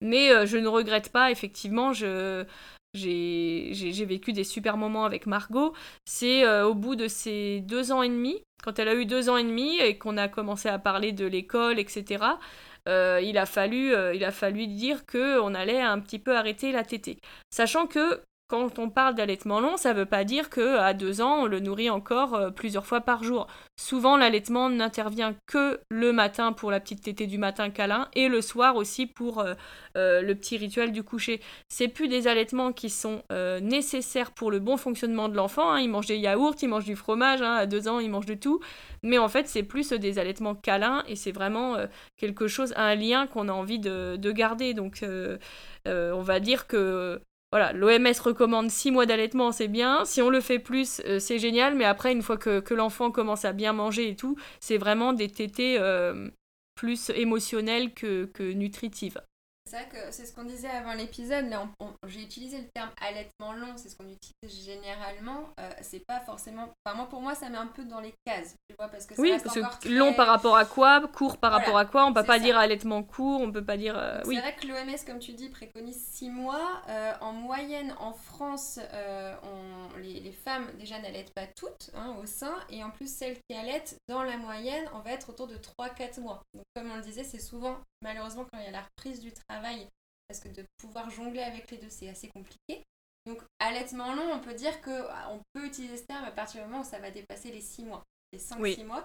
Mais 0.00 0.30
euh, 0.30 0.46
je 0.46 0.58
ne 0.58 0.68
regrette 0.68 1.10
pas, 1.10 1.30
effectivement, 1.30 1.92
j'ai 1.92 2.44
vécu 2.94 4.32
des 4.32 4.44
super 4.44 4.76
moments 4.76 5.04
avec 5.04 5.26
Margot. 5.26 5.74
C'est 6.04 6.44
euh, 6.44 6.66
au 6.68 6.74
bout 6.74 6.94
de 6.94 7.08
ces 7.08 7.60
deux 7.60 7.90
ans 7.90 8.02
et 8.02 8.08
demi, 8.08 8.42
quand 8.62 8.78
elle 8.78 8.88
a 8.88 8.94
eu 8.94 9.06
deux 9.06 9.30
ans 9.30 9.36
et 9.36 9.44
demi 9.44 9.78
et 9.78 9.98
qu'on 9.98 10.16
a 10.16 10.28
commencé 10.28 10.68
à 10.68 10.78
parler 10.78 11.12
de 11.12 11.26
l'école, 11.26 11.78
etc. 11.78 12.24
Euh, 12.88 13.20
il, 13.22 13.38
a 13.38 13.46
fallu, 13.46 13.94
euh, 13.94 14.14
il 14.14 14.24
a 14.24 14.30
fallu 14.30 14.66
dire 14.66 15.06
qu'on 15.06 15.54
allait 15.54 15.80
un 15.80 16.00
petit 16.00 16.18
peu 16.18 16.36
arrêter 16.36 16.72
la 16.72 16.84
tétée. 16.84 17.18
Sachant 17.50 17.86
que 17.86 18.22
quand 18.54 18.78
on 18.78 18.88
parle 18.88 19.16
d'allaitement 19.16 19.58
long, 19.58 19.76
ça 19.76 19.92
ne 19.92 19.98
veut 19.98 20.06
pas 20.06 20.22
dire 20.22 20.48
qu'à 20.48 20.94
deux 20.94 21.20
ans, 21.20 21.42
on 21.42 21.46
le 21.46 21.58
nourrit 21.58 21.90
encore 21.90 22.34
euh, 22.34 22.50
plusieurs 22.50 22.86
fois 22.86 23.00
par 23.00 23.24
jour. 23.24 23.48
Souvent, 23.76 24.16
l'allaitement 24.16 24.70
n'intervient 24.70 25.34
que 25.46 25.80
le 25.90 26.12
matin 26.12 26.52
pour 26.52 26.70
la 26.70 26.78
petite 26.78 27.02
tétée 27.02 27.26
du 27.26 27.36
matin 27.36 27.70
câlin 27.70 28.08
et 28.14 28.28
le 28.28 28.40
soir 28.40 28.76
aussi 28.76 29.06
pour 29.06 29.40
euh, 29.40 29.54
euh, 29.96 30.22
le 30.22 30.36
petit 30.36 30.56
rituel 30.56 30.92
du 30.92 31.02
coucher. 31.02 31.40
C'est 31.68 31.88
plus 31.88 32.06
des 32.06 32.28
allaitements 32.28 32.72
qui 32.72 32.90
sont 32.90 33.22
nécessaires 33.60 34.30
pour 34.30 34.50
le 34.50 34.60
bon 34.60 34.76
fonctionnement 34.76 35.28
de 35.28 35.34
l'enfant. 35.34 35.72
Hein. 35.72 35.80
Il 35.80 35.90
mange 35.90 36.06
des 36.06 36.18
yaourts, 36.18 36.54
il 36.62 36.68
mange 36.68 36.84
du 36.84 36.94
fromage, 36.94 37.42
hein. 37.42 37.54
à 37.54 37.66
deux 37.66 37.88
ans, 37.88 37.98
il 37.98 38.10
mange 38.10 38.26
de 38.26 38.34
tout. 38.34 38.60
Mais 39.02 39.18
en 39.18 39.28
fait, 39.28 39.48
c'est 39.48 39.62
plus 39.62 39.92
des 39.92 40.18
allaitements 40.18 40.54
câlins 40.54 41.02
et 41.08 41.16
c'est 41.16 41.32
vraiment 41.32 41.76
quelque 42.16 42.46
chose, 42.46 42.72
un 42.76 42.94
lien 42.94 43.26
qu'on 43.26 43.48
a 43.48 43.52
envie 43.52 43.80
de 43.80 44.32
garder. 44.32 44.74
Donc, 44.74 45.04
on 45.86 46.22
va 46.22 46.40
dire 46.40 46.66
que 46.66 47.20
voilà, 47.54 47.72
l'OMS 47.72 48.18
recommande 48.20 48.68
6 48.68 48.90
mois 48.90 49.06
d'allaitement, 49.06 49.52
c'est 49.52 49.68
bien. 49.68 50.04
Si 50.04 50.20
on 50.20 50.28
le 50.28 50.40
fait 50.40 50.58
plus, 50.58 51.00
euh, 51.04 51.20
c'est 51.20 51.38
génial. 51.38 51.76
Mais 51.76 51.84
après, 51.84 52.10
une 52.10 52.20
fois 52.20 52.36
que, 52.36 52.74
l'enfant 52.74 53.12
commence 53.12 53.44
à 53.44 53.52
bien 53.52 53.72
manger 53.72 54.08
et 54.08 54.16
tout, 54.16 54.36
c'est 54.58 54.76
vraiment 54.76 55.12
des 55.12 55.28
tétés 55.28 55.76
euh, 55.78 56.30
plus 56.74 57.10
émotionnelles 57.10 57.94
que, 57.94 58.24
que 58.24 58.42
nutritives. 58.42 59.20
C'est 59.66 59.76
vrai 59.76 59.88
que 59.88 60.12
c'est 60.12 60.26
ce 60.26 60.34
qu'on 60.34 60.44
disait 60.44 60.68
avant 60.68 60.92
l'épisode. 60.92 61.48
Là, 61.48 61.66
j'ai 62.06 62.20
utilisé 62.20 62.58
le 62.58 62.68
terme 62.74 62.90
allaitement 63.00 63.54
long, 63.54 63.72
c'est 63.76 63.88
ce 63.88 63.96
qu'on 63.96 64.04
utilise 64.04 64.64
généralement. 64.64 65.48
Euh, 65.58 65.70
c'est 65.80 66.04
pas 66.04 66.20
forcément. 66.20 66.68
Enfin, 66.84 66.94
moi, 66.94 67.08
pour 67.08 67.22
moi, 67.22 67.34
ça 67.34 67.48
met 67.48 67.56
un 67.56 67.68
peu 67.68 67.82
dans 67.84 68.00
les 68.00 68.12
cases. 68.26 68.56
Tu 68.68 68.76
vois, 68.78 68.88
parce 68.88 69.06
que 69.06 69.14
oui, 69.18 69.32
parce 69.42 69.54
que 69.54 69.88
long 69.88 70.12
par 70.12 70.26
rapport 70.26 70.56
à 70.56 70.66
quoi, 70.66 71.08
court 71.08 71.38
par 71.38 71.50
rapport 71.50 71.78
à 71.78 71.86
quoi. 71.86 72.04
On 72.04 72.12
peut 72.12 72.24
pas 72.24 72.38
dire 72.38 72.58
allaitement 72.58 73.02
court, 73.02 73.40
on 73.40 73.50
peut 73.50 73.64
pas 73.64 73.78
dire. 73.78 73.96
Euh, 73.96 74.20
oui. 74.26 74.34
C'est 74.34 74.42
vrai 74.42 74.54
que 74.54 74.66
l'OMS, 74.66 74.98
comme 75.06 75.18
tu 75.18 75.32
dis, 75.32 75.48
préconise 75.48 75.96
6 76.12 76.28
mois. 76.28 76.82
Euh, 76.90 77.12
en 77.22 77.32
moyenne, 77.32 77.94
en 77.98 78.12
France, 78.12 78.78
on... 79.42 79.98
les, 79.98 80.20
les, 80.20 80.32
femmes 80.32 80.66
déjà 80.78 80.98
n'allaitent 80.98 81.32
pas 81.32 81.46
toutes 81.46 81.90
hein, 81.94 82.16
au 82.22 82.26
sein. 82.26 82.54
Et 82.68 82.84
en 82.84 82.90
plus, 82.90 83.10
celles 83.10 83.38
qui 83.48 83.56
allaitent, 83.56 83.96
dans 84.08 84.22
la 84.22 84.36
moyenne, 84.36 84.84
on 84.92 84.98
va 84.98 85.12
être 85.12 85.30
autour 85.30 85.46
de 85.46 85.56
3-4 85.56 86.20
mois. 86.20 86.42
Donc, 86.52 86.64
comme 86.76 86.90
on 86.90 86.96
le 86.96 87.02
disait, 87.02 87.24
c'est 87.24 87.40
souvent, 87.40 87.78
malheureusement, 88.04 88.44
quand 88.44 88.58
il 88.58 88.64
y 88.64 88.68
a 88.68 88.70
la 88.70 88.82
reprise 88.82 89.20
du 89.20 89.32
travail, 89.32 89.88
parce 90.28 90.40
que 90.40 90.48
de 90.48 90.64
pouvoir 90.78 91.10
jongler 91.10 91.42
avec 91.42 91.70
les 91.70 91.78
deux, 91.78 91.90
c'est 91.90 92.08
assez 92.08 92.28
compliqué. 92.28 92.84
Donc, 93.26 93.42
allaitement 93.58 94.14
long, 94.14 94.32
on 94.32 94.40
peut 94.40 94.54
dire 94.54 94.80
que 94.80 95.06
ah, 95.10 95.30
on 95.30 95.40
peut 95.52 95.66
utiliser 95.66 95.96
ce 95.96 96.04
terme 96.04 96.24
à 96.24 96.30
partir 96.30 96.62
du 96.62 96.68
moment 96.68 96.82
où 96.82 96.88
ça 96.88 96.98
va 96.98 97.10
dépasser 97.10 97.50
les 97.50 97.62
6 97.62 97.84
mois, 97.84 98.04
les 98.32 98.38
5-6 98.38 98.84
mois. 98.84 99.04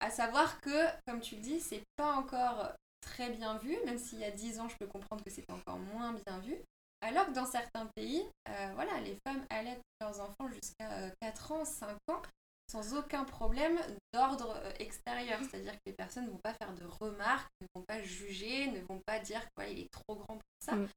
À 0.00 0.10
savoir 0.10 0.60
que, 0.62 0.86
comme 1.06 1.20
tu 1.20 1.36
le 1.36 1.42
dis, 1.42 1.60
c'est 1.60 1.82
pas 1.96 2.14
encore 2.14 2.72
très 3.00 3.30
bien 3.30 3.58
vu, 3.58 3.76
même 3.84 3.98
s'il 3.98 4.18
y 4.18 4.24
a 4.24 4.30
10 4.30 4.60
ans, 4.60 4.68
je 4.68 4.76
peux 4.76 4.86
comprendre 4.86 5.22
que 5.22 5.30
c'est 5.30 5.48
encore 5.50 5.78
moins 5.78 6.14
bien 6.26 6.38
vu. 6.40 6.56
Alors 7.02 7.26
que 7.26 7.32
dans 7.32 7.46
certains 7.46 7.86
pays, 7.94 8.26
euh, 8.48 8.72
voilà, 8.74 9.00
les 9.00 9.16
femmes 9.26 9.44
allaitent 9.50 9.82
leurs 10.00 10.20
enfants 10.20 10.48
jusqu'à 10.48 11.10
4 11.20 11.52
euh, 11.52 11.54
ans, 11.54 11.64
5 11.64 11.96
ans, 12.08 12.22
sans 12.70 12.96
aucun 12.96 13.24
problème 13.24 13.78
d'ordre 14.14 14.54
euh, 14.64 14.72
extérieur. 14.78 15.38
C'est-à-dire 15.42 15.72
que 15.72 15.86
les 15.86 15.92
personnes 15.92 16.26
ne 16.26 16.30
vont 16.30 16.40
pas 16.42 16.54
faire 16.54 16.72
de 16.74 16.84
remarques, 16.84 17.50
ne 17.60 17.66
vont 17.74 17.84
pas 17.84 18.00
juger, 18.02 18.68
ne 18.68 18.80
vont 18.80 19.00
pas 19.04 19.18
dire 19.18 19.42
quoi, 19.54 19.66
il 19.66 19.80
est 19.80 19.90
trop 19.90 20.14
grand 20.14 20.34
pour 20.34 20.64
ça. 20.64 20.76
Mm. 20.76 20.88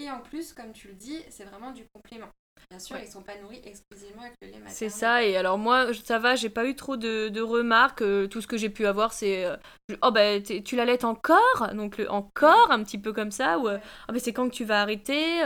Et 0.00 0.10
en 0.10 0.20
plus, 0.20 0.52
comme 0.52 0.72
tu 0.72 0.88
le 0.88 0.94
dis, 0.94 1.20
c'est 1.28 1.44
vraiment 1.44 1.72
du 1.72 1.84
complément. 1.92 2.28
Bien 2.70 2.78
sûr, 2.78 2.98
ils 2.98 3.06
ne 3.06 3.10
sont 3.10 3.22
pas 3.22 3.36
nourris 3.38 3.60
exclusivement 3.64 4.22
avec 4.22 4.34
le 4.42 4.48
lait 4.48 4.54
maternel. 4.54 4.76
C'est 4.76 4.90
ça, 4.90 5.24
et 5.24 5.36
alors 5.36 5.58
moi, 5.58 5.92
ça 5.94 6.18
va, 6.18 6.36
j'ai 6.36 6.50
pas 6.50 6.66
eu 6.66 6.74
trop 6.74 6.96
de, 6.96 7.40
remarques. 7.40 8.02
Euh, 8.02 8.26
tout 8.26 8.40
ce 8.40 8.46
que 8.46 8.56
j'ai 8.56 8.68
pu 8.68 8.86
avoir, 8.86 9.12
c'est 9.12 9.44
euh, 9.44 9.56
Oh, 10.02 10.10
ben, 10.12 10.42
tu 10.42 10.76
l'allaites 10.76 11.04
encore? 11.04 11.68
Donc, 11.74 11.98
le 11.98 12.10
encore, 12.10 12.70
un 12.70 12.82
petit 12.84 12.98
peu 12.98 13.12
comme 13.12 13.30
ça, 13.30 13.58
ou 13.58 13.68
oh, 13.68 14.14
c'est 14.18 14.32
quand 14.32 14.48
que 14.48 14.54
tu 14.54 14.64
vas 14.64 14.82
arrêter 14.82 15.42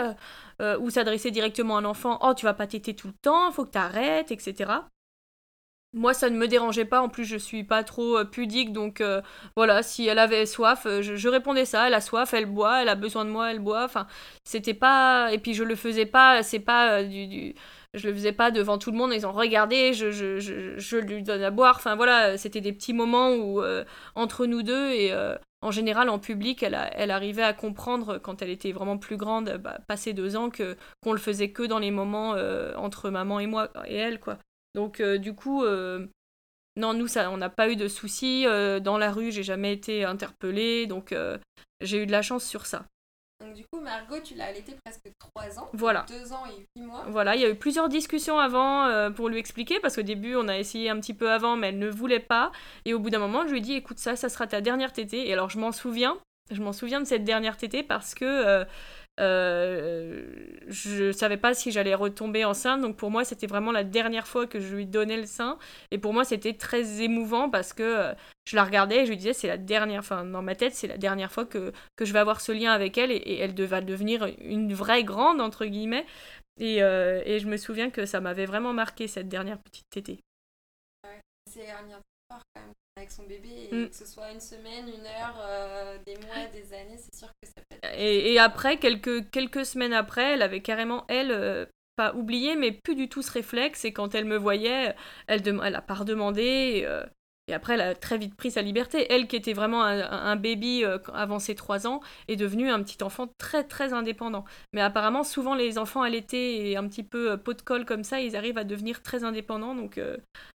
Ou 0.61 0.91
s'adresser 0.91 1.31
directement 1.31 1.76
à 1.76 1.81
un 1.81 1.85
enfant 1.85 2.19
Oh, 2.23 2.35
tu 2.35 2.45
vas 2.45 2.55
pas 2.55 2.67
téter 2.67 2.95
tout 2.95 3.09
le 3.09 3.14
temps, 3.23 3.49
il 3.49 3.55
faut 3.55 3.64
que 3.64 3.73
tu 3.73 3.79
arrêtes, 3.79 4.31
etc 4.33 4.83
moi, 5.94 6.14
ça 6.14 6.30
ne 6.30 6.37
me 6.37 6.49
dérangeait 6.49 6.87
pas. 6.87 7.02
En 7.02 7.08
plus, 7.08 7.25
je 7.25 7.37
suis 7.37 7.64
pas 7.64 7.84
trop 7.84 8.18
euh, 8.18 8.25
pudique. 8.25 8.72
Donc, 8.72 9.00
euh, 9.00 9.20
voilà, 9.56 9.82
si 9.82 10.06
elle 10.06 10.18
avait 10.18 10.46
soif, 10.46 10.87
euh, 10.87 11.02
je, 11.02 11.28
répondais 11.28 11.66
ça. 11.66 11.87
Elle 11.87 11.94
a 11.94 12.00
soif, 12.00 12.32
elle 12.32 12.46
boit. 12.46 12.82
Elle 12.82 12.88
a 12.88 12.94
besoin 12.94 13.25
de 13.25 13.30
moi, 13.30 13.50
elle 13.50 13.61
boit. 13.61 13.84
Enfin, 13.84 14.06
c'était 14.44 14.75
pas. 14.75 15.32
Et 15.32 15.38
puis, 15.38 15.54
je 15.54 15.64
le 15.64 15.76
faisais 15.76 16.06
pas. 16.06 16.42
C'est 16.42 16.61
pas 16.61 17.02
du, 17.04 17.54
Je 17.94 18.08
le 18.08 18.14
faisais 18.14 18.32
pas 18.32 18.50
devant 18.50 18.78
tout 18.78 18.90
le 18.90 18.96
monde. 18.96 19.12
Ils 19.14 19.26
ont 19.26 19.32
regardé. 19.32 19.92
Je, 19.92 20.11
je, 20.11 20.38
je, 20.78 20.96
lui 20.96 21.22
donne 21.22 21.42
à 21.42 21.50
boire. 21.50 21.76
Enfin, 21.76 21.94
voilà, 21.94 22.38
c'était 22.38 22.62
des 22.62 22.72
petits 22.72 22.94
moments 22.94 23.32
où, 23.34 23.62
entre 24.14 24.46
nous 24.46 24.62
deux. 24.62 24.92
Et 24.92 25.12
en 25.61 25.70
général, 25.70 26.08
en 26.08 26.18
public, 26.18 26.62
elle, 26.62 26.78
elle 26.94 27.11
arrivait 27.11 27.42
à 27.42 27.52
comprendre 27.52 28.18
quand 28.18 28.40
elle 28.42 28.50
était 28.50 28.72
vraiment 28.72 28.99
plus 28.99 29.16
grande, 29.18 29.58
bah, 29.62 29.78
passé 29.87 30.14
deux 30.14 30.37
ans, 30.37 30.49
que 30.50 30.76
qu'on 31.02 31.12
le 31.12 31.18
faisait 31.18 31.50
que 31.50 31.64
dans 31.64 31.78
les 31.78 31.90
moments 31.90 32.34
entre 32.76 33.11
maman 33.11 33.40
et 33.40 33.46
moi 33.46 33.68
et 33.87 33.96
elle, 33.96 34.20
quoi. 34.20 34.38
Donc 34.75 35.00
euh, 35.00 35.19
du 35.19 35.35
coup, 35.35 35.64
euh, 35.64 36.07
non, 36.76 36.95
nous, 36.95 37.07
ça, 37.07 37.31
on 37.31 37.37
n'a 37.37 37.50
pas 37.50 37.71
eu 37.71 37.76
de 37.76 37.88
soucis. 37.88 38.45
Euh, 38.47 38.81
dans 38.81 38.99
la 38.99 39.11
rue, 39.11 39.31
j'ai 39.31 39.43
jamais 39.43 39.73
été 39.73 40.05
interpellée, 40.05 40.87
donc 40.87 41.14
j'ai 41.81 42.02
eu 42.02 42.07
de 42.07 42.12
la 42.12 42.23
chance 42.23 42.45
sur 42.45 42.67
ça. 42.67 42.85
Donc 43.41 43.55
du 43.55 43.64
coup, 43.64 43.81
Margot, 43.81 44.21
tu 44.23 44.35
l'as 44.35 44.47
allaitée 44.47 44.76
presque 44.85 45.11
3 45.35 45.59
ans. 45.59 45.69
Voilà. 45.73 46.07
2 46.09 46.33
ans 46.33 46.45
et 46.47 46.64
8 46.76 46.87
mois. 46.87 47.05
Voilà, 47.09 47.35
il 47.35 47.43
y 47.43 47.45
a 47.45 47.50
eu 47.50 47.57
plusieurs 47.57 47.88
discussions 47.88 48.38
avant 48.38 49.11
pour 49.12 49.29
lui 49.29 49.38
expliquer, 49.38 49.81
parce 49.81 49.97
qu'au 49.97 50.02
début, 50.02 50.37
on 50.37 50.47
a 50.47 50.57
essayé 50.57 50.88
un 50.91 51.00
petit 51.00 51.14
peu 51.14 51.31
avant, 51.31 51.57
mais 51.57 51.69
elle 51.69 51.79
ne 51.79 51.91
voulait 51.91 52.21
pas. 52.21 52.52
Et 52.85 52.95
au 52.95 53.00
bout 53.00 53.11
d'un 53.11 53.19
moment, 53.19 53.45
je 53.45 53.50
lui 53.50 53.59
ai 53.59 53.62
dit, 53.62 53.75
écoute, 53.75 53.99
ça, 53.99 54.14
ça 54.14 54.29
sera 54.29 54.47
ta 54.47 54.61
dernière 54.61 54.93
tétée. 54.93 55.29
Et 55.29 55.33
alors, 55.33 55.50
je 55.50 55.59
m'en 55.59 55.73
souviens, 55.73 56.17
je 56.52 56.62
m'en 56.62 56.73
souviens 56.73 57.00
de 57.00 57.07
cette 57.07 57.25
dernière 57.25 57.57
tétée 57.57 57.83
parce 57.83 58.14
que 58.14 58.64
euh, 59.21 60.25
je 60.69 61.13
savais 61.13 61.36
pas 61.36 61.52
si 61.54 61.71
j'allais 61.71 61.95
retomber 61.95 62.45
enceinte, 62.45 62.80
donc 62.80 62.97
pour 62.97 63.10
moi 63.10 63.25
c'était 63.25 63.47
vraiment 63.47 63.73
la 63.73 63.84
dernière 63.84 64.26
fois 64.26 64.47
que 64.47 64.58
je 64.58 64.75
lui 64.75 64.86
donnais 64.86 65.19
le 65.19 65.26
sein. 65.26 65.58
Et 65.91 65.99
pour 65.99 66.15
moi 66.15 66.25
c'était 66.25 66.54
très 66.54 67.02
émouvant 67.02 67.50
parce 67.50 67.73
que 67.73 67.82
euh, 67.82 68.15
je 68.47 68.56
la 68.56 68.65
regardais 68.65 69.02
et 69.02 69.04
je 69.04 69.10
lui 69.10 69.19
disais 69.19 69.34
c'est 69.34 69.49
la 69.49 69.58
dernière, 69.58 70.00
enfin 70.00 70.25
dans 70.25 70.43
ma 70.43 70.54
tête 70.54 70.75
c'est 70.75 70.86
la 70.86 70.97
dernière 70.97 71.30
fois 71.30 71.45
que, 71.45 71.73
que 71.97 72.04
je 72.04 72.13
vais 72.13 72.21
avoir 72.21 72.41
ce 72.41 72.52
lien 72.52 72.73
avec 72.73 72.97
elle 72.97 73.10
et, 73.13 73.39
elle 73.39 73.54
va 73.65 73.80
devenir 73.80 74.26
une 74.41 74.73
vraie 74.73 75.04
grande 75.04 75.41
entre 75.41 75.67
guillemets. 75.67 76.06
Et, 76.58 76.82
euh, 76.82 77.23
et 77.25 77.39
je 77.39 77.49
me 77.49 77.56
souviens 77.56 77.91
que 77.91 78.06
ça 78.06 78.21
m'avait 78.21 78.47
vraiment 78.47 78.73
marqué 78.73 79.08
cette 79.08 79.28
dernière 79.28 79.58
petite 79.58 79.89
tétée. 79.91 80.21
c'est 81.50 81.71
un 81.71 81.82
lien 81.82 82.00
fort 82.30 82.43
quand 82.54 82.63
même 82.63 82.73
avec 83.02 83.10
son 83.10 83.25
bébé, 83.25 83.69
et 83.71 83.75
mm. 83.75 83.88
que 83.91 83.95
ce 83.95 84.06
soit 84.06 84.30
une 84.32 84.41
semaine, 84.41 84.88
une 84.88 85.06
heure, 85.06 85.36
euh, 85.43 85.99
des 86.06 86.17
mois, 86.17 86.47
des 86.52 86.73
années, 86.75 86.97
c'est 86.99 87.19
sûr 87.19 87.28
que 87.43 87.49
ça 87.49 87.62
peut 87.69 87.76
être... 87.82 87.99
Et, 87.99 88.32
et, 88.32 88.38
après, 88.38 88.78
quelques, 88.78 89.28
quelques 89.30 89.67
semaines 89.67 89.93
après, 89.93 90.34
elle 90.34 90.43
avait 90.43 90.62
carrément, 90.62 91.04
elle, 91.08 91.32
euh, 91.32 91.67
pas 91.97 92.15
oublié, 92.15 92.56
mais 92.56 92.73
plus 92.73 92.95
du 92.95 93.08
tout 93.08 93.23
ce 93.23 93.32
réflexe, 93.32 93.84
et 93.84 93.93
quand 93.93 94.15
elle 94.15 94.25
me 94.25 94.36
voyait, 94.36 94.95
elle, 95.26 95.43
elle 95.47 95.75
a 95.75 95.82
pas 95.82 95.95
redemandé, 95.95 96.82
euh, 96.86 97.04
et 97.49 97.55
après, 97.55 97.75
elle 97.75 97.81
a 97.81 97.95
très 97.95 98.19
vite 98.19 98.37
pris 98.37 98.52
sa 98.52 98.63
liberté. 98.63 99.07
Elle, 99.11 99.26
qui 99.26 99.37
était 99.37 99.52
vraiment 99.52 99.83
un, 99.83 100.00
un 100.00 100.37
baby 100.37 100.85
avant 101.13 101.41
ses 101.41 101.55
3 101.55 101.87
ans, 101.87 102.00
est 102.28 102.37
devenue 102.37 102.71
un 102.71 102.83
petit 102.83 103.02
enfant 103.02 103.28
très 103.39 103.65
très 103.65 103.93
indépendant. 103.93 104.45
Mais 104.73 104.81
apparemment, 104.81 105.25
souvent 105.25 105.55
les 105.55 105.76
enfants 105.76 106.02
allaités 106.02 106.71
et 106.71 106.76
un 106.76 106.87
petit 106.87 107.02
peu 107.02 107.37
pot 107.37 107.55
de 107.55 107.63
colle 107.63 107.85
comme 107.85 108.05
ça, 108.05 108.21
ils 108.21 108.37
arrivent 108.37 108.59
à 108.59 108.65
devenir 108.65 109.02
très 109.02 109.25
indépendants. 109.25 109.75
Donc 109.75 109.99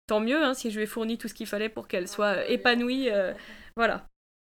tant 0.07 0.21
mieux 0.21 0.43
hein, 0.43 0.55
si 0.55 0.71
je 0.71 0.77
lui 0.77 0.85
ai 0.85 0.87
fourni 0.87 1.19
tout 1.19 1.29
ce 1.29 1.35
qu'il 1.35 1.47
fallait 1.47 1.69
pour 1.69 1.89
qu'elle 1.89 2.09
soit 2.09 2.39
euh, 2.39 2.45
épanouie. 2.49 3.11
Euh, 3.11 3.33
voilà. 3.77 4.07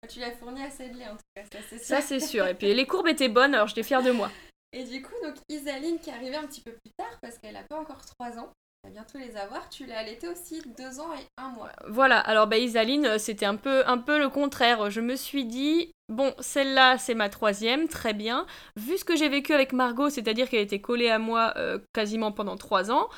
Tu 0.09 0.21
l'as 0.21 0.33
fourni 0.33 0.63
assez 0.63 0.89
de 0.89 0.97
lait 0.97 1.09
en 1.09 1.17
tout 1.17 1.25
cas, 1.35 1.43
ça 1.45 1.59
c'est 1.69 1.79
sûr. 1.79 1.87
Ça 1.87 2.01
c'est 2.01 2.21
sûr. 2.21 2.47
Et 2.47 2.55
puis 2.59 2.73
les 2.73 2.87
courbes 2.87 3.09
étaient 3.09 3.29
bonnes, 3.29 3.55
alors 3.55 3.67
j'étais 3.67 3.83
fière 3.83 4.03
de 4.03 4.11
moi. 4.11 4.31
Et 4.73 4.85
du 4.85 5.03
coup, 5.03 5.15
donc 5.23 5.35
Isaline 5.49 5.99
qui 5.99 6.11
est 6.11 6.13
arrivée 6.13 6.37
un 6.37 6.47
petit 6.47 6.61
peu 6.61 6.73
plus 6.73 6.93
tard 6.97 7.19
parce 7.23 7.39
qu'elle 7.39 7.55
n'a 7.55 7.65
pas 7.65 7.79
encore 7.79 8.03
3 8.21 8.39
ans, 8.39 8.53
va 8.87 8.93
bientôt 8.93 9.19
les 9.19 9.37
avoir, 9.37 9.69
tu 9.69 9.85
l'as 9.87 9.99
allaitée 9.99 10.29
aussi 10.29 10.63
2 10.79 11.01
ans 11.01 11.13
et 11.15 11.27
1 11.39 11.49
mois. 11.51 11.71
Voilà, 11.89 12.21
alors 12.21 12.47
bah, 12.47 12.59
Isaline, 12.59 13.19
c'était 13.19 13.47
un 13.47 13.57
peu, 13.57 13.83
un 13.87 13.99
peu 13.99 14.19
le 14.19 14.29
contraire. 14.29 14.91
Je 14.91 15.01
me 15.01 15.17
suis 15.17 15.45
dit, 15.45 15.91
bon, 16.09 16.35
celle-là 16.39 16.99
c'est 16.99 17.15
ma 17.15 17.29
troisième, 17.29 17.89
très 17.89 18.15
bien. 18.15 18.47
Vu 18.77 18.97
ce 18.97 19.05
que 19.05 19.17
j'ai 19.17 19.29
vécu 19.29 19.53
avec 19.53 19.73
Margot, 19.73 20.09
c'est-à-dire 20.09 20.49
qu'elle 20.49 20.61
était 20.61 20.81
collée 20.81 21.11
à 21.11 21.19
moi 21.19 21.53
euh, 21.57 21.79
quasiment 21.93 22.31
pendant 22.31 22.57
3 22.57 22.93
ans, 22.93 23.09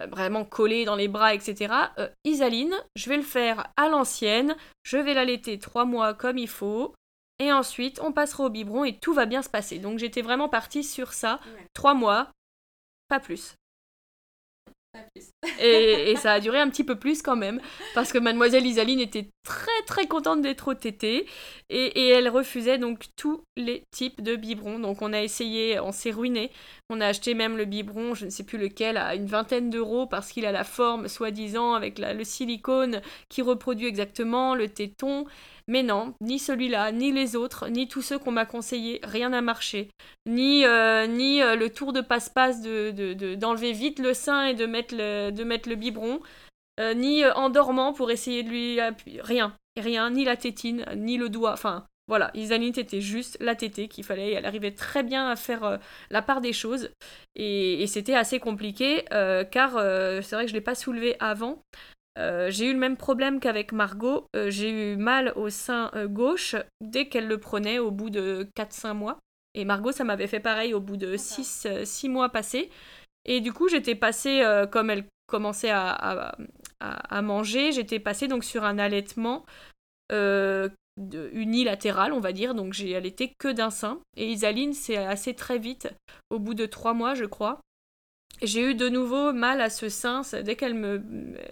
euh, 0.00 0.06
vraiment 0.06 0.44
collée 0.44 0.84
dans 0.84 0.96
les 0.96 1.08
bras, 1.08 1.34
etc. 1.34 1.74
Euh, 1.98 2.08
Isaline, 2.24 2.74
je 2.94 3.08
vais 3.08 3.16
le 3.16 3.22
faire 3.22 3.72
à 3.76 3.88
l'ancienne, 3.88 4.56
je 4.84 4.96
vais 4.96 5.14
l'allaiter 5.14 5.58
trois 5.58 5.84
mois 5.84 6.14
comme 6.14 6.38
il 6.38 6.48
faut, 6.48 6.94
et 7.40 7.52
ensuite 7.52 8.00
on 8.00 8.12
passera 8.12 8.44
au 8.44 8.50
biberon 8.50 8.84
et 8.84 8.96
tout 8.96 9.12
va 9.12 9.26
bien 9.26 9.42
se 9.42 9.50
passer. 9.50 9.78
Donc 9.78 9.98
j'étais 9.98 10.22
vraiment 10.22 10.48
partie 10.48 10.84
sur 10.84 11.12
ça, 11.12 11.40
trois 11.74 11.94
mois, 11.94 12.30
pas 13.08 13.18
plus. 13.18 13.56
Et, 15.60 16.14
ça 16.16 16.32
a 16.32 16.40
duré 16.40 16.60
un 16.60 16.68
petit 16.68 16.84
peu 16.84 16.96
plus 16.96 17.22
quand 17.22 17.36
même, 17.36 17.60
parce 17.94 18.12
que 18.12 18.18
mademoiselle 18.18 18.66
Isaline 18.66 19.00
était 19.00 19.28
très 19.44 19.82
très 19.86 20.06
contente 20.06 20.42
d'être 20.42 20.68
au 20.68 20.74
tété, 20.74 21.26
et, 21.68 22.08
elle 22.08 22.28
refusait 22.28 22.78
donc 22.78 23.04
tous 23.16 23.42
les 23.56 23.82
types 23.90 24.22
de 24.22 24.36
biberons. 24.36 24.78
Donc 24.78 25.02
on 25.02 25.12
a 25.12 25.22
essayé, 25.22 25.80
on 25.80 25.92
s'est 25.92 26.10
ruiné, 26.10 26.50
on 26.90 27.00
a 27.00 27.06
acheté 27.06 27.34
même 27.34 27.56
le 27.56 27.64
biberon, 27.64 28.14
je 28.14 28.26
ne 28.26 28.30
sais 28.30 28.44
plus 28.44 28.58
lequel, 28.58 28.96
à 28.96 29.14
une 29.14 29.26
vingtaine 29.26 29.70
d'euros, 29.70 30.06
parce 30.06 30.30
qu'il 30.30 30.46
a 30.46 30.52
la 30.52 30.64
forme, 30.64 31.08
soi-disant, 31.08 31.74
avec 31.74 31.98
le 31.98 32.24
silicone 32.24 33.00
qui 33.28 33.42
reproduit 33.42 33.86
exactement 33.86 34.54
le 34.54 34.68
téton. 34.68 35.26
Mais 35.68 35.82
non, 35.82 36.14
ni 36.20 36.38
celui-là, 36.38 36.92
ni 36.92 37.10
les 37.10 37.34
autres, 37.34 37.68
ni 37.68 37.88
tous 37.88 38.02
ceux 38.02 38.18
qu'on 38.18 38.30
m'a 38.30 38.46
conseillé, 38.46 39.00
rien 39.02 39.30
n'a 39.30 39.42
marché. 39.42 39.90
Ni, 40.24 40.64
euh, 40.64 41.08
ni 41.08 41.42
euh, 41.42 41.56
le 41.56 41.70
tour 41.70 41.92
de 41.92 42.00
passe-passe 42.00 42.62
de, 42.62 43.34
d'enlever 43.34 43.72
vite 43.72 43.98
le 43.98 44.14
sein 44.14 44.46
et 44.46 44.54
de 44.54 44.64
mettre 44.64 44.94
le, 44.96 45.30
de 45.30 45.42
mettre 45.42 45.68
le 45.68 45.74
biberon, 45.74 46.20
euh, 46.78 46.94
ni 46.94 47.26
en 47.26 47.50
dormant 47.50 47.92
pour 47.92 48.12
essayer 48.12 48.44
de 48.44 48.48
lui 48.48 48.78
appuyer. 48.78 49.20
Rien, 49.20 49.56
rien, 49.76 50.10
ni 50.10 50.24
la 50.24 50.36
tétine, 50.36 50.84
ni 50.94 51.16
le 51.16 51.28
doigt. 51.28 51.54
Enfin, 51.54 51.88
voilà, 52.06 52.30
Isaline 52.34 52.78
était 52.78 53.00
juste 53.00 53.36
la 53.40 53.56
tétée 53.56 53.88
qu'il 53.88 54.04
fallait. 54.04 54.34
Elle 54.34 54.46
arrivait 54.46 54.70
très 54.70 55.02
bien 55.02 55.28
à 55.28 55.34
faire 55.34 55.80
la 56.10 56.22
part 56.22 56.40
des 56.40 56.52
choses. 56.52 56.90
Et, 57.34 57.82
et 57.82 57.88
c'était 57.88 58.14
assez 58.14 58.38
compliqué 58.38 59.04
car 59.50 59.72
c'est 60.22 60.36
vrai 60.36 60.44
que 60.44 60.50
je 60.50 60.54
ne 60.54 60.58
l'ai 60.58 60.60
pas 60.60 60.76
soulevé 60.76 61.16
avant. 61.18 61.60
Euh, 62.18 62.50
j'ai 62.50 62.70
eu 62.70 62.72
le 62.72 62.78
même 62.78 62.96
problème 62.96 63.40
qu'avec 63.40 63.72
Margot. 63.72 64.26
Euh, 64.34 64.50
j'ai 64.50 64.92
eu 64.92 64.96
mal 64.96 65.32
au 65.36 65.50
sein 65.50 65.90
euh, 65.94 66.08
gauche 66.08 66.56
dès 66.80 67.08
qu'elle 67.08 67.28
le 67.28 67.38
prenait 67.38 67.78
au 67.78 67.90
bout 67.90 68.10
de 68.10 68.48
4-5 68.56 68.94
mois. 68.94 69.18
Et 69.54 69.64
Margot, 69.64 69.92
ça 69.92 70.04
m'avait 70.04 70.26
fait 70.26 70.40
pareil 70.40 70.74
au 70.74 70.80
bout 70.80 70.96
de 70.96 71.16
6 71.16 72.08
mois 72.08 72.28
passés. 72.28 72.70
Et 73.24 73.40
du 73.40 73.52
coup, 73.52 73.68
j'étais 73.68 73.94
passée, 73.94 74.44
comme 74.70 74.90
elle 74.90 75.06
commençait 75.26 75.70
à, 75.70 75.88
à, 75.90 76.36
à 76.80 77.22
manger, 77.22 77.72
j'étais 77.72 77.98
passée 77.98 78.28
donc 78.28 78.44
sur 78.44 78.64
un 78.64 78.78
allaitement 78.78 79.46
unilatérale, 80.98 82.12
on 82.12 82.20
va 82.20 82.32
dire, 82.32 82.54
donc 82.54 82.74
j'ai 82.74 82.94
allaité 82.94 83.32
que 83.38 83.48
d'un 83.48 83.70
sein. 83.70 83.98
Et 84.18 84.30
Isaline, 84.30 84.74
c'est 84.74 84.98
assez 84.98 85.32
très 85.32 85.58
vite, 85.58 85.88
au 86.28 86.38
bout 86.38 86.54
de 86.54 86.66
trois 86.66 86.92
mois, 86.92 87.14
je 87.14 87.24
crois. 87.24 87.60
J'ai 88.42 88.62
eu 88.62 88.74
de 88.74 88.88
nouveau 88.88 89.32
mal 89.32 89.60
à 89.60 89.70
ce 89.70 89.88
sein. 89.88 90.22
Dès 90.44 90.56
qu'elle 90.56 90.74
me, 90.74 91.02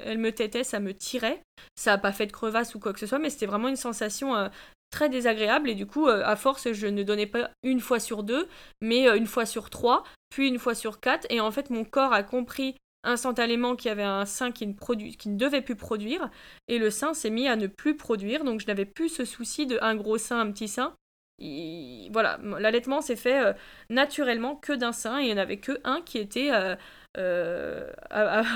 elle 0.00 0.18
me 0.18 0.32
têtait, 0.32 0.64
ça 0.64 0.80
me 0.80 0.92
tirait. 0.92 1.40
Ça 1.76 1.92
n'a 1.92 1.98
pas 1.98 2.12
fait 2.12 2.26
de 2.26 2.32
crevasse 2.32 2.74
ou 2.74 2.78
quoi 2.78 2.92
que 2.92 3.00
ce 3.00 3.06
soit, 3.06 3.18
mais 3.18 3.30
c'était 3.30 3.46
vraiment 3.46 3.68
une 3.68 3.76
sensation 3.76 4.36
euh, 4.36 4.48
très 4.90 5.08
désagréable. 5.08 5.70
Et 5.70 5.74
du 5.74 5.86
coup, 5.86 6.08
euh, 6.08 6.22
à 6.24 6.36
force, 6.36 6.72
je 6.72 6.86
ne 6.86 7.02
donnais 7.02 7.26
pas 7.26 7.50
une 7.62 7.80
fois 7.80 8.00
sur 8.00 8.22
deux, 8.22 8.48
mais 8.82 9.08
une 9.16 9.26
fois 9.26 9.46
sur 9.46 9.70
trois, 9.70 10.04
puis 10.28 10.48
une 10.48 10.58
fois 10.58 10.74
sur 10.74 11.00
quatre. 11.00 11.26
Et 11.30 11.40
en 11.40 11.50
fait, 11.50 11.70
mon 11.70 11.84
corps 11.84 12.12
a 12.12 12.22
compris 12.22 12.76
instantanément 13.04 13.76
qu'il 13.76 13.88
y 13.88 13.92
avait 13.92 14.02
un 14.02 14.24
sein 14.26 14.50
qui 14.50 14.66
ne, 14.66 14.72
qui 15.12 15.28
ne 15.28 15.36
devait 15.36 15.62
plus 15.62 15.76
produire, 15.76 16.30
et 16.68 16.78
le 16.78 16.90
sein 16.90 17.14
s'est 17.14 17.30
mis 17.30 17.48
à 17.48 17.56
ne 17.56 17.66
plus 17.66 17.96
produire, 17.96 18.44
donc 18.44 18.60
je 18.60 18.66
n'avais 18.66 18.86
plus 18.86 19.08
ce 19.08 19.24
souci 19.24 19.66
de 19.66 19.78
un 19.82 19.94
gros 19.94 20.18
sein, 20.18 20.40
un 20.40 20.50
petit 20.50 20.68
sein. 20.68 20.94
Voilà, 21.38 22.38
l'allaitement 22.58 23.00
s'est 23.00 23.16
fait 23.16 23.44
euh, 23.44 23.52
naturellement 23.90 24.56
que 24.56 24.72
d'un 24.72 24.92
sein, 24.92 25.18
et 25.18 25.24
il 25.24 25.26
n'y 25.26 25.32
en 25.32 25.42
avait 25.42 25.58
que 25.58 25.80
un 25.84 26.00
qui 26.02 26.18
était 26.18 26.50
euh, 26.52 26.76
euh, 27.18 27.90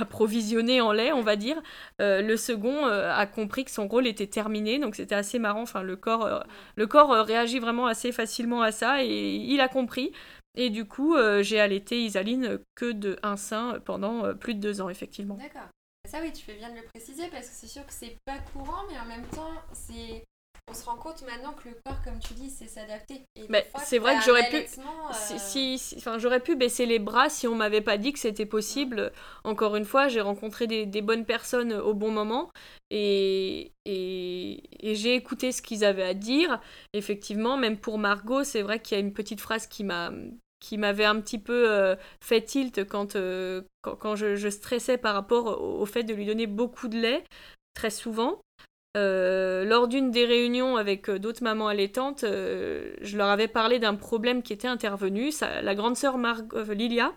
approvisionné 0.01 0.81
en 0.81 0.93
lait, 0.93 1.13
on 1.13 1.23
va 1.23 1.37
dire. 1.37 1.61
le 1.99 2.37
second 2.37 2.87
a 2.87 3.27
compris 3.27 3.65
que 3.65 3.71
son 3.71 3.89
rôle 3.89 4.07
était 4.07 4.27
terminé, 4.27 4.79
donc 4.79 4.95
c'était 4.97 5.15
assez 5.15 5.39
marrant. 5.39 5.63
Enfin, 5.63 5.83
le 5.83 5.97
corps, 5.97 6.45
le 6.77 6.87
corps 6.87 7.11
réagit 7.25 7.59
vraiment 7.59 7.87
assez 7.87 8.13
facilement 8.13 8.63
à 8.63 8.73
ça, 8.73 9.03
et 9.03 9.35
il 9.35 9.61
a 9.61 9.69
compris. 9.69 10.13
Et 10.57 10.71
du 10.71 10.87
coup, 10.87 11.17
j'ai 11.41 11.61
allaité 11.61 12.03
Isaline 12.03 12.59
que 12.75 12.91
de 12.91 13.19
un 13.23 13.37
sein 13.37 13.81
pendant 13.85 14.35
plus 14.35 14.55
de 14.55 14.61
deux 14.61 14.81
ans, 14.81 14.89
effectivement. 14.89 15.37
D'accord. 15.37 15.69
Ça, 16.09 16.21
oui, 16.23 16.33
tu 16.33 16.43
fais 16.43 16.55
bien 16.55 16.71
de 16.71 16.77
le 16.77 16.85
préciser 16.85 17.29
parce 17.29 17.49
que 17.49 17.55
c'est 17.55 17.67
sûr 17.67 17.85
que 17.85 17.93
c'est 17.93 18.17
pas 18.25 18.39
courant, 18.53 18.83
mais 18.89 18.99
en 18.99 19.05
même 19.05 19.27
temps, 19.27 19.53
c'est. 19.73 20.25
On 20.71 20.75
se 20.75 20.85
rend 20.85 20.97
compte 20.97 21.23
maintenant 21.23 21.53
que 21.53 21.69
le 21.69 21.77
corps, 21.85 22.03
comme 22.05 22.19
tu 22.19 22.35
dis, 22.35 22.51
c'est 22.51 22.67
s'adapter. 22.67 23.23
Mais 23.49 23.67
c'est 23.85 23.99
vrai 23.99 24.17
que 24.17 24.25
j'aurais 24.25 24.49
pu, 24.51 24.57
euh, 24.57 25.13
si, 25.13 25.81
enfin, 25.97 26.19
j'aurais 26.19 26.41
pu 26.41 26.57
baisser 26.57 26.85
les 26.85 26.99
bras 26.99 27.31
si 27.31 27.47
on 27.47 27.55
m'avait 27.55 27.81
pas 27.81 27.97
dit 27.97 28.13
que 28.13 28.19
c'était 28.19 28.47
possible. 28.47 29.13
Encore 29.45 29.77
une 29.77 29.85
fois, 29.85 30.09
j'ai 30.09 30.21
rencontré 30.21 30.67
des, 30.67 30.85
des, 30.85 31.01
bonnes 31.01 31.25
personnes 31.25 31.73
au 31.73 31.95
bon 31.95 32.11
moment 32.11 32.51
et, 32.91 33.73
et, 33.87 34.63
et 34.81 34.95
j'ai 34.95 35.15
écouté 35.15 35.53
ce 35.53 35.63
qu'ils 35.63 35.85
avaient 35.85 36.05
à 36.05 36.15
dire. 36.15 36.61
Effectivement, 36.93 37.57
même 37.57 37.79
pour 37.79 37.99
Margot, 37.99 38.45
c'est 38.45 38.63
vrai 38.63 38.81
qu'il 38.81 38.97
y 38.97 39.01
a 39.01 39.03
une 39.03 39.15
petite 39.15 39.41
phrase 39.41 39.67
qui 39.67 39.85
m'a 39.85 40.11
qui 40.61 40.77
m'avait 40.79 41.05
un 41.05 41.21
petit 41.21 41.39
peu 41.39 41.71
euh, 41.71 41.97
fait 42.21 42.43
tilt 42.43 42.85
quand, 42.85 43.17
euh, 43.17 43.63
quand, 43.83 44.17
je, 44.17 44.51
stressais 44.51 44.99
par 44.99 45.15
rapport 45.15 45.61
au, 45.63 45.87
fait 45.87 46.03
de 46.03 46.15
lui 46.15 46.27
donner 46.27 46.47
beaucoup 46.47 46.89
de 46.89 46.99
lait, 46.99 47.25
très 47.75 47.91
souvent. 47.91 48.41
Euh, 48.99 49.65
lors 49.65 49.89
d'une 49.89 50.11
des 50.11 50.25
réunions 50.25 50.77
avec 50.77 51.11
d'autres 51.11 51.43
mamans 51.43 51.69
allaitantes, 51.69 52.25
je 52.25 53.17
leur 53.17 53.29
avais 53.29 53.49
parlé 53.49 53.79
d'un 53.79 53.95
problème 53.95 54.43
qui 54.43 54.53
était 54.53 54.69
intervenu. 54.69 55.31
la 55.63 55.75
grande 55.75 55.97
sœur 55.97 56.17
Lilia 56.71 57.13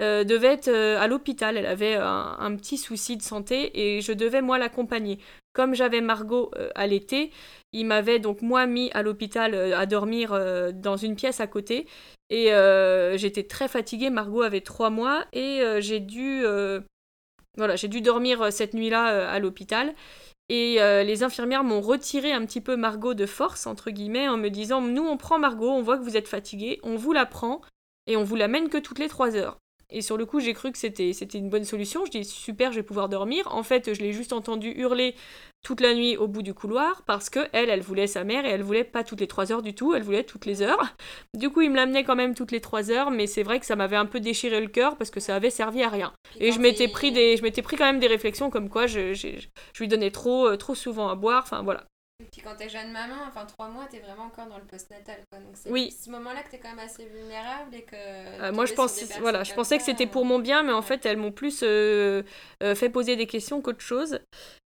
devait 0.00 0.54
être 0.54 0.68
à 0.68 1.06
l'hôpital. 1.08 1.56
Elle 1.56 1.66
avait 1.66 1.94
un, 1.94 2.56
petit 2.56 2.78
souci 2.78 3.16
de 3.16 3.22
santé 3.22 3.70
et 3.74 4.00
je 4.00 4.12
devais 4.12 4.42
moi 4.42 4.58
l'accompagner. 4.58 5.18
Comme 5.52 5.74
j'avais 5.74 6.00
Margot 6.00 6.52
à 6.74 6.86
l'été, 6.86 7.32
il 7.72 7.86
m'avait 7.86 8.20
donc 8.20 8.42
moi 8.42 8.66
mis 8.66 8.90
à 8.92 9.02
l'hôpital 9.02 9.54
à 9.72 9.86
dormir 9.86 10.38
dans 10.72 10.96
une 10.96 11.16
pièce 11.16 11.40
à 11.40 11.46
côté 11.46 11.86
et 12.30 12.52
euh, 12.52 13.16
j'étais 13.16 13.44
très 13.44 13.68
fatiguée. 13.68 14.10
Margot 14.10 14.42
avait 14.42 14.60
trois 14.60 14.90
mois 14.90 15.24
et 15.32 15.60
euh, 15.62 15.80
j'ai 15.80 16.00
dû, 16.00 16.42
euh, 16.44 16.80
voilà, 17.56 17.76
j'ai 17.76 17.88
dû 17.88 18.00
dormir 18.00 18.52
cette 18.52 18.74
nuit-là 18.74 19.28
à 19.30 19.38
l'hôpital. 19.38 19.94
Et 20.50 20.76
les 21.04 21.22
infirmières 21.22 21.62
m'ont 21.62 21.82
retiré 21.82 22.32
un 22.32 22.46
petit 22.46 22.62
peu 22.62 22.76
Margot 22.76 23.12
de 23.12 23.26
force, 23.26 23.66
entre 23.66 23.90
guillemets, 23.90 24.28
en 24.28 24.38
me 24.38 24.48
disant 24.48 24.80
Nous, 24.80 25.06
on 25.06 25.18
prend 25.18 25.38
Margot, 25.38 25.70
on 25.70 25.82
voit 25.82 25.98
que 25.98 26.04
vous 26.04 26.16
êtes 26.16 26.28
fatiguée, 26.28 26.80
on 26.82 26.96
vous 26.96 27.12
la 27.12 27.26
prend 27.26 27.60
et 28.06 28.16
on 28.16 28.24
vous 28.24 28.36
l'amène 28.36 28.70
que 28.70 28.78
toutes 28.78 28.98
les 28.98 29.08
trois 29.08 29.36
heures. 29.36 29.58
Et 29.90 30.02
sur 30.02 30.18
le 30.18 30.26
coup, 30.26 30.38
j'ai 30.40 30.52
cru 30.52 30.70
que 30.70 30.78
c'était 30.78 31.10
une 31.10 31.48
bonne 31.48 31.64
solution. 31.64 32.04
Je 32.04 32.10
dis 32.10 32.24
super, 32.24 32.72
je 32.72 32.76
vais 32.76 32.82
pouvoir 32.82 33.08
dormir. 33.08 33.48
En 33.50 33.62
fait, 33.62 33.94
je 33.94 34.00
l'ai 34.00 34.12
juste 34.12 34.32
entendu 34.34 34.70
hurler 34.70 35.14
toute 35.62 35.80
la 35.80 35.94
nuit 35.94 36.16
au 36.16 36.28
bout 36.28 36.42
du 36.42 36.54
couloir 36.54 37.02
parce 37.06 37.30
que 37.30 37.40
elle, 37.52 37.70
elle 37.70 37.80
voulait 37.80 38.06
sa 38.06 38.22
mère 38.22 38.44
et 38.44 38.50
elle 38.50 38.62
voulait 38.62 38.84
pas 38.84 39.02
toutes 39.02 39.20
les 39.20 39.26
trois 39.26 39.50
heures 39.50 39.62
du 39.62 39.74
tout, 39.74 39.94
elle 39.94 40.02
voulait 40.02 40.24
toutes 40.24 40.44
les 40.46 40.62
heures. 40.62 40.94
Du 41.34 41.50
coup, 41.50 41.62
il 41.62 41.70
me 41.70 41.76
l'amenait 41.76 42.04
quand 42.04 42.16
même 42.16 42.34
toutes 42.34 42.52
les 42.52 42.60
trois 42.60 42.90
heures, 42.90 43.10
mais 43.10 43.26
c'est 43.26 43.42
vrai 43.42 43.58
que 43.60 43.66
ça 43.66 43.76
m'avait 43.76 43.96
un 43.96 44.06
peu 44.06 44.20
déchiré 44.20 44.60
le 44.60 44.68
cœur 44.68 44.96
parce 44.96 45.10
que 45.10 45.20
ça 45.20 45.34
avait 45.34 45.50
servi 45.50 45.82
à 45.82 45.88
rien. 45.88 46.12
et 46.38 46.52
je 46.52 46.60
m'étais 46.60 46.88
pris 46.88 47.10
des, 47.10 47.36
je 47.36 47.42
m'étais 47.42 47.62
pris 47.62 47.76
quand 47.76 47.86
même 47.86 47.98
des 47.98 48.06
réflexions 48.06 48.50
comme 48.50 48.68
quoi 48.68 48.86
je, 48.86 49.14
je, 49.14 49.28
je 49.72 49.78
lui 49.80 49.88
donnais 49.88 50.10
trop, 50.10 50.48
euh, 50.48 50.56
trop 50.56 50.74
souvent 50.74 51.08
à 51.08 51.14
boire. 51.14 51.42
Enfin 51.44 51.62
voilà. 51.62 51.84
Et 52.20 52.26
puis 52.32 52.40
quand 52.42 52.56
t'es 52.56 52.68
jeune 52.68 52.90
maman, 52.90 53.14
enfin 53.28 53.44
trois 53.46 53.68
mois, 53.68 53.84
t'es 53.88 54.00
vraiment 54.00 54.24
encore 54.24 54.48
dans 54.48 54.58
le 54.58 54.64
postnatal. 54.64 55.18
Quoi. 55.30 55.38
Donc 55.38 55.52
c'est 55.54 55.70
oui. 55.70 55.94
ce 56.04 56.10
moment-là 56.10 56.42
que 56.42 56.50
t'es 56.50 56.58
quand 56.58 56.70
même 56.70 56.80
assez 56.80 57.04
vulnérable 57.06 57.72
et 57.72 57.82
que. 57.82 57.94
Euh, 57.94 58.50
moi 58.52 58.66
je, 58.66 58.74
pense, 58.74 59.04
voilà, 59.20 59.44
je 59.44 59.54
pensais 59.54 59.78
que 59.78 59.84
c'était 59.84 60.08
pour 60.08 60.24
mon 60.24 60.40
bien, 60.40 60.64
mais 60.64 60.72
en 60.72 60.82
fait 60.82 61.06
elles 61.06 61.16
m'ont 61.16 61.30
plus 61.30 61.60
euh, 61.62 62.24
euh, 62.60 62.74
fait 62.74 62.88
poser 62.88 63.14
des 63.14 63.28
questions 63.28 63.60
qu'autre 63.60 63.82
chose. 63.82 64.18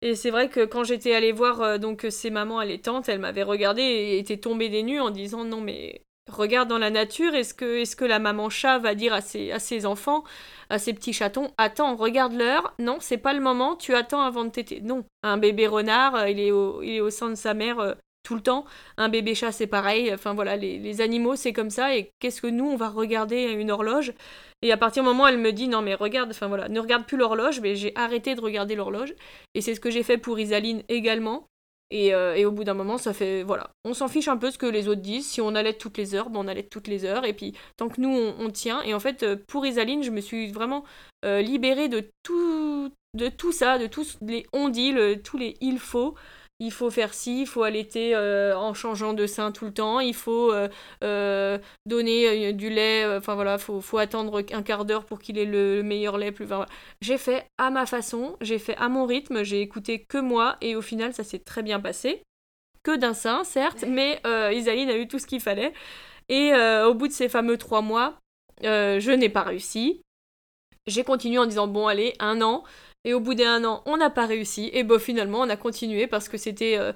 Et 0.03 0.13
c'est 0.13 0.29
vrai 0.29 0.49
que 0.49 0.63
quand 0.63 0.83
j'étais 0.83 1.15
allée 1.15 1.31
voir 1.31 1.79
donc 1.79 2.05
ces 2.11 2.29
mamans 2.29 2.59
allaitantes, 2.59 3.09
elles 3.09 3.17
m'avaient 3.17 3.41
regardé 3.41 3.81
et 3.81 4.19
étaient 4.19 4.37
tombées 4.37 4.69
des 4.69 4.83
nues 4.83 4.99
en 4.99 5.09
disant 5.09 5.43
non 5.43 5.59
mais 5.59 6.03
regarde 6.29 6.69
dans 6.69 6.77
la 6.77 6.91
nature, 6.91 7.33
est-ce 7.33 7.55
que, 7.55 7.79
est 7.79 7.95
que 7.95 8.05
la 8.05 8.19
maman 8.19 8.51
chat 8.51 8.77
va 8.77 8.93
dire 8.93 9.13
à 9.13 9.21
ses, 9.21 9.51
à 9.51 9.59
ses 9.59 9.87
enfants 9.87 10.23
à 10.69 10.79
ces 10.79 10.93
petits 10.93 11.13
chatons 11.13 11.51
Attends, 11.57 11.95
regarde 11.95 12.33
l'heure. 12.33 12.73
Non, 12.79 12.97
c'est 12.99 13.17
pas 13.17 13.33
le 13.33 13.41
moment. 13.41 13.75
Tu 13.75 13.95
attends 13.95 14.21
avant 14.21 14.45
de 14.45 14.49
téter. 14.49 14.81
Non. 14.81 15.03
Un 15.23 15.37
bébé 15.37 15.67
renard, 15.67 16.15
euh, 16.15 16.29
il 16.29 16.39
est 16.39 16.51
au, 16.51 16.81
il 16.81 16.95
est 16.95 17.01
au 17.01 17.09
sein 17.09 17.29
de 17.29 17.35
sa 17.35 17.53
mère 17.53 17.79
euh, 17.79 17.93
tout 18.23 18.35
le 18.35 18.41
temps. 18.41 18.65
Un 18.97 19.09
bébé 19.09 19.35
chat, 19.35 19.51
c'est 19.51 19.67
pareil. 19.67 20.13
Enfin 20.13 20.33
voilà, 20.33 20.55
les, 20.55 21.01
animaux, 21.01 21.35
c'est 21.35 21.53
comme 21.53 21.69
ça. 21.69 21.95
Et 21.95 22.11
qu'est-ce 22.19 22.41
que 22.41 22.47
nous, 22.47 22.65
on 22.65 22.75
va 22.75 22.89
regarder 22.89 23.51
une 23.53 23.71
horloge? 23.71 24.13
Et 24.61 24.71
à 24.71 24.77
partir 24.77 25.03
du 25.03 25.09
moment 25.09 25.23
où 25.23 25.27
elle 25.27 25.37
me 25.37 25.51
dit 25.51 25.67
non, 25.67 25.81
mais 25.81 25.95
regarde, 25.95 26.29
enfin 26.31 26.47
voilà, 26.47 26.69
ne 26.69 26.79
regarde 26.79 27.05
plus 27.05 27.17
l'horloge, 27.17 27.59
mais 27.61 27.75
j'ai 27.75 27.91
arrêté 27.95 28.35
de 28.35 28.41
regarder 28.41 28.75
l'horloge. 28.75 29.15
Et 29.55 29.61
c'est 29.61 29.73
ce 29.75 29.79
que 29.79 29.89
j'ai 29.89 30.03
fait 30.03 30.17
pour 30.17 30.39
Isaline 30.39 30.83
également. 30.89 31.47
Euh, 31.93 32.35
et, 32.35 32.45
au 32.45 32.51
bout 32.51 32.63
d'un 32.63 32.73
moment, 32.73 32.97
ça 32.97 33.13
fait. 33.13 33.43
Voilà. 33.43 33.71
On 33.83 33.93
s'en 33.93 34.07
fiche 34.07 34.27
un 34.27 34.37
peu 34.37 34.51
ce 34.51 34.57
que 34.57 34.65
les 34.65 34.87
autres 34.87 35.01
disent. 35.01 35.27
Si 35.27 35.41
on 35.41 35.55
allait 35.55 35.73
toutes 35.73 35.97
les 35.97 36.15
heures, 36.15 36.29
bon, 36.29 36.45
on 36.45 36.47
allait 36.47 36.63
toutes 36.63 36.87
les 36.87 37.05
heures. 37.05 37.25
Et 37.25 37.33
puis, 37.33 37.53
tant 37.77 37.89
que 37.89 37.99
nous, 37.99 38.09
on, 38.09 38.49
tient. 38.51 38.81
Et 38.83 38.93
en 38.93 38.99
fait, 38.99 39.23
euh, 39.23 39.35
pour 39.47 39.65
Isaline, 39.65 40.03
je 40.03 40.11
me 40.11 40.21
suis 40.21 40.51
vraiment 40.51 40.83
euh, 41.25 41.41
libérée 41.41 41.89
de 41.89 42.11
tout, 42.23 42.91
de 43.15 43.29
tout 43.29 43.51
ça, 43.51 43.77
de 43.77 43.87
tous 43.87 44.17
les 44.21 44.45
on-dit, 44.53 44.93
tous 45.23 45.37
les 45.37 45.55
il 45.61 45.79
faut 45.79 46.15
il 46.59 46.71
faut 46.71 46.89
faire 46.89 47.13
ci, 47.13 47.41
il 47.41 47.47
faut 47.47 47.63
allaiter 47.63 48.13
euh, 48.15 48.57
en 48.57 48.73
changeant 48.73 49.13
de 49.13 49.25
sein 49.27 49.51
tout 49.51 49.65
le 49.65 49.73
temps, 49.73 50.01
il 50.01 50.13
faut 50.13 50.51
euh, 50.51 50.67
euh, 51.03 51.57
donner 51.85 52.51
du 52.53 52.69
lait, 52.69 53.05
enfin 53.15 53.35
voilà, 53.35 53.57
faut, 53.57 53.79
faut 53.79 53.97
attendre 53.97 54.43
un 54.51 54.61
quart 54.61 54.83
d'heure 54.83 55.05
pour 55.05 55.19
qu'il 55.19 55.37
ait 55.37 55.45
le, 55.45 55.81
meilleur 55.83 56.17
lait. 56.17 56.33
Plus, 56.33 56.47
j'ai 57.01 57.17
fait 57.17 57.47
à 57.57 57.69
ma 57.69 57.85
façon, 57.85 58.35
j'ai 58.41 58.59
fait 58.59 58.75
à 58.75 58.89
mon 58.89 59.05
rythme, 59.05 59.43
j'ai 59.43 59.61
écouté 59.61 60.03
que 60.03 60.17
moi 60.17 60.57
et 60.59 60.75
au 60.75 60.81
final 60.81 61.13
ça 61.13 61.23
s'est 61.23 61.39
très 61.39 61.63
bien 61.63 61.79
passé. 61.79 62.23
Que 62.83 62.95
d'un 62.95 63.13
sein, 63.13 63.43
certes, 63.43 63.83
mais 63.87 64.21
Isaline 64.25 64.89
a 64.89 64.97
eu 64.97 65.07
tout 65.07 65.19
ce 65.19 65.27
qu'il 65.27 65.41
fallait. 65.41 65.73
Et 66.29 66.53
au 66.85 66.93
bout 66.93 67.07
de 67.07 67.13
ces 67.13 67.29
fameux 67.29 67.57
trois 67.57 67.81
mois, 67.81 68.15
je 68.61 69.11
n'ai 69.11 69.29
pas 69.29 69.43
réussi. 69.43 70.01
J'ai 70.87 71.03
continué 71.03 71.37
en 71.37 71.45
disant 71.45 71.67
bon 71.67 71.87
allez, 71.87 72.13
un 72.19 72.41
an. 72.41 72.63
Et 73.05 73.13
au 73.13 73.21
bout 73.21 73.33
d'un 73.33 73.63
an, 73.63 73.81
on 73.85 73.95
n'a 73.95 74.09
pas 74.09 74.25
réussi. 74.25 74.69
Et 74.73 74.83
bon, 74.83 74.99
finalement, 74.99 75.39
on 75.39 75.49
a 75.49 75.55
continué 75.55 76.05
parce 76.05 76.27
que 76.27 76.37
c'était. 76.37 76.77
Euh, 76.77 76.91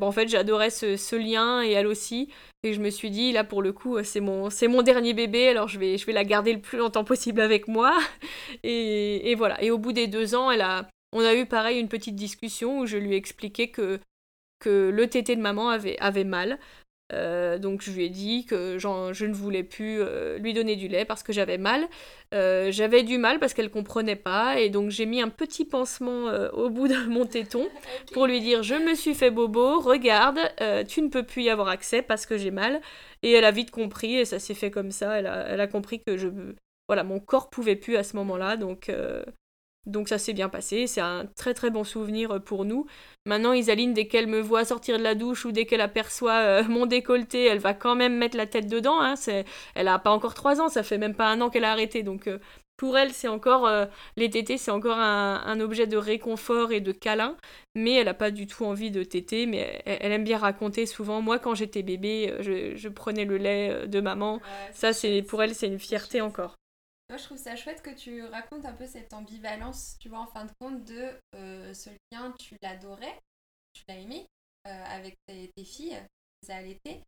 en 0.00 0.12
fait, 0.12 0.28
j'adorais 0.28 0.70
ce, 0.70 1.16
lien 1.16 1.62
et 1.62 1.70
elle 1.70 1.86
aussi. 1.86 2.30
Et 2.64 2.72
je 2.72 2.80
me 2.80 2.90
suis 2.90 3.10
dit, 3.10 3.30
là, 3.30 3.44
pour 3.44 3.62
le 3.62 3.72
coup, 3.72 4.02
c'est 4.02 4.20
mon, 4.20 4.50
c'est 4.50 4.66
mon 4.66 4.82
dernier 4.82 5.14
bébé, 5.14 5.48
alors 5.48 5.68
je 5.68 5.78
vais, 5.78 5.96
je 5.98 6.06
vais 6.06 6.12
la 6.12 6.24
garder 6.24 6.52
le 6.52 6.60
plus 6.60 6.78
longtemps 6.78 7.04
possible 7.04 7.40
avec 7.40 7.68
moi. 7.68 7.96
Et, 8.64 9.30
et 9.30 9.34
voilà. 9.34 9.62
Et 9.62 9.70
au 9.70 9.78
bout 9.78 9.92
des 9.92 10.08
deux 10.08 10.34
ans, 10.34 10.50
elle 10.50 10.62
a, 10.62 10.88
on 11.12 11.20
a 11.20 11.34
eu 11.34 11.46
pareil 11.46 11.78
une 11.78 11.88
petite 11.88 12.16
discussion 12.16 12.80
où 12.80 12.86
je 12.86 12.96
lui 12.96 13.12
ai 13.12 13.16
expliqué 13.16 13.70
que, 13.70 14.00
que 14.58 14.90
le 14.90 15.06
tété 15.08 15.36
de 15.36 15.40
maman 15.40 15.68
avait, 15.68 15.98
avait 16.00 16.24
mal. 16.24 16.58
Euh, 17.12 17.58
donc 17.58 17.80
je 17.82 17.90
lui 17.90 18.04
ai 18.04 18.08
dit 18.10 18.44
que 18.44 18.78
je 18.78 19.24
ne 19.24 19.32
voulais 19.32 19.62
plus 19.62 20.00
euh, 20.00 20.36
lui 20.38 20.52
donner 20.52 20.76
du 20.76 20.88
lait 20.88 21.04
parce 21.04 21.22
que 21.22 21.32
j'avais 21.32 21.58
mal. 21.58 21.88
Euh, 22.34 22.70
j'avais 22.70 23.02
du 23.02 23.16
mal 23.16 23.38
parce 23.38 23.54
qu'elle 23.54 23.70
comprenait 23.70 24.16
pas 24.16 24.60
et 24.60 24.68
donc 24.68 24.90
j'ai 24.90 25.06
mis 25.06 25.22
un 25.22 25.30
petit 25.30 25.64
pansement 25.64 26.26
au 26.52 26.68
bout 26.68 26.88
de 26.88 27.06
mon 27.08 27.24
téton 27.24 27.68
pour 28.12 28.26
lui 28.26 28.40
dire 28.40 28.62
je 28.62 28.74
me 28.74 28.94
suis 28.94 29.14
fait 29.14 29.30
bobo, 29.30 29.80
regarde, 29.80 30.38
tu 30.88 31.02
ne 31.02 31.08
peux 31.08 31.22
plus 31.22 31.42
y 31.42 31.50
avoir 31.50 31.68
accès 31.68 32.02
parce 32.02 32.26
que 32.26 32.36
j'ai 32.36 32.50
mal. 32.50 32.80
Et 33.22 33.32
elle 33.32 33.44
a 33.44 33.50
vite 33.50 33.70
compris 33.70 34.16
et 34.16 34.24
ça 34.24 34.38
s'est 34.38 34.54
fait 34.54 34.70
comme 34.70 34.90
ça. 34.90 35.18
Elle 35.18 35.26
a, 35.26 35.48
elle 35.48 35.60
a 35.60 35.66
compris 35.66 36.02
que 36.02 36.16
je, 36.16 36.28
voilà, 36.86 37.04
mon 37.04 37.18
corps 37.18 37.50
pouvait 37.50 37.76
plus 37.76 37.96
à 37.96 38.02
ce 38.02 38.16
moment-là 38.16 38.56
donc 38.56 38.90
donc 39.86 40.08
ça 40.08 40.18
s'est 40.18 40.32
bien 40.32 40.48
passé, 40.48 40.86
c'est 40.86 41.00
un 41.00 41.26
très 41.36 41.54
très 41.54 41.70
bon 41.70 41.84
souvenir 41.84 42.42
pour 42.44 42.64
nous. 42.64 42.86
Maintenant, 43.26 43.52
Isaline, 43.52 43.94
dès 43.94 44.06
qu'elle 44.06 44.26
me 44.26 44.40
voit 44.40 44.64
sortir 44.64 44.98
de 44.98 45.02
la 45.02 45.14
douche 45.14 45.44
ou 45.44 45.52
dès 45.52 45.64
qu'elle 45.64 45.80
aperçoit 45.80 46.40
euh, 46.40 46.64
mon 46.68 46.86
décolleté, 46.86 47.44
elle 47.46 47.58
va 47.58 47.74
quand 47.74 47.94
même 47.94 48.16
mettre 48.16 48.36
la 48.36 48.46
tête 48.46 48.68
dedans. 48.68 49.00
Hein. 49.00 49.14
elle 49.74 49.88
a 49.88 49.98
pas 49.98 50.10
encore 50.10 50.34
trois 50.34 50.60
ans, 50.60 50.68
ça 50.68 50.82
fait 50.82 50.98
même 50.98 51.14
pas 51.14 51.28
un 51.28 51.40
an 51.40 51.50
qu'elle 51.50 51.64
a 51.64 51.72
arrêté. 51.72 52.02
Donc 52.02 52.26
euh, 52.26 52.38
pour 52.78 52.96
elle, 52.96 53.12
c'est 53.12 53.28
encore 53.28 53.66
euh, 53.66 53.86
les 54.16 54.30
tétés, 54.30 54.56
c'est 54.56 54.70
encore 54.70 54.98
un, 54.98 55.60
objet 55.60 55.88
de 55.88 55.96
réconfort 55.96 56.70
et 56.70 56.80
de 56.80 56.92
câlin, 56.92 57.36
mais 57.74 57.94
elle 57.94 58.04
n'a 58.04 58.14
pas 58.14 58.30
du 58.30 58.46
tout 58.46 58.64
envie 58.64 58.92
de 58.92 59.02
téter, 59.02 59.46
mais 59.46 59.82
elle, 59.84 60.12
aime 60.12 60.22
bien 60.22 60.38
raconter 60.38 60.86
souvent. 60.86 61.20
Moi, 61.20 61.40
quand 61.40 61.56
j'étais 61.56 61.82
bébé, 61.82 62.30
euh, 62.30 62.76
je, 62.76 62.88
prenais 62.88 63.24
le 63.24 63.36
lait 63.36 63.70
euh, 63.70 63.86
de 63.86 64.00
maman. 64.00 64.40
ça, 64.72 64.92
c'est 64.92 65.22
pour 65.22 65.42
elle, 65.42 65.56
c'est 65.56 65.66
une 65.66 65.80
fierté 65.80 66.20
encore. 66.20 66.54
Moi, 67.08 67.16
je 67.16 67.24
trouve 67.24 67.38
ça 67.38 67.56
chouette 67.56 67.82
que 67.82 67.94
tu 67.94 68.22
racontes 68.24 68.66
un 68.66 68.74
peu 68.74 68.86
cette 68.86 69.12
ambivalence, 69.12 69.96
tu 69.98 70.08
vois, 70.08 70.20
en 70.20 70.26
fin 70.26 70.44
de 70.44 70.52
compte, 70.60 70.84
de 70.84 71.18
ce 71.32 71.90
lien, 72.12 72.32
tu 72.38 72.56
l'adorais, 72.62 73.18
tu 73.72 73.82
l'as 73.88 73.96
aimé 73.96 74.26
avec 74.64 75.16
tes, 75.26 75.64
filles, 75.64 75.98
ça 76.42 76.56
allaitait. 76.56 77.00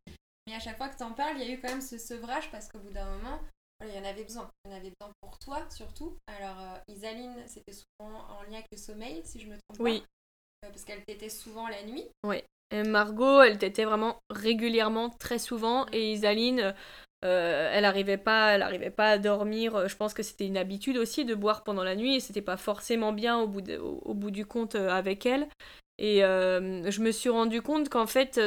Mais 0.47 0.55
à 0.55 0.59
chaque 0.59 0.77
fois 0.77 0.89
que 0.89 0.97
tu 0.97 1.03
en 1.03 1.13
parles, 1.13 1.37
il 1.37 1.47
y 1.47 1.51
a 1.51 1.53
eu 1.53 1.61
quand 1.61 1.69
même 1.69 1.81
ce 1.81 1.99
sevrage 1.99 2.49
parce 2.49 2.67
qu'au 2.67 2.79
bout 2.79 2.91
d'un 2.91 3.05
moment, 3.17 3.39
il 3.83 3.95
y 3.95 3.99
en 3.99 4.03
avait 4.03 4.23
besoin. 4.23 4.49
Il 4.65 4.71
y 4.71 4.73
en 4.73 4.77
avait 4.77 4.91
besoin 4.99 5.13
pour 5.21 5.37
toi 5.39 5.65
surtout. 5.69 6.17
Alors, 6.27 6.59
euh, 6.59 6.77
Isaline, 6.87 7.35
c'était 7.47 7.73
souvent 7.73 8.19
en 8.29 8.43
lien 8.43 8.53
avec 8.53 8.67
le 8.71 8.77
sommeil, 8.77 9.21
si 9.25 9.39
je 9.39 9.47
me 9.47 9.57
trompe 9.57 9.79
oui. 9.79 10.01
pas. 10.01 10.67
Euh, 10.67 10.71
parce 10.71 10.83
qu'elle 10.83 11.03
t'était 11.03 11.29
souvent 11.29 11.67
la 11.67 11.83
nuit. 11.83 12.07
Oui. 12.23 12.43
Et 12.71 12.83
Margot, 12.83 13.41
elle 13.41 13.57
t'était 13.57 13.83
vraiment 13.83 14.19
régulièrement, 14.29 15.09
très 15.09 15.39
souvent. 15.39 15.85
Et 15.91 16.13
Isaline, 16.13 16.73
euh, 17.23 17.69
elle 17.73 17.83
n'arrivait 17.83 18.17
pas, 18.17 18.51
elle 18.51 18.61
arrivait 18.61 18.89
pas 18.89 19.11
à 19.11 19.17
dormir. 19.17 19.87
Je 19.87 19.95
pense 19.95 20.13
que 20.13 20.23
c'était 20.23 20.47
une 20.47 20.57
habitude 20.57 20.97
aussi 20.97 21.25
de 21.25 21.35
boire 21.35 21.63
pendant 21.63 21.83
la 21.83 21.95
nuit 21.95 22.15
et 22.15 22.19
c'était 22.19 22.41
pas 22.41 22.57
forcément 22.57 23.13
bien 23.13 23.39
au 23.39 23.47
bout, 23.47 23.69
au, 23.71 24.13
bout 24.13 24.31
du 24.31 24.45
compte 24.45 24.75
avec 24.75 25.25
elle. 25.25 25.47
Et 25.97 26.21
je 26.21 27.01
me 27.01 27.11
suis 27.11 27.29
rendu 27.29 27.61
compte 27.61 27.89
qu'en 27.89 28.07
fait, 28.07 28.39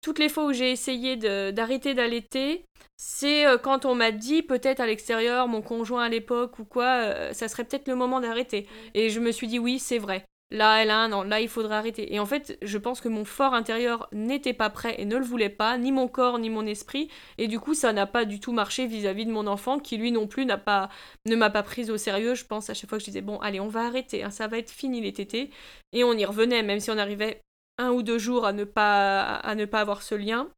toutes 0.00 0.18
les 0.18 0.28
fois 0.28 0.46
où 0.46 0.52
j'ai 0.52 0.70
essayé 0.70 1.16
d'arrêter 1.52 1.94
d'allaiter, 1.94 2.64
c'est 2.96 3.46
euh, 3.46 3.58
quand 3.58 3.84
on 3.84 3.94
m'a 3.94 4.12
dit 4.12 4.42
peut-être 4.42 4.80
à 4.80 4.86
l'extérieur, 4.86 5.48
mon 5.48 5.62
conjoint 5.62 6.04
à 6.04 6.08
l'époque 6.08 6.58
ou 6.58 6.64
quoi, 6.64 6.84
euh, 6.84 7.32
ça 7.32 7.48
serait 7.48 7.64
peut-être 7.64 7.88
le 7.88 7.94
moment 7.94 8.20
d'arrêter. 8.20 8.66
Et 8.94 9.10
je 9.10 9.20
me 9.20 9.32
suis 9.32 9.48
dit 9.48 9.58
oui, 9.58 9.78
c'est 9.78 9.98
vrai. 9.98 10.24
Là, 10.52 10.82
elle 10.82 10.90
a 10.90 10.98
un 10.98 11.12
an, 11.12 11.22
là, 11.22 11.40
il 11.40 11.48
faudrait 11.48 11.76
arrêter. 11.76 12.12
Et 12.12 12.18
en 12.18 12.26
fait, 12.26 12.58
je 12.60 12.76
pense 12.76 13.00
que 13.00 13.08
mon 13.08 13.24
fort 13.24 13.54
intérieur 13.54 14.08
n'était 14.10 14.52
pas 14.52 14.68
prêt 14.68 14.96
et 14.98 15.04
ne 15.04 15.16
le 15.16 15.24
voulait 15.24 15.48
pas, 15.48 15.78
ni 15.78 15.92
mon 15.92 16.08
corps, 16.08 16.40
ni 16.40 16.50
mon 16.50 16.66
esprit. 16.66 17.08
Et 17.38 17.46
du 17.46 17.60
coup, 17.60 17.74
ça 17.74 17.92
n'a 17.92 18.06
pas 18.06 18.24
du 18.24 18.40
tout 18.40 18.52
marché 18.52 18.88
vis-à-vis 18.88 19.26
de 19.26 19.30
mon 19.30 19.46
enfant, 19.46 19.78
qui 19.78 19.96
lui 19.96 20.10
non 20.10 20.26
plus 20.26 20.46
n'a 20.46 20.58
pas, 20.58 20.90
ne 21.24 21.36
m'a 21.36 21.50
pas 21.50 21.62
prise 21.62 21.88
au 21.88 21.96
sérieux. 21.96 22.34
Je 22.34 22.44
pense 22.44 22.68
à 22.68 22.74
chaque 22.74 22.90
fois 22.90 22.98
que 22.98 23.04
je 23.04 23.10
disais, 23.10 23.20
bon, 23.20 23.38
allez, 23.38 23.60
on 23.60 23.68
va 23.68 23.86
arrêter, 23.86 24.24
hein, 24.24 24.30
ça 24.30 24.48
va 24.48 24.58
être 24.58 24.70
fini 24.70 25.00
les 25.00 25.12
tétés. 25.12 25.50
Et 25.92 26.02
on 26.02 26.14
y 26.14 26.24
revenait, 26.24 26.64
même 26.64 26.80
si 26.80 26.90
on 26.90 26.98
arrivait 26.98 27.42
un 27.78 27.92
ou 27.92 28.02
deux 28.02 28.18
jours 28.18 28.44
à 28.44 28.52
ne 28.52 28.64
pas, 28.64 29.36
à 29.36 29.54
ne 29.54 29.66
pas 29.66 29.80
avoir 29.80 30.02
ce 30.02 30.16
lien. 30.16 30.48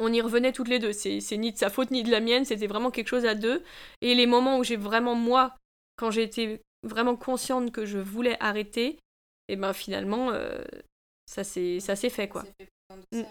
On 0.00 0.12
y 0.12 0.20
revenait 0.20 0.52
toutes 0.52 0.68
les 0.68 0.78
deux. 0.78 0.92
C'est 0.92 1.36
ni 1.38 1.52
de 1.52 1.56
sa 1.56 1.70
faute 1.70 1.90
ni 1.90 2.02
de 2.02 2.10
la 2.10 2.20
mienne, 2.20 2.44
c'était 2.44 2.66
vraiment 2.66 2.90
quelque 2.90 3.08
chose 3.08 3.24
à 3.24 3.34
deux. 3.34 3.64
Et 4.02 4.14
les 4.14 4.26
moments 4.26 4.58
où 4.58 4.64
j'ai 4.64 4.76
vraiment, 4.76 5.14
moi, 5.14 5.56
quand 5.96 6.10
été 6.10 6.60
vraiment 6.82 7.16
consciente 7.16 7.72
que 7.72 7.86
je 7.86 7.98
voulais 7.98 8.36
arrêter, 8.40 8.98
et 9.48 9.56
ben 9.56 9.72
finalement, 9.72 10.30
euh, 10.30 10.62
ça 11.26 11.44
s'est 11.44 12.10
fait 12.10 12.28
quoi. 12.28 12.44
Mm. 13.12 13.22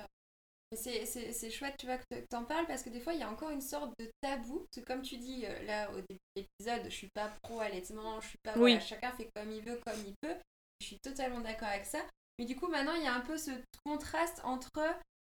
C'est 0.75 1.49
chouette, 1.49 1.75
tu 1.79 1.85
vois, 1.85 1.97
que 1.97 2.15
tu 2.29 2.35
en 2.35 2.43
parles 2.43 2.67
parce 2.67 2.83
que 2.83 2.89
des 2.89 2.99
fois, 2.99 3.13
il 3.13 3.19
y 3.19 3.23
a 3.23 3.29
encore 3.29 3.51
une 3.51 3.61
sorte 3.61 3.93
de 3.99 4.09
tabou. 4.21 4.59
Parce 4.59 4.85
que 4.85 4.91
comme 4.91 5.01
tu 5.01 5.17
dis 5.17 5.45
euh, 5.45 5.63
là 5.63 5.89
au 5.91 5.95
début 5.95 6.19
de 6.35 6.41
l'épisode, 6.41 6.83
je 6.85 6.95
suis 6.95 7.09
pas 7.13 7.33
pro-allaitement, 7.43 8.19
je 8.19 8.27
suis 8.27 8.37
pas. 8.43 8.57
Oui. 8.57 8.79
chacun 8.81 9.11
fait 9.13 9.29
comme 9.35 9.51
il 9.51 9.63
veut, 9.63 9.79
comme 9.85 9.99
il 10.05 10.13
peut. 10.21 10.35
Je 10.81 10.87
suis 10.87 10.99
totalement 10.99 11.39
d'accord 11.39 11.69
avec 11.69 11.85
ça. 11.85 11.99
Mais 12.37 12.45
du 12.45 12.55
coup, 12.55 12.67
maintenant, 12.67 12.93
il 12.95 13.03
y 13.03 13.07
a 13.07 13.13
un 13.13 13.21
peu 13.21 13.37
ce 13.37 13.51
contraste 13.85 14.41
entre. 14.43 14.81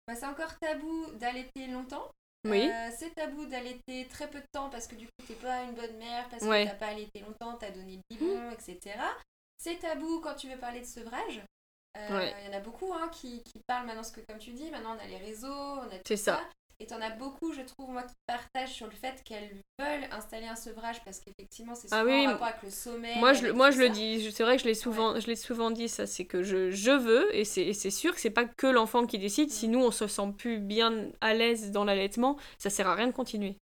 Bah, 0.07 0.14
c'est 0.14 0.26
encore 0.26 0.59
tabou 0.59 1.07
d'allaiter 1.16 1.66
longtemps. 1.66 2.11
Oui. 2.50 2.70
Euh, 2.70 2.90
c'est 2.96 3.14
tabou 3.14 3.46
d'allaiter 3.46 4.06
très 4.09 4.28
peu 4.28 4.40
de 4.40 4.46
temps 4.52 4.68
parce 4.70 4.87
que 4.87 4.94
du 4.94 5.06
coup, 5.06 5.26
t'es 5.26 5.35
pas 5.35 5.62
une 5.62 5.74
bonne 5.74 5.96
mère, 5.98 6.28
parce 6.28 6.42
que 6.42 6.64
t'as 6.64 6.74
pas 6.74 6.88
allaité 6.88 7.20
longtemps, 7.20 7.56
t'as 7.59 7.70
donné 7.70 7.96
le 7.96 8.16
biberon, 8.16 8.50
etc. 8.50 8.96
C'est 9.56 9.78
tabou 9.78 10.20
quand 10.20 10.35
tu 10.35 10.48
veux 10.48 10.59
parler 10.59 10.80
de 10.80 10.87
sevrage. 10.87 11.42
Euh, 11.96 12.30
il 12.40 12.46
y 12.46 12.54
en 12.54 12.59
a 12.59 12.61
beaucoup 12.61 12.92
hein, 12.92 13.09
qui, 13.11 13.42
qui, 13.42 13.59
parlent 13.66 13.87
maintenant, 13.87 14.02
ce 14.02 14.12
que 14.12 14.20
comme 14.20 14.38
tu 14.38 14.52
dis, 14.52 14.70
maintenant 14.70 14.96
on 14.96 15.02
a 15.02 15.06
les 15.06 15.16
réseaux, 15.16 15.48
on 15.48 15.90
a 15.90 15.98
tout 15.98 16.16
ça. 16.16 16.40
Et 16.79 16.87
t'en 16.87 17.01
as 17.01 17.11
beaucoup, 17.11 17.55
je 17.55 17.62
trouve, 17.62 17.91
moi, 17.91 18.03
qui 18.03 18.15
partagent 18.27 18.75
sur 18.75 18.87
le 18.87 18.93
fait 18.93 19.23
qu'elles 19.25 19.62
veulent 19.79 20.09
installer 20.11 20.47
un 20.47 20.57
sevrage 20.57 21.03
parce 21.05 21.21
qu'effectivement, 21.21 21.75
c'est 21.75 21.89
ah 21.91 22.01
souvent 22.01 22.12
ah 22.12 22.17
oui, 22.19 22.27
en 22.27 22.31
rapport 22.33 22.49
avec 22.49 22.62
le 22.62 22.71
sommeil. 22.71 23.19
Moi, 23.19 23.33
je, 23.33 23.47
moi, 23.49 23.71
je 23.71 23.79
le 23.79 23.89
dis, 23.89 24.31
c'est 24.31 24.43
vrai 24.43 24.57
que 24.57 24.62
je 24.62 24.69
l'ai 24.69 24.75
souvent, 24.75 25.19
je 25.19 25.27
l'ai 25.27 25.37
souvent 25.37 25.71
dit, 25.71 25.89
ça, 25.89 26.07
c'est 26.07 26.27
que 26.27 26.43
je, 26.43 26.71
je 26.71 26.91
veux, 26.91 27.35
et 27.35 27.45
c'est 27.45 27.91
sûr 27.91 28.15
que 28.15 28.21
c'est 28.21 28.31
pas 28.31 28.45
que 28.45 28.67
l'enfant 28.67 29.07
qui 29.07 29.19
décide. 29.19 29.51
Si 29.51 29.69
nous, 29.69 29.83
on 29.83 29.91
se 29.91 30.07
sent 30.07 30.35
plus 30.37 30.59
bien 30.59 31.11
à 31.23 31.33
l'aise 31.33 31.71
dans 31.71 31.85
l'allaitement, 31.85 32.37
ça 32.59 32.69
sert 32.69 32.89
à 32.89 32.95
rien 32.95 33.07
de 33.07 33.12
continuer. 33.12 33.57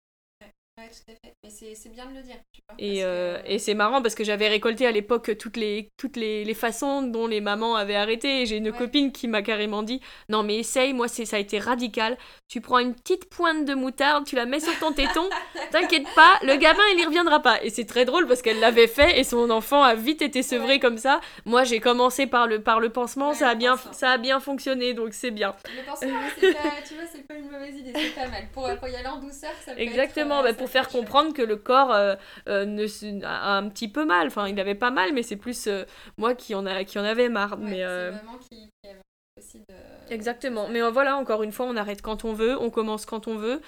Ouais, 0.85 0.91
tout 0.91 1.11
à 1.11 1.15
fait. 1.15 1.35
Mais 1.43 1.75
c'est 1.75 1.89
bien 1.93 2.07
de 2.07 2.15
le 2.15 2.23
dire. 2.23 2.37
Tu 2.53 2.61
vois, 2.69 2.77
et, 2.79 3.05
euh, 3.05 3.39
et 3.47 3.59
c'est 3.59 3.75
marrant 3.75 4.03
parce 4.03 4.15
que 4.15 4.25
j'avais 4.25 4.49
récolté 4.49 4.87
à 4.87 4.91
l'époque 4.91 5.37
toutes, 5.39 5.57
les, 5.57 5.91
toutes 5.97 6.17
les, 6.17 6.45
les, 6.45 6.55
façons 6.55 7.03
dont 7.03 7.27
les 7.27 7.41
mamans 7.41 7.77
avaient 7.77 7.97
arrêté. 7.97 8.47
J'ai 8.47 8.57
une 8.57 8.73
copine 8.73 9.13
qui 9.13 9.29
m'a 9.29 9.43
carrément 9.43 9.83
dit 9.83 10.01
Non, 10.29 10.43
mais 10.43 10.59
essaye, 10.59 10.93
moi 10.93 11.09
ça 11.09 11.37
a 11.37 11.39
été 11.39 11.59
radical. 11.59 12.19
Tu 12.49 12.61
prends 12.61 12.79
une 12.79 12.95
petite 12.95 13.29
pointe 13.31 13.65
de 13.65 13.75
moutarde, 13.75 14.27
tu 14.27 14.37
la 14.37 14.47
mets 14.47 14.61
sur 14.61 14.79
ton 14.79 14.93
téton, 14.93 15.29
t'inquiète 15.71 16.07
pas, 16.15 16.39
le 16.43 16.57
gamin 16.57 16.83
il 16.95 17.01
y 17.01 17.05
reviendra 17.05 17.41
pas. 17.41 17.63
Et 17.63 17.71
c'est 17.71 17.87
très 17.87 18.05
drôle 18.05 18.27
parce 18.27 18.43
qu'elle 18.43 18.61
l'avait 18.61 18.87
fait 18.87 19.19
et 19.19 19.25
son 19.25 19.51
enfant 19.51 19.83
a 19.83 19.95
vite 19.95 20.23
été 20.23 20.43
sevré 20.43 20.81
comme 20.81 20.99
ça. 20.99 21.21
Moi 21.45 21.65
j'ai 21.65 21.81
commencé 21.81 22.27
par 22.27 22.47
le, 22.47 22.63
par 22.63 22.81
le 22.81 22.91
pansement, 22.91 23.33
ça, 23.33 23.49
a 23.49 23.55
bien, 23.55 23.77
ça 23.93 24.11
a 24.11 24.19
bien 24.19 24.41
fonctionné 24.41 24.95
donc 24.95 25.15
c'est 25.15 25.31
bien. 25.31 25.55
Le 25.77 25.85
pansement, 25.85 26.21
tu 26.41 26.95
vois, 26.95 27.05
c'est 27.11 27.27
pas 27.27 27.35
une 27.35 27.51
mauvaise 27.51 27.77
idée, 27.77 27.93
c'est 27.95 28.15
pas 28.15 28.29
mal. 28.29 28.45
Pour, 28.53 28.69
pour, 28.79 28.89
y 28.89 28.97
aller 28.97 29.07
en 29.07 29.19
douceur, 29.19 29.51
ça 29.65 29.73
peut 29.73 29.81
Exactement, 29.81 30.41
être, 30.41 30.47
euh, 30.47 30.53
bah, 30.53 30.59
pour 30.59 30.69
faire 30.75 30.89
comprendre 30.89 31.33
que 31.33 31.43
le 31.43 31.55
corps 31.55 31.93
euh, 31.93 32.17
euh, 32.49 32.65
ne, 32.67 33.25
a 33.25 33.57
un 33.57 33.69
petit 33.69 33.87
peu 33.87 34.05
mal. 34.05 34.27
Enfin, 34.27 34.49
il 34.49 34.59
avait 34.59 34.75
pas 34.75 34.91
mal, 34.91 35.13
mais 35.15 35.23
c'est 35.23 35.37
plus 35.37 35.69
euh, 35.69 35.85
moi 36.19 36.35
qui 36.35 36.53
en, 36.57 36.67
a, 36.67 36.83
qui 36.83 36.99
en 36.99 37.05
avait 37.05 37.29
marre. 37.29 37.57
mais, 37.57 37.85
qui, 38.51 38.89
aussi 39.39 39.61
de... 39.61 40.13
Exactement. 40.13 40.69
Mais 40.69 40.81
voilà, 40.91 41.17
encore 41.17 41.45
une 41.45 41.53
fois, 41.53 41.67
on 41.67 41.77
arrête 41.77 42.03
quand 42.03 42.25
on 42.25 42.33
veut, 42.33 42.59
on 42.61 42.71
commence 42.71 43.07
quand 43.07 43.29
on 43.29 43.37
veut. 43.37 43.61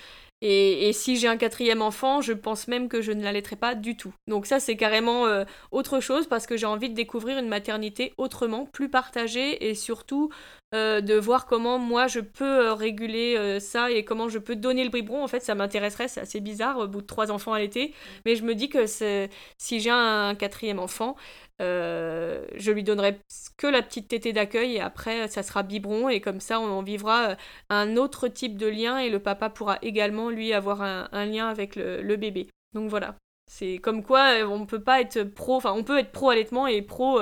Et, 0.43 0.93
si 0.93 1.17
j'ai 1.17 1.29
un 1.29 1.37
quatrième 1.37 1.83
enfant, 1.83 2.21
je 2.21 2.33
pense 2.33 2.69
même 2.69 2.89
que 2.89 3.01
je 3.01 3.13
ne 3.13 3.23
l'allaiterai 3.23 3.57
pas 3.57 3.75
du 3.75 3.97
tout. 3.97 4.13
Donc 4.27 4.47
ça, 4.47 4.61
c'est 4.61 4.77
carrément 4.77 5.25
autre 5.73 6.01
chose 6.01 6.27
parce 6.27 6.47
que 6.47 6.57
j'ai 6.57 6.67
envie 6.67 6.91
de 6.91 6.95
découvrir 6.95 7.39
une 7.39 7.49
maternité 7.49 8.13
autrement, 8.19 8.67
plus 8.67 8.91
partagée 8.91 9.69
et 9.69 9.75
surtout 9.75 10.31
euh, 10.75 11.01
de 11.01 11.15
voir 11.15 11.47
comment 11.47 11.79
moi 11.79 12.09
je 12.09 12.19
peux 12.19 12.67
euh, 12.67 12.75
réguler 12.75 13.37
euh, 13.37 13.61
ça 13.61 13.89
et 13.89 14.05
comment 14.05 14.29
je 14.29 14.39
peux 14.41 14.57
donner 14.57 14.83
le 14.83 14.91
biberon. 14.91 15.23
En 15.23 15.29
fait, 15.29 15.39
ça 15.39 15.55
m'intéresserait, 15.55 16.09
c'est 16.09 16.21
assez 16.21 16.41
bizarre 16.41 16.79
au 16.79 16.89
bout 16.89 17.03
de 17.03 17.07
trois 17.07 17.31
enfants 17.31 17.53
à 17.53 17.61
l'été, 17.61 17.95
mais 18.25 18.35
je 18.35 18.43
me 18.43 18.53
dis 18.53 18.69
que 18.69 18.85
si 18.87 19.81
j'ai 19.81 19.91
un, 19.91 20.35
quatrième 20.35 20.81
enfant, 20.81 21.15
je 21.61 22.71
lui 22.71 22.85
donnerai 22.85 23.19
que 23.57 23.67
la 23.67 23.83
petite 23.83 24.09
tétée 24.09 24.33
d'accueil 24.33 24.77
et 24.77 24.81
après 24.81 25.29
ça 25.29 25.43
sera 25.43 25.63
biberon 25.63 26.09
et 26.09 26.21
comme 26.21 26.41
ça 26.41 26.61
on, 26.61 26.83
vivra 26.83 27.37
un 27.71 27.97
autre 27.97 28.29
type 28.29 28.57
de 28.57 28.67
lien 28.67 28.99
et 28.99 29.11
le 29.11 29.19
papa 29.19 29.51
pourra 29.51 29.79
également 29.83 30.31
lui 30.31 30.53
avoir 30.53 30.83
un, 30.83 31.27
lien 31.27 31.49
avec 31.49 31.77
le, 31.77 32.17
bébé. 32.17 32.49
Donc 32.75 32.91
voilà. 32.91 33.17
C'est 33.51 33.79
comme 33.79 34.03
quoi 34.03 34.35
on 34.49 34.67
peut 34.67 34.83
pas 34.83 35.01
être 35.01 35.23
pro, 35.23 35.57
enfin 35.57 35.73
on 35.73 35.85
peut 35.85 35.99
être 35.99 36.13
pro 36.13 36.31
allaitement 36.31 36.67
et 36.67 36.83
pro, 36.83 37.21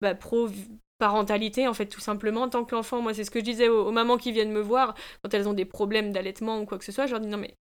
bah, 0.00 0.14
parentalité 0.98 1.68
en 1.68 1.74
fait 1.74 1.86
tout 1.86 2.00
simplement 2.00 2.48
tant 2.48 2.64
que 2.64 3.00
moi 3.00 3.14
c'est 3.14 3.24
ce 3.24 3.30
que 3.30 3.38
je 3.38 3.44
disais 3.44 3.68
aux, 3.68 3.90
mamans 3.90 4.18
qui 4.18 4.32
viennent 4.32 4.52
me 4.52 4.60
voir 4.60 4.94
quand 5.22 5.32
elles 5.32 5.48
ont 5.48 5.54
des 5.54 5.64
problèmes 5.64 6.12
d'allaitement 6.12 6.60
ou 6.60 6.66
quoi 6.66 6.78
que 6.78 6.84
ce 6.84 6.92
soit 6.92 7.06
je 7.06 7.12
leur 7.12 7.20
dis 7.20 7.28
non 7.28 7.38
mais 7.38 7.54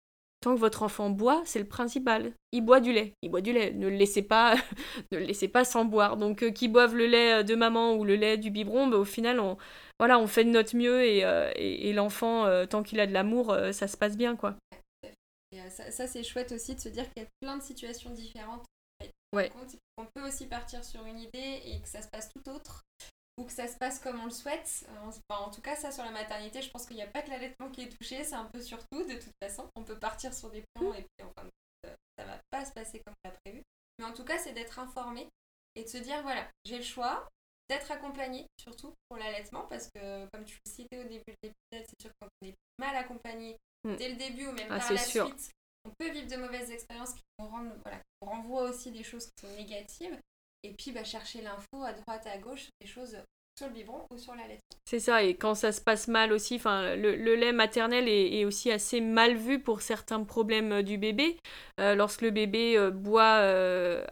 tant 0.45 0.55
que 0.55 0.61
votre 0.61 0.83
enfant 0.83 1.09
boit 1.09 1.43
c'est 1.47 1.59
le 1.59 1.67
principal. 1.67 2.33
Il 2.53 2.61
boit 2.61 2.81
du 2.81 2.93
lait. 2.93 3.15
Il 3.23 3.31
boit 3.31 3.41
du 3.41 3.53
lait. 3.53 3.73
Ne 3.73 3.89
le 3.89 3.97
laissez 3.97 4.23
pas 4.23 4.55
ne 5.13 5.19
le 5.19 5.25
laissez 5.25 5.49
pas 5.49 5.65
sans 5.65 5.87
boire. 5.87 6.19
Donc 6.19 6.43
euh, 6.43 6.51
qu'ils 6.51 6.71
boivent 6.71 6.95
le 6.95 7.07
lait 7.07 7.43
de 7.45 7.55
maman 7.55 7.95
ou 7.95 8.05
le 8.05 8.15
lait 8.15 8.37
du 8.37 8.51
biberon 8.51 8.89
bah, 8.89 8.99
au 8.99 9.05
final 9.05 9.41
on 9.41 9.57
voilà 9.99 10.19
on 10.19 10.27
fait 10.27 10.45
de 10.45 10.51
notre 10.51 10.77
mieux 10.77 11.03
et, 11.03 11.25
euh, 11.25 11.51
et, 11.57 11.93
l'enfant 11.93 12.45
euh, 12.45 12.67
tant 12.67 12.83
qu'il 12.83 13.01
a 13.01 13.07
de 13.07 13.13
l'amour 13.13 13.57
ça 13.73 13.89
se 13.89 13.97
passe 13.97 14.17
bien 14.17 14.37
quoi. 14.37 14.57
Ça, 15.71 15.91
ça 15.91 16.07
c'est 16.07 16.25
chouette 16.25 16.53
aussi 16.53 16.75
de 16.75 16.81
se 16.81 16.89
dire 16.89 17.05
qu'il 17.11 17.23
y 17.23 17.27
a 17.27 17.29
plein 17.41 17.57
de 17.57 17.63
situations 17.63 18.11
différentes. 18.11 18.65
Ouais. 19.35 19.51
On 19.97 20.05
peut 20.15 20.27
aussi 20.27 20.47
partir 20.47 20.85
sur 20.85 21.07
une 21.07 21.19
idée 21.19 21.63
et 21.65 21.81
que 21.81 21.89
ça 21.89 22.03
se 22.03 22.09
passe 22.09 22.29
tout 22.29 22.51
autre 22.51 22.85
ou 23.37 23.45
que 23.45 23.53
ça 23.53 23.67
se 23.67 23.77
passe 23.77 23.99
comme 23.99 24.21
on 24.21 24.27
le 24.27 24.31
souhaite. 24.31 24.87
Euh, 24.89 25.11
en 25.29 25.51
tout 25.51 25.61
cas, 25.61 25.77
ça 25.77 25.91
sur 25.91 26.05
la 26.05 26.11
maternité, 26.11 26.63
je 26.63 26.71
pense 26.71 26.87
qu'il 26.87 26.97
n'y 26.97 27.03
a 27.03 27.09
pas 27.09 27.23
que 27.23 27.31
l'allaitement 27.31 27.71
qui 27.71 27.83
est 27.83 27.89
touché, 27.89 28.25
c'est 28.25 28.35
un 28.35 28.45
peu 28.47 28.61
sur 28.61 28.79
tout 28.89 29.05
de 29.05 29.15
toute 29.15 29.33
façon. 29.43 29.69
On 29.77 29.83
peut 29.83 29.99
partir 29.99 30.33
sur 30.33 30.51
des 30.51 30.65
plans 30.75 30.93
et 30.95 31.03
puis 31.03 31.27
enfin, 31.27 31.49
ça 32.19 32.25
va 32.25 32.39
pas 32.51 32.65
se 32.65 32.73
passer 32.73 33.01
comme 33.01 33.15
on 33.25 33.29
l'a 33.29 33.35
prévu. 33.45 33.63
Mais 33.99 34.05
en 34.05 34.13
tout 34.13 34.25
cas, 34.25 34.39
c'est 34.39 34.53
d'être 34.53 34.79
informé 34.79 35.29
et 35.75 35.85
de 35.85 35.89
se 35.89 35.99
dire 35.99 36.23
voilà, 36.23 36.49
j'ai 36.65 36.79
le 36.79 36.85
choix 36.85 37.29
d'être 37.69 37.91
accompagné 37.91 38.47
surtout 38.61 38.93
pour 39.09 39.19
l'allaitement 39.19 39.63
parce 39.63 39.89
que 39.95 40.27
comme 40.31 40.45
tu 40.45 40.59
le 40.65 40.71
citais 40.71 40.99
au 40.99 41.05
début 41.05 41.25
de 41.27 41.37
l'épisode, 41.43 41.89
c'est 41.89 42.03
sûr 42.03 42.11
que 42.11 42.17
quand 42.21 42.29
on 42.43 42.47
est 42.47 42.55
mal 42.79 42.95
accompagné 42.97 43.57
mm. 43.85 43.97
dès 43.97 44.09
le 44.11 44.17
début 44.17 44.47
ou 44.47 44.53
même 44.53 44.69
ah, 44.71 44.79
par 44.79 44.93
la 44.93 44.99
suite, 44.99 45.51
on 45.85 45.91
peut 45.99 46.11
vivre 46.11 46.29
de 46.29 46.37
mauvaises 46.37 46.71
expériences 46.71 47.15
qui 47.15 47.23
nous 47.39 47.49
voilà, 47.49 48.01
renvoient 48.21 48.71
aussi 48.71 48.91
des 48.91 49.03
choses 49.03 49.27
qui 49.27 49.47
sont 49.47 49.53
négatives 49.55 50.19
et 50.65 50.73
puis 50.73 50.93
bah, 50.93 51.05
chercher 51.05 51.43
l'info 51.43 51.85
à 51.85 51.93
droite, 51.93 52.27
à 52.27 52.39
gauche 52.39 52.69
des 52.81 52.87
choses 52.87 53.19
sur 53.57 53.69
le 53.69 53.73
biberon 53.73 54.07
ou 54.11 54.19
sur 54.19 54.35
la 54.35 54.49
lettre. 54.49 54.63
C'est 54.85 54.99
ça, 54.99 55.23
et 55.23 55.35
quand 55.35 55.55
ça 55.55 55.73
se 55.73 55.81
passe 55.81 56.09
mal 56.09 56.33
aussi, 56.33 56.61
le, 56.65 57.35
lait 57.37 57.53
maternel 57.53 58.09
est, 58.09 58.45
aussi 58.45 58.71
assez 58.71 59.01
mal 59.01 59.37
vu 59.37 59.61
pour 59.61 59.81
certains 59.81 60.23
problèmes 60.25 60.73
euh, 60.73 60.83
du 60.83 60.99
bébé. 60.99 61.39
Euh, 61.81 61.95
lorsque 61.95 62.21
le 62.21 62.31
bébé 62.31 62.77
euh, 62.77 62.91
boit 62.91 63.41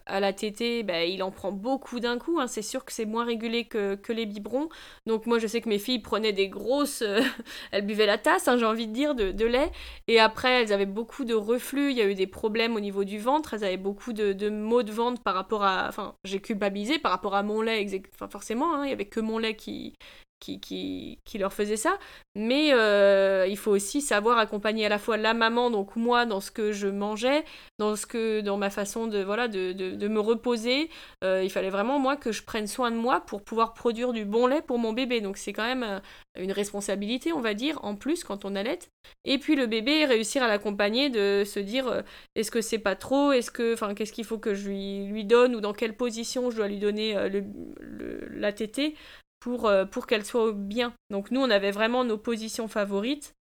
à 0.06 0.20
la 0.20 0.32
tétée, 0.32 0.82
bah, 0.82 1.04
il 1.04 1.22
en 1.22 1.30
prend 1.30 1.52
beaucoup 1.52 2.00
d'un 2.00 2.18
coup. 2.18 2.40
Hein. 2.40 2.46
C'est 2.46 2.62
sûr 2.62 2.84
que 2.84 2.92
c'est 2.92 3.04
moins 3.04 3.24
régulé 3.24 3.64
que, 3.64 3.98
les 4.12 4.26
biberons. 4.26 4.68
Donc 5.06 5.26
moi, 5.26 5.38
je 5.38 5.46
sais 5.46 5.60
que 5.60 5.68
mes 5.68 5.78
filles 5.78 5.98
prenaient 5.98 6.32
des 6.32 6.48
grosses... 6.48 7.02
elles 7.72 7.86
buvaient 7.86 8.06
la 8.06 8.18
tasse, 8.18 8.48
hein, 8.48 8.56
j'ai 8.56 8.64
envie 8.64 8.86
de 8.86 8.92
dire, 8.92 9.14
de, 9.14 9.44
lait. 9.44 9.70
Et 10.06 10.20
après, 10.20 10.62
elles 10.62 10.72
avaient 10.72 10.86
beaucoup 10.86 11.24
de 11.24 11.34
reflux, 11.34 11.90
il 11.90 11.96
y 11.96 12.00
a 12.00 12.06
eu 12.06 12.14
des 12.14 12.26
problèmes 12.26 12.76
au 12.76 12.80
niveau 12.80 13.04
du 13.04 13.18
ventre, 13.18 13.54
elles 13.54 13.64
avaient 13.64 13.76
beaucoup 13.76 14.12
de, 14.12 14.48
maux 14.48 14.82
de 14.82 14.92
ventre 14.92 15.22
par 15.22 15.34
rapport 15.34 15.64
à... 15.64 15.86
Enfin, 15.88 16.14
j'ai 16.24 16.40
culpabilisé 16.40 16.98
par 16.98 17.10
rapport 17.10 17.34
à 17.34 17.42
mon 17.42 17.60
lait, 17.60 17.86
enfin, 18.14 18.28
forcément, 18.28 18.74
hein, 18.74 18.84
il 18.84 18.90
y 18.90 18.92
avait 18.92 19.06
que 19.06 19.20
mon 19.20 19.31
lait 19.38 19.54
qui, 19.56 19.94
qui, 20.42 20.58
qui, 20.58 21.20
qui, 21.24 21.38
leur 21.38 21.52
faisait 21.52 21.76
ça. 21.76 21.98
Mais 22.34 22.72
euh, 22.72 23.46
il 23.48 23.56
faut 23.56 23.70
aussi 23.70 24.00
savoir 24.00 24.38
accompagner 24.38 24.84
à 24.84 24.88
la 24.88 24.98
fois 24.98 25.16
la 25.16 25.34
maman, 25.34 25.70
donc 25.70 25.94
moi, 25.94 26.26
dans 26.26 26.40
ce 26.40 26.50
que 26.50 26.72
je 26.72 26.88
mangeais, 26.88 27.44
dans, 27.78 27.94
ce 27.94 28.06
que, 28.06 28.40
dans 28.40 28.56
ma 28.56 28.68
façon 28.68 29.06
de, 29.06 29.22
voilà, 29.22 29.46
de, 29.46 29.72
de, 29.72 29.92
de 29.92 30.08
me 30.08 30.18
reposer. 30.18 30.90
Euh, 31.22 31.42
il 31.44 31.50
fallait 31.50 31.70
vraiment, 31.70 32.00
moi, 32.00 32.16
que 32.16 32.32
je 32.32 32.42
prenne 32.42 32.66
soin 32.66 32.90
de 32.90 32.96
moi 32.96 33.20
pour 33.20 33.42
pouvoir 33.42 33.72
produire 33.72 34.12
du 34.12 34.24
bon 34.24 34.48
lait 34.48 34.62
pour 34.62 34.78
mon 34.78 34.92
bébé. 34.92 35.20
Donc 35.20 35.36
c'est 35.36 35.52
quand 35.52 35.64
même 35.64 35.84
euh, 35.84 36.00
une 36.36 36.52
responsabilité, 36.52 37.32
on 37.32 37.40
va 37.40 37.54
dire, 37.54 37.78
en 37.84 37.94
plus 37.94 38.24
quand 38.24 38.44
on 38.44 38.56
allait. 38.56 38.80
Et 39.24 39.38
puis 39.38 39.54
le 39.54 39.66
bébé, 39.66 40.04
réussir 40.06 40.42
à 40.42 40.48
l'accompagner, 40.48 41.08
de 41.08 41.44
se 41.46 41.60
dire 41.60 42.02
est-ce 42.34 42.50
que 42.50 42.60
c'est 42.60 42.78
pas 42.78 42.96
trop, 42.96 43.30
est-ce 43.30 43.50
que, 43.52 43.74
enfin, 43.74 43.94
qu'est-ce 43.94 44.12
qu'il 44.12 44.24
faut 44.24 44.38
que 44.38 44.54
je 44.54 44.68
lui, 44.68 45.06
lui 45.06 45.24
donne? 45.24 45.54
Ou 45.54 45.60
dans 45.60 45.72
quelle 45.72 45.96
position 45.96 46.50
je 46.50 46.56
dois 46.56 46.68
lui 46.68 46.78
donner 46.78 47.14
le, 47.28 47.44
le, 47.78 48.28
la 48.30 48.52
tétée? 48.52 48.96
Pour, 49.42 49.66
euh, 49.66 49.84
pour 49.84 50.06
qu'elle 50.06 50.24
soit 50.24 50.52
bien. 50.52 50.94
Donc 51.10 51.32
nous, 51.32 51.40
on 51.40 51.50
avait 51.50 51.72
vraiment 51.72 52.04
nos 52.04 52.16
positions 52.16 52.68
favorites 52.68 53.34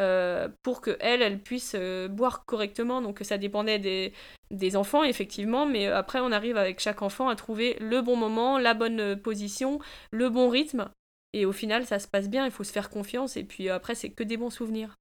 euh, 0.00 0.48
pour 0.62 0.80
que 0.80 0.96
elle, 1.00 1.20
elle 1.20 1.42
puisse 1.42 1.74
euh, 1.74 2.06
boire 2.06 2.44
correctement. 2.44 3.02
Donc 3.02 3.18
ça 3.22 3.38
dépendait 3.38 3.80
des, 3.80 4.12
des, 4.52 4.76
enfants, 4.76 5.02
effectivement, 5.02 5.66
mais 5.66 5.88
après, 5.88 6.20
on 6.20 6.30
arrive 6.30 6.56
avec 6.56 6.78
chaque 6.78 7.02
enfant 7.02 7.28
à 7.28 7.34
trouver 7.34 7.76
le 7.80 8.00
bon 8.02 8.14
moment, 8.14 8.58
la 8.58 8.74
bonne 8.74 9.20
position, 9.20 9.80
le 10.12 10.30
bon 10.30 10.48
rythme. 10.48 10.90
Et 11.32 11.44
au 11.44 11.52
final, 11.52 11.86
ça 11.86 11.98
se 11.98 12.06
passe 12.06 12.28
bien, 12.28 12.44
il 12.44 12.52
faut 12.52 12.64
se 12.64 12.72
faire 12.72 12.88
confiance, 12.88 13.36
et 13.36 13.44
puis 13.44 13.68
après, 13.68 13.94
c'est 13.94 14.10
que 14.10 14.22
des 14.22 14.36
bons 14.36 14.50
souvenirs. 14.50 14.94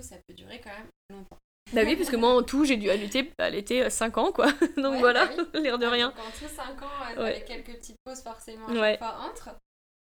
Ça 0.00 0.16
peut 0.28 0.34
durer 0.34 0.60
quand 0.62 0.70
même 0.70 0.86
longtemps. 1.10 1.38
Bah 1.72 1.82
oui, 1.84 1.96
parce 1.96 2.08
que 2.08 2.16
moi 2.16 2.34
en 2.34 2.42
tout, 2.42 2.64
j'ai 2.64 2.76
dû 2.76 2.88
allaiter, 2.88 3.30
allaiter 3.38 3.90
5 3.90 4.16
ans 4.16 4.32
quoi. 4.32 4.46
Donc 4.76 4.98
voilà, 5.00 5.26
bah 5.26 5.44
l'air 5.60 5.78
de 5.78 5.86
rien. 5.86 6.14
entre 6.16 6.48
5 6.48 6.82
ans, 6.82 7.16
avec 7.16 7.46
quelques 7.46 7.74
petites 7.74 7.96
pauses 8.04 8.22
forcément 8.22 8.68
chaque 8.72 8.98
fois 8.98 9.18
entre. 9.28 9.50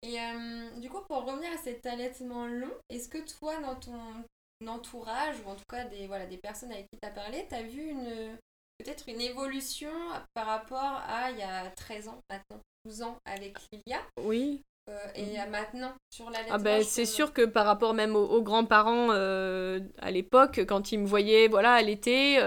Et 0.06 0.20
euh, 0.20 0.70
du 0.80 0.88
coup, 0.88 1.00
pour 1.08 1.24
revenir 1.24 1.50
à 1.52 1.56
cet 1.56 1.84
allaitement 1.84 2.46
long, 2.46 2.70
est-ce 2.90 3.08
que 3.08 3.18
toi, 3.18 3.56
dans 3.60 3.74
ton 3.74 4.68
entourage, 4.68 5.36
ou 5.44 5.50
en 5.50 5.56
tout 5.56 5.64
cas 5.68 5.84
des, 5.84 6.06
voilà, 6.06 6.26
des 6.26 6.38
personnes 6.38 6.70
avec 6.70 6.86
qui 6.88 6.98
tu 7.02 7.08
as 7.08 7.10
parlé, 7.10 7.44
tu 7.48 7.54
as 7.54 7.62
vu 7.62 7.90
une 7.90 8.38
peut-être 8.78 9.08
une 9.08 9.20
évolution 9.20 9.90
par 10.34 10.46
rapport 10.46 11.02
à 11.08 11.30
il 11.30 11.38
y 11.38 11.42
a 11.42 11.70
13 11.70 12.08
ans 12.08 12.20
maintenant, 12.30 12.60
12 12.84 13.02
ans 13.02 13.16
avec 13.24 13.58
Lilia 13.72 14.00
Oui. 14.22 14.62
Euh, 14.88 15.08
et 15.16 15.36
à 15.38 15.46
maintenant 15.46 15.92
sur 16.12 16.30
l'allaitement 16.30 16.54
ah 16.54 16.58
ben, 16.58 16.84
C'est 16.84 17.06
sûr 17.06 17.32
que 17.32 17.44
par 17.44 17.66
rapport 17.66 17.92
même 17.92 18.14
aux, 18.14 18.42
grands-parents 18.42 19.08
euh, 19.10 19.80
à 19.98 20.12
l'époque, 20.12 20.60
quand 20.68 20.92
ils 20.92 21.00
me 21.00 21.06
voyaient 21.06 21.48
voilà, 21.48 21.72
allaiter, 21.72 22.38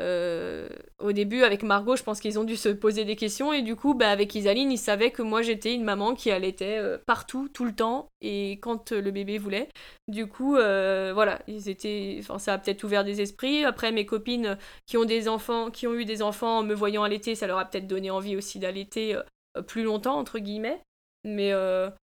euh, 0.00 0.68
au 0.98 1.12
début, 1.12 1.42
avec 1.42 1.62
Margot, 1.62 1.96
je 1.96 2.02
pense 2.02 2.20
qu'ils 2.20 2.38
ont 2.38 2.44
dû 2.44 2.56
se 2.56 2.70
poser 2.70 3.04
des 3.04 3.16
questions. 3.16 3.52
Et 3.52 3.62
du 3.62 3.76
coup, 3.76 3.94
bah, 3.94 4.10
avec 4.10 4.34
Isaline, 4.34 4.72
ils 4.72 4.78
savaient 4.78 5.10
que 5.10 5.22
moi, 5.22 5.42
j'étais 5.42 5.74
une 5.74 5.84
maman 5.84 6.14
qui 6.14 6.30
allaitait 6.30 6.78
euh, 6.78 6.98
partout, 7.06 7.48
tout 7.48 7.64
le 7.64 7.74
temps, 7.74 8.08
et 8.20 8.52
quand 8.60 8.92
euh, 8.92 9.00
le 9.00 9.10
bébé 9.10 9.38
voulait. 9.38 9.68
Du 10.08 10.26
coup, 10.26 10.52
voilà, 10.52 11.40
ils 11.46 11.68
étaient... 11.68 12.16
Enfin, 12.20 12.38
ça 12.38 12.54
a 12.54 12.58
peut-être 12.58 12.84
ouvert 12.84 13.04
des 13.04 13.20
esprits. 13.20 13.64
Après, 13.64 13.92
mes 13.92 14.06
copines 14.06 14.58
qui 14.86 14.96
ont 14.96 15.04
des 15.04 15.28
enfants, 15.28 15.70
qui 15.70 15.86
ont 15.86 15.94
eu 15.94 16.04
des 16.04 16.22
enfants 16.22 16.58
en 16.58 16.62
me 16.62 16.74
voyant 16.74 17.02
allaiter, 17.02 17.34
ça 17.34 17.46
leur 17.46 17.58
a 17.58 17.64
peut-être 17.64 17.86
donné 17.86 18.10
envie 18.10 18.36
aussi 18.36 18.58
d'allaiter 18.58 19.18
plus 19.66 19.82
longtemps, 19.82 20.18
entre 20.18 20.38
guillemets. 20.38 20.80
Mais 21.24 21.52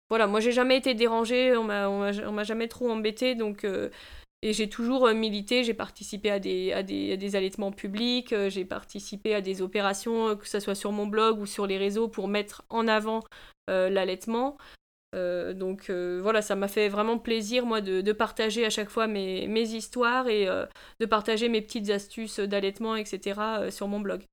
voilà, 0.09 0.27
moi, 0.27 0.39
j'ai 0.39 0.51
jamais 0.51 0.77
été 0.77 0.93
dérangée, 0.93 1.55
on 1.55 1.63
m'a 1.63 2.43
jamais 2.43 2.67
trop 2.67 2.89
embêtée, 2.89 3.35
donc 3.35 3.65
et 4.43 4.51
j'ai 4.51 4.67
toujours 4.67 5.07
euh, 5.07 5.13
milité, 5.13 5.63
j'ai 5.63 5.73
participé 5.73 6.29
à 6.29 6.37
des, 6.37 6.73
à 6.73 6.83
des, 6.83 7.35
allaitements 7.37 7.71
publics, 7.71 8.33
euh, 8.33 8.49
j'ai 8.49 8.65
participé 8.65 9.33
à 9.33 9.39
des 9.39 9.61
opérations, 9.61 10.27
euh, 10.27 10.35
que 10.35 10.45
ce 10.45 10.59
soit 10.59 10.75
sur 10.75 10.91
mon 10.91 11.07
blog 11.07 11.39
ou 11.39 11.45
sur 11.45 11.65
les 11.65 11.77
réseaux, 11.77 12.09
pour 12.09 12.27
mettre 12.27 12.63
en 12.69 12.87
avant 12.87 13.21
l'allaitement. 13.69 14.57
donc 15.13 15.89
voilà, 15.89 16.41
ça 16.41 16.55
m'a 16.57 16.67
fait 16.67 16.89
vraiment 16.89 17.17
plaisir, 17.17 17.65
moi, 17.65 17.79
de, 17.79 18.01
de, 18.01 18.11
partager 18.11 18.65
à 18.65 18.69
chaque 18.69 18.89
fois 18.89 19.07
mes, 19.07 19.47
mes 19.47 19.69
histoires 19.69 20.27
et 20.27 20.45
de 20.99 21.05
partager 21.05 21.47
mes 21.47 21.61
petites 21.61 21.89
astuces 21.89 22.39
d'allaitement, 22.39 22.97
etc., 22.97 23.39
sur 23.69 23.87
mon 23.87 24.01
blog. 24.01 24.25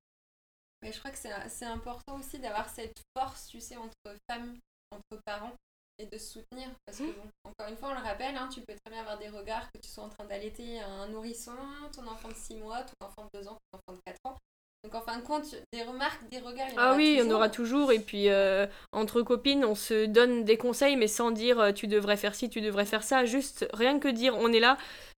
Mais 0.82 0.90
je 0.92 0.98
crois 0.98 1.12
que 1.12 1.18
c'est 1.18 1.64
important 1.64 2.18
aussi 2.18 2.40
d'avoir 2.40 2.68
cette 2.68 3.00
force, 3.16 3.46
tu 3.46 3.60
sais, 3.60 3.76
entre 3.76 4.16
femmes, 4.28 4.56
entre 4.90 5.22
parents, 5.24 5.54
et 6.00 6.06
de 6.06 6.18
soutenir. 6.18 6.68
Parce 6.86 6.98
que, 6.98 7.04
bon, 7.04 7.30
encore 7.44 7.68
une 7.68 7.76
fois, 7.76 7.90
on 7.90 7.94
le 7.94 8.06
rappelle, 8.06 8.36
hein, 8.36 8.48
tu 8.52 8.60
peux 8.60 8.74
très 8.84 8.90
bien 8.90 9.00
avoir 9.00 9.18
des 9.18 9.28
regards 9.28 9.70
que 9.72 9.78
tu 9.78 9.88
sois 9.88 10.04
en 10.04 10.08
train 10.08 10.24
d'allaiter 10.24 10.80
un 10.80 11.08
nourrisson, 11.08 11.52
ton 11.94 12.06
enfant 12.06 12.28
de 12.28 12.34
6 12.34 12.56
mois, 12.56 12.82
ton 12.82 13.06
enfant 13.06 13.28
de 13.32 13.40
2 13.40 13.48
ans, 13.48 13.58
ton 13.70 13.78
enfant 13.78 13.98
de 13.98 14.02
4 14.04 14.18
ans. 14.24 14.36
Donc 14.82 14.94
en 14.94 15.02
fin 15.02 15.18
de 15.18 15.22
compte, 15.22 15.54
des 15.74 15.82
remarques, 15.82 16.26
des 16.30 16.38
regards. 16.38 16.68
Il 16.70 16.74
y 16.74 16.78
ah 16.78 16.94
oui, 16.96 17.12
il 17.12 17.18
y 17.18 17.22
en 17.22 17.30
aura 17.30 17.50
toujours. 17.50 17.92
Et 17.92 18.00
puis 18.00 18.30
euh, 18.30 18.66
entre 18.92 19.20
copines, 19.20 19.62
on 19.64 19.74
se 19.74 20.06
donne 20.06 20.44
des 20.44 20.56
conseils, 20.56 20.96
mais 20.96 21.06
sans 21.06 21.32
dire 21.32 21.60
euh, 21.60 21.72
tu 21.72 21.86
devrais 21.86 22.16
faire 22.16 22.34
ci, 22.34 22.48
tu 22.48 22.62
devrais 22.62 22.86
faire 22.86 23.02
ça. 23.02 23.26
Juste 23.26 23.66
rien 23.74 23.98
que 23.98 24.08
dire 24.08 24.34
on 24.38 24.50
est 24.52 24.60
là. 24.60 24.78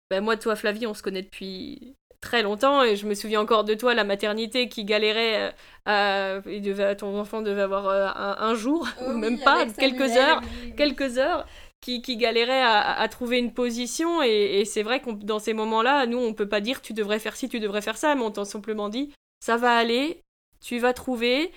Ben, 0.10 0.22
moi, 0.22 0.36
toi, 0.36 0.58
Flavie, 0.58 0.88
on 0.88 0.94
se 0.94 1.04
connaît 1.04 1.22
depuis 1.22 1.96
très 2.21 2.43
longtemps 2.43 2.84
et 2.84 2.95
je 2.95 3.07
me 3.07 3.15
souviens 3.15 3.41
encore 3.41 3.63
de 3.63 3.73
toi, 3.73 3.93
la 3.93 4.03
maternité 4.03 4.69
qui 4.69 4.86
galérait, 4.86 5.51
euh, 5.88 6.39
à, 6.39 6.39
devait, 6.60 6.95
ton 6.95 7.19
enfant 7.19 7.41
devait 7.41 7.63
avoir 7.63 7.88
euh, 7.88 8.07
un, 8.15 8.53
jour, 8.55 8.88
ou 9.07 9.13
même 9.13 9.39
pas, 9.39 9.65
quelques 9.65 10.15
heures, 10.15 10.41
quelques 10.77 11.17
heures. 11.17 11.45
Qui, 11.84 12.03
qui 12.03 12.15
galérait 12.15 12.62
à, 12.62 13.07
trouver 13.10 13.39
une 13.39 13.55
position 13.55 14.21
et, 14.21 14.65
c'est 14.65 14.84
vrai 14.84 14.99
que 14.99 15.10
dans 15.10 15.39
ces 15.39 15.53
moments-là, 15.53 16.05
nous 16.05 16.19
on 16.19 16.36
peut 16.36 16.47
pas 16.47 16.62
dire 16.62 16.79
tu 16.79 16.93
devrais 16.93 17.17
faire 17.17 17.36
ci, 17.36 17.49
tu 17.49 17.60
devrais 17.60 17.81
faire 17.81 17.97
ça, 17.97 18.13
mais 18.13 18.21
on 18.21 18.29
t'a 18.29 18.45
simplement 18.45 18.88
dit 18.88 19.12
ça 19.39 19.57
va 19.57 19.75
aller, 19.75 20.21
tu 20.63 20.77
vas 20.77 20.93
trouver, 20.93 21.51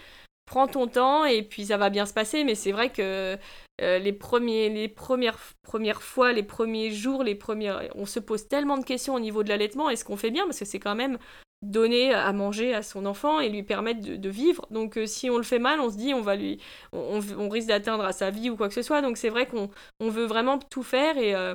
prends 0.46 0.66
ton 0.66 0.87
temps 0.87 1.27
et 1.27 1.42
puis 1.42 1.66
ça 1.66 1.77
va 1.77 1.90
bien 1.90 2.07
se 2.07 2.14
passer. 2.14 2.42
Mais 2.42 2.55
c'est 2.55 2.72
vrai 2.72 2.90
que 2.90 3.37
euh, 3.81 3.99
les, 3.99 4.13
premiers, 4.13 4.69
les 4.69 4.89
premières, 4.89 5.39
premières 5.63 6.03
fois, 6.03 6.33
les 6.33 6.45
premiers 6.45 6.93
jours, 6.93 7.25
les 7.25 7.35
premières, 7.35 7.83
on 7.97 8.07
se 8.07 8.21
pose 8.21 8.47
tellement 8.47 8.79
de 8.79 8.85
questions 8.85 9.15
au 9.15 9.21
niveau 9.21 9.43
de 9.43 9.49
l'allaitement. 9.49 9.91
Est-ce 9.91 10.05
qu'on 10.05 10.17
fait 10.17 10.31
bien 10.31 10.45
Parce 10.45 10.61
que 10.61 10.65
c'est 10.65 10.79
quand 10.79 10.95
même 10.95 11.19
donner 11.63 12.13
à 12.13 12.33
manger 12.33 12.75
à 12.75 12.83
son 12.83 13.07
enfant 13.07 13.41
et 13.41 13.49
lui 13.49 13.63
permettre 13.63 14.01
de, 14.01 14.29
vivre. 14.29 14.67
Donc 14.71 14.97
euh, 14.97 15.07
si 15.07 15.29
on 15.29 15.39
le 15.39 15.43
fait 15.43 15.59
mal, 15.59 15.81
on 15.81 15.91
se 15.91 15.97
dit 15.97 16.15
on 16.15 16.21
va 16.21 16.37
lui, 16.37 16.61
on, 16.93 17.49
risque 17.49 17.69
d'atteindre 17.69 18.05
à 18.05 18.13
sa 18.13 18.31
vie 18.31 18.51
ou 18.51 18.57
quoi 18.57 18.69
que 18.69 18.75
ce 18.75 18.83
soit. 18.83 19.03
Donc 19.03 19.17
c'est 19.17 19.31
vrai 19.31 19.47
qu'on 19.47 19.71
on 19.99 20.09
veut 20.09 20.27
vraiment 20.27 20.59
tout 20.59 20.83
faire 20.83 21.19
et 21.19 21.35
euh, 21.35 21.55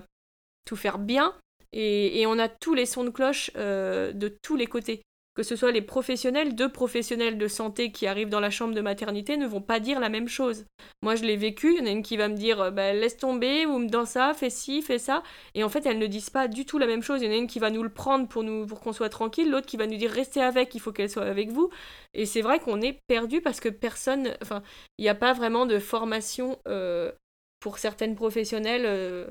tout 0.66 0.76
faire 0.76 0.98
bien. 0.98 1.34
Et, 1.72 2.22
et, 2.22 2.26
on 2.26 2.40
a 2.40 2.50
tous 2.50 2.74
les 2.74 2.88
sons 2.88 3.04
de 3.04 3.12
cloche 3.12 3.52
de 3.54 4.28
tous 4.42 4.56
les 4.56 4.66
côtés 4.66 5.04
que 5.40 5.44
ce 5.44 5.56
soit 5.56 5.72
les 5.72 5.82
professionnels, 5.82 6.54
deux 6.54 6.68
professionnels 6.68 7.38
de 7.38 7.48
santé 7.48 7.94
qui 7.94 8.08
arrivent 8.08 8.28
dans 8.28 8.42
la 8.42 8.50
chambre 8.50 8.74
de 8.74 8.82
maternité 8.82 9.38
ne 9.38 9.48
vont 9.48 9.62
pas 9.62 9.80
dire 9.80 10.02
la 10.02 10.10
même 10.10 10.28
chose. 10.28 10.66
Moi, 11.02 11.16
je 11.16 11.24
l'ai 11.24 11.38
vécu, 11.38 11.72
il 11.72 11.80
y 11.80 11.82
en 11.82 11.86
a 11.86 11.92
une 11.92 12.04
qui 12.04 12.18
va 12.18 12.28
me 12.28 12.36
dire 12.36 12.60
euh, 12.60 12.72
bah, 12.72 12.92
laisse 12.92 13.16
tomber, 13.16 13.66
ou 13.66 13.86
dans 13.86 14.04
ça, 14.04 14.34
fais 14.34 14.50
ci, 14.50 14.82
fais 14.82 15.00
ça. 15.00 15.24
Et 15.56 15.64
en 15.64 15.70
fait, 15.70 15.86
elles 15.86 15.98
ne 15.98 16.08
disent 16.08 16.30
pas 16.30 16.50
du 16.50 16.66
tout 16.66 16.78
la 16.78 16.88
même 16.88 17.02
chose. 17.02 17.22
Il 17.22 17.28
y 17.28 17.30
en 17.30 17.32
a 17.32 17.38
une 17.38 17.48
qui 17.48 17.60
va 17.60 17.70
nous 17.70 17.84
le 17.84 17.90
prendre 17.90 18.28
pour, 18.28 18.82
qu'on 18.82 18.92
soit 18.92 19.08
tranquille, 19.08 19.50
l'autre 19.50 19.66
qui 19.66 19.78
va 19.78 19.88
nous 19.88 19.96
dire 19.96 20.12
restez 20.12 20.42
avec, 20.42 20.76
il 20.76 20.82
faut 20.82 20.92
qu'elle 20.92 21.10
soit 21.10 21.24
avec 21.24 21.52
vous. 21.52 21.70
Et 22.14 22.26
c'est 22.26 22.42
vrai 22.42 22.60
qu'on 22.60 22.82
est 22.82 23.00
perdu 23.08 23.40
parce 23.40 23.62
que 23.62 23.70
personne, 23.70 24.34
enfin, 24.42 24.62
il 24.98 25.04
n'y 25.04 25.10
a 25.10 25.16
pas 25.16 25.32
vraiment 25.32 25.66
de 25.66 25.80
formation 25.80 26.60
euh, 26.68 27.14
pour 27.62 27.78
certaines 27.78 28.16
professionnelles. 28.16 28.84
Euh, 28.86 29.26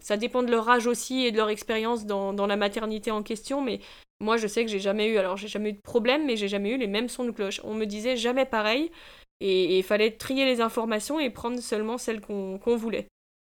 ça 0.00 0.16
dépend 0.16 0.42
de 0.42 0.50
leur 0.50 0.68
âge 0.68 0.86
aussi 0.86 1.24
et 1.24 1.32
de 1.32 1.36
leur 1.36 1.48
expérience 1.48 2.06
dans, 2.06 2.32
dans, 2.32 2.46
la 2.46 2.56
maternité 2.56 3.10
en 3.10 3.22
question, 3.22 3.60
mais 3.62 3.80
moi, 4.20 4.36
je 4.36 4.46
sais 4.46 4.64
que 4.64 4.70
j'ai 4.70 4.80
jamais 4.80 5.08
eu, 5.08 5.18
alors 5.18 5.36
j'ai 5.36 5.48
jamais 5.48 5.70
eu 5.70 5.74
de 5.74 5.80
problème, 5.80 6.26
mais 6.26 6.36
j'ai 6.36 6.48
jamais 6.48 6.70
eu 6.70 6.78
les 6.78 6.86
mêmes 6.86 7.08
sons 7.08 7.24
de 7.24 7.30
cloche. 7.30 7.60
On 7.64 7.74
me 7.74 7.84
disait 7.84 8.16
jamais 8.16 8.46
pareil, 8.46 8.90
et 9.40 9.78
il 9.78 9.82
fallait 9.82 10.12
trier 10.12 10.44
les 10.44 10.60
informations 10.60 11.20
et 11.20 11.30
prendre 11.30 11.60
seulement 11.60 11.98
celles 11.98 12.20
qu'on 12.20 12.76
voulait. 12.76 13.06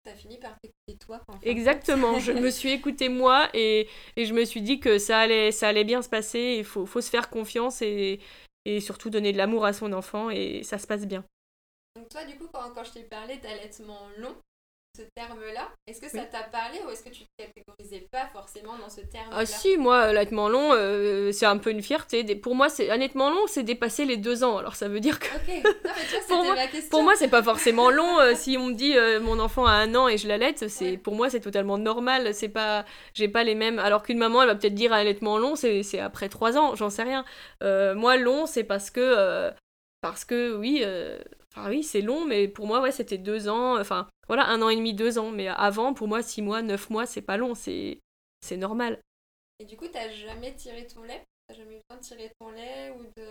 T'as 0.05 0.15
fini 0.15 0.37
par 0.39 0.59
t'écouter 0.61 0.99
toi. 0.99 1.21
Exactement, 1.43 2.19
je 2.19 2.33
me 2.33 2.51
suis 2.51 2.71
écoutée 2.71 3.09
moi 3.09 3.49
et, 3.55 3.89
et, 4.17 4.27
je 4.27 4.35
me 4.35 4.45
suis 4.45 4.61
dit 4.61 4.81
que 4.81 4.99
ça 4.99 5.21
allait, 5.21 5.53
ça 5.53 5.69
allait 5.69 5.85
bien 5.85 6.03
se 6.03 6.09
passer, 6.09 6.57
il 6.59 6.65
faut, 6.65 6.87
faut 6.87 7.01
se 7.01 7.11
faire 7.11 7.31
confiance 7.31 7.83
et, 7.83 8.19
et 8.65 8.81
surtout 8.81 9.11
donner 9.11 9.33
de 9.33 9.39
l'amour 9.39 9.65
à 9.65 9.73
son 9.73 9.93
enfant 9.93 10.29
et 10.31 10.65
ça 10.65 10.79
se 10.79 10.89
passe 10.89 11.07
bien. 11.07 11.25
Donc 11.95 12.09
toi, 12.09 12.25
du 12.25 12.37
coup, 12.37 12.49
quand, 12.53 12.73
quand 12.75 12.85
je 12.85 12.93
t'ai 12.93 13.03
parlé 13.05 13.37
d'allaitement 13.37 14.09
long, 14.17 14.35
ce 14.95 15.03
terme-là? 15.15 15.71
Est-ce 15.87 16.01
que 16.01 16.09
ça 16.09 16.25
t'a 16.25 16.43
parlé 16.43 16.79
ou 16.87 16.91
est-ce 16.91 17.03
que 17.03 17.09
tu 17.09 17.23
te 17.25 17.43
catégorisais 17.43 18.07
pas 18.11 18.27
forcément 18.33 18.77
dans 18.77 18.91
ce 18.91 19.01
terme-là? 19.01 19.37
Ah 19.39 19.47
si, 19.47 19.79
moi, 19.79 19.99
allaitement 20.01 20.49
long, 20.49 20.73
euh, 20.73 21.33
c'est 21.33 21.47
un 21.47 21.57
peu 21.57 21.71
une 21.71 21.83
fierté. 21.83 22.23
Pour 22.37 22.55
moi, 22.55 22.69
c'est 22.69 22.91
allaitement 22.91 23.31
long, 23.31 23.47
c'est 23.47 23.63
dépasser 23.63 24.05
les 24.05 24.19
deux 24.19 24.45
ans. 24.45 24.59
Alors 24.59 24.77
ça 24.77 24.89
veut 24.89 25.01
dire 25.01 25.19
que... 25.19 25.27
Ok, 25.27 25.65
non, 25.65 25.93
mais 25.97 26.05
tu 26.09 26.17
vois, 26.17 26.27
pour, 26.91 27.03
moi, 27.03 27.13
pour 27.13 27.19
c'est 27.19 27.29
pas 27.29 27.43
forcément 27.43 27.91
long. 27.91 28.21
Euh, 28.21 28.35
si 28.35 28.59
on 28.59 28.67
me 28.67 28.75
dit 28.75 28.97
euh, 28.97 29.21
mon 29.21 29.39
enfant 29.41 29.65
a 29.65 29.73
un 29.73 29.95
an 29.95 30.09
et 30.09 30.19
je 30.19 30.29
l'allaite, 30.29 30.69
c'est 30.69 30.99
pour 30.99 31.15
moi, 31.15 31.31
c'est 31.31 31.41
totalement 31.41 31.79
normal. 31.79 32.35
C'est 32.35 32.51
pas... 32.51 32.85
J'ai 33.15 33.29
pas 33.29 33.45
les 33.45 33.55
mêmes... 33.55 33.79
Alors 33.79 34.03
qu'une 34.03 34.19
maman, 34.19 34.43
elle 34.43 34.49
va 34.49 34.55
peut-être 34.55 34.75
dire 34.75 34.93
allaitement 34.93 35.39
long, 35.39 35.57
c'est 35.57 35.99
après 36.01 36.29
trois 36.29 36.59
ans, 36.59 36.75
j'en 36.75 36.91
sais 36.91 37.03
rien. 37.03 37.25
moi, 37.95 38.17
long, 38.19 38.45
c'est 38.47 38.65
parce 38.65 38.91
que... 38.91 39.51
parce 40.03 40.27
que, 40.27 40.55
oui... 40.55 40.85
Enfin 41.55 41.69
oui, 41.69 41.83
c'est 41.83 42.01
long, 42.01 42.25
mais 42.25 42.49
pour 42.49 42.67
moi, 42.67 42.81
ouais, 42.81 42.93
c'était 42.93 43.19
deux 43.19 43.49
ans. 43.49 43.79
Enfin, 43.79 44.09
voilà, 44.27 44.47
un 44.47 44.63
an 44.63 44.71
et 44.71 44.77
demi, 44.77 44.95
deux 44.95 45.19
ans. 45.19 45.31
Mais 45.31 45.49
avant, 45.49 45.93
pour 45.93 46.09
moi, 46.09 46.23
six 46.23 46.41
mois, 46.41 46.63
neuf 46.63 46.89
mois, 46.89 47.05
c'est 47.05 47.21
pas 47.21 47.37
long, 47.37 47.55
c'est 47.55 48.01
c'est 48.41 48.57
normal. 48.57 48.99
Et 49.61 49.65
du 49.65 49.77
coup, 49.77 49.87
t'as 49.87 50.09
jamais 50.11 50.55
tiré 50.55 50.87
ton 50.87 51.03
lait? 51.03 51.23
T'as 51.47 51.55
jamais 51.55 51.77
eu 51.77 51.81
besoin 51.89 52.01
de 52.01 52.05
tirer 52.05 52.33
ton 52.41 52.51
lait 52.51 52.93
ou 52.97 53.05
de... 53.17 53.27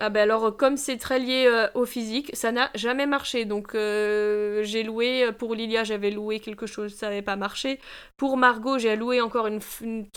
Ah 0.00 0.10
ben 0.10 0.22
alors, 0.22 0.56
comme 0.56 0.76
c'est 0.76 0.96
très 0.96 1.18
lié 1.18 1.46
euh, 1.46 1.68
au 1.74 1.86
physique, 1.86 2.30
ça 2.34 2.52
n'a 2.52 2.70
jamais 2.74 3.06
marché. 3.06 3.44
Donc 3.44 3.74
euh, 3.74 4.62
j'ai 4.62 4.82
loué, 4.82 5.30
pour 5.38 5.54
Lilia, 5.54 5.84
j'avais 5.84 6.10
loué 6.10 6.40
quelque 6.40 6.66
chose, 6.66 6.94
ça 6.94 7.08
n'avait 7.08 7.22
pas 7.22 7.36
marché. 7.36 7.80
Pour 8.16 8.36
Margot, 8.36 8.78
j'ai 8.78 8.96
loué 8.96 9.20
encore 9.20 9.46
une, 9.46 9.60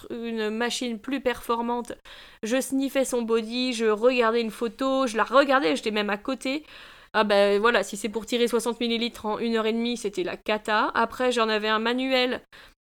une, 0.10 0.50
machine 0.50 1.00
plus 1.00 1.22
performante. 1.22 1.94
Je 2.44 2.60
sniffais 2.60 3.06
son 3.06 3.22
body, 3.22 3.74
je 3.74 3.86
regardais 3.86 4.42
une 4.42 4.52
photo, 4.52 5.08
je 5.08 5.18
la 5.18 5.24
regardais, 5.24 5.76
j'étais 5.76 5.92
même 5.92 6.10
à 6.10 6.18
côté. 6.18 6.64
Ah 7.20 7.24
ben 7.24 7.60
voilà, 7.60 7.82
si 7.82 7.98
c'est 7.98 8.10
pour 8.10 8.28
tirer 8.28 8.48
60 8.48 8.80
ml 8.80 9.12
en 9.24 9.40
une 9.40 9.56
heure 9.56 9.66
et 9.66 9.74
demie, 9.74 9.98
c'était 9.98 10.22
la 10.22 10.38
cata. 10.38 10.92
Après, 10.94 11.32
j'en 11.32 11.50
avais 11.50 11.68
un 11.68 11.80
manuel 11.80 12.44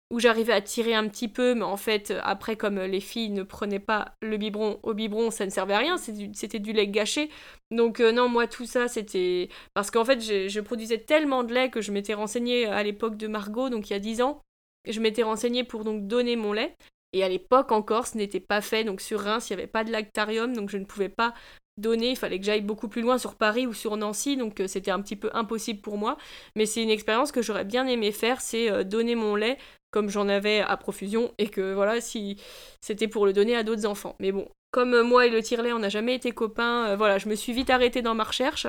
où 0.10 0.20
j'arrivais 0.20 0.54
à 0.54 0.62
tirer 0.62 0.96
un 0.96 1.08
petit 1.08 1.28
peu, 1.28 1.54
mais 1.54 1.62
en 1.62 1.78
fait, 1.78 2.12
après, 2.24 2.56
comme 2.56 2.80
les 2.80 3.02
filles 3.02 3.30
ne 3.30 3.44
prenaient 3.44 3.78
pas 3.80 4.16
le 4.24 4.38
biberon 4.38 4.80
au 4.82 4.96
biberon, 4.96 5.30
ça 5.30 5.46
ne 5.46 5.52
servait 5.52 5.76
à 5.76 5.78
rien, 5.78 5.98
c'était 6.00 6.58
du, 6.58 6.74
lait 6.74 6.88
gâché. 6.88 7.30
Donc 7.70 8.00
euh, 8.00 8.12
non, 8.12 8.28
moi, 8.28 8.48
tout 8.48 8.66
ça, 8.66 8.88
c'était... 8.88 9.50
Parce 9.76 9.92
qu'en 9.92 10.06
fait, 10.06 10.20
je, 10.22 10.60
produisais 10.60 10.98
tellement 10.98 11.44
de 11.44 11.54
lait 11.54 11.70
que 11.70 11.82
je 11.82 11.92
m'étais 11.92 12.16
renseignée 12.16 12.66
à 12.66 12.82
l'époque 12.82 13.18
de 13.18 13.28
Margot, 13.28 13.70
donc 13.70 13.92
il 13.92 13.94
y 13.94 13.96
a 13.96 14.00
10 14.00 14.24
ans, 14.24 14.42
je 14.88 15.00
m'étais 15.02 15.22
renseignée 15.22 15.64
pour 15.64 15.84
donc 15.84 16.08
donner 16.08 16.36
mon 16.36 16.52
lait. 16.52 16.76
Et 17.14 17.24
à 17.24 17.30
l'époque 17.30 17.72
encore, 17.72 18.08
ce 18.08 18.18
n'était 18.18 18.40
pas 18.40 18.62
fait, 18.62 18.86
donc 18.86 19.02
sur 19.02 19.20
Reims, 19.20 19.52
il 19.52 19.56
n'y 19.56 19.62
avait 19.62 19.72
pas 19.72 19.84
de 19.84 19.92
lactarium, 19.92 20.56
donc 20.56 20.72
je 20.72 20.78
ne 20.78 20.86
pouvais 20.86 21.10
pas 21.10 21.36
il 21.78 22.16
fallait 22.16 22.40
que 22.40 22.46
j'aille 22.46 22.62
beaucoup 22.62 22.88
plus 22.88 23.02
loin 23.02 23.18
sur 23.18 23.36
Paris 23.36 23.68
ou 23.68 23.74
sur 23.74 23.98
Nancy, 23.98 24.38
donc 24.38 24.60
euh, 24.60 24.68
c'était 24.68 24.92
un 24.92 25.02
petit 25.02 25.16
peu 25.16 25.30
impossible 25.34 25.82
pour 25.82 25.98
moi. 25.98 26.18
Mais 26.56 26.66
c'est 26.66 26.82
une 26.82 26.90
expérience 26.90 27.32
que 27.32 27.42
j'aurais 27.42 27.66
bien 27.66 27.88
aimé 27.88 28.12
faire, 28.12 28.42
c'est 28.42 28.70
euh, 28.72 28.84
donner 28.84 29.16
mon 29.16 29.36
lait 29.36 29.58
comme 29.92 30.10
j'en 30.10 30.28
avais 30.28 30.60
à 30.60 30.76
profusion 30.76 31.34
et 31.38 31.48
que 31.48 31.74
voilà, 31.74 32.02
si 32.02 32.38
c'était 32.82 33.08
pour 33.08 33.26
le 33.26 33.34
donner 33.34 33.56
à 33.56 33.64
d'autres 33.64 33.86
enfants. 33.86 34.16
Mais 34.20 34.32
bon, 34.32 34.50
comme 34.72 34.94
euh, 34.94 35.04
moi 35.04 35.26
et 35.26 35.30
le 35.30 35.42
tire-lait, 35.42 35.74
on 35.74 35.80
n'a 35.80 35.90
jamais 35.90 36.16
été 36.16 36.32
copains, 36.32 36.96
voilà, 36.96 37.18
je 37.18 37.30
me 37.30 37.36
suis 37.36 37.54
vite 37.54 37.70
arrêtée 37.70 38.02
dans 38.02 38.16
ma 38.16 38.24
recherche. 38.24 38.68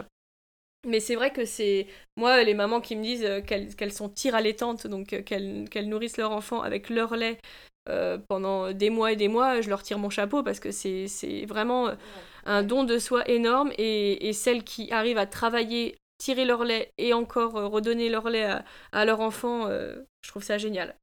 Mais 0.86 1.00
c'est 1.00 1.16
vrai 1.16 1.32
que 1.32 1.44
c'est 1.44 1.88
moi 2.16 2.44
les 2.44 2.54
mamans 2.54 2.80
qui 2.80 2.94
me 2.94 3.02
disent 3.02 3.28
qu'elles 3.44 3.92
sont 3.92 4.08
tire 4.08 4.36
allaitantes, 4.36 4.86
donc 4.86 5.24
qu'elles 5.24 5.88
nourrissent 5.88 6.16
leur 6.16 6.30
enfant 6.30 6.62
avec 6.62 6.90
leur 6.90 7.16
lait 7.16 7.38
pendant 8.28 8.72
des 8.72 8.90
mois 8.90 9.12
et 9.12 9.16
des 9.16 9.28
mois, 9.28 9.60
je 9.60 9.68
leur 9.68 9.82
tire 9.82 9.98
mon 9.98 10.10
chapeau 10.10 10.42
parce 10.42 10.60
que 10.60 10.70
c'est 10.70 11.44
vraiment 11.46 11.90
un 12.46 12.62
don 12.62 12.84
de 12.84 12.98
soi 12.98 13.28
énorme 13.28 13.72
et, 13.76 14.32
celles 14.32 14.64
qui 14.64 14.90
arrivent 14.92 15.18
à 15.18 15.26
travailler, 15.26 15.98
tirer 16.18 16.44
leur 16.44 16.64
lait 16.64 16.92
et 16.96 17.12
encore 17.12 17.56
euh, 17.56 17.66
redonner 17.66 18.08
leur 18.08 18.30
lait 18.30 18.48
à, 18.92 19.04
leur 19.04 19.20
enfant, 19.20 19.66
euh, 19.66 19.96
je 20.22 20.30
trouve 20.30 20.42
ça 20.42 20.56
génial 20.56 20.96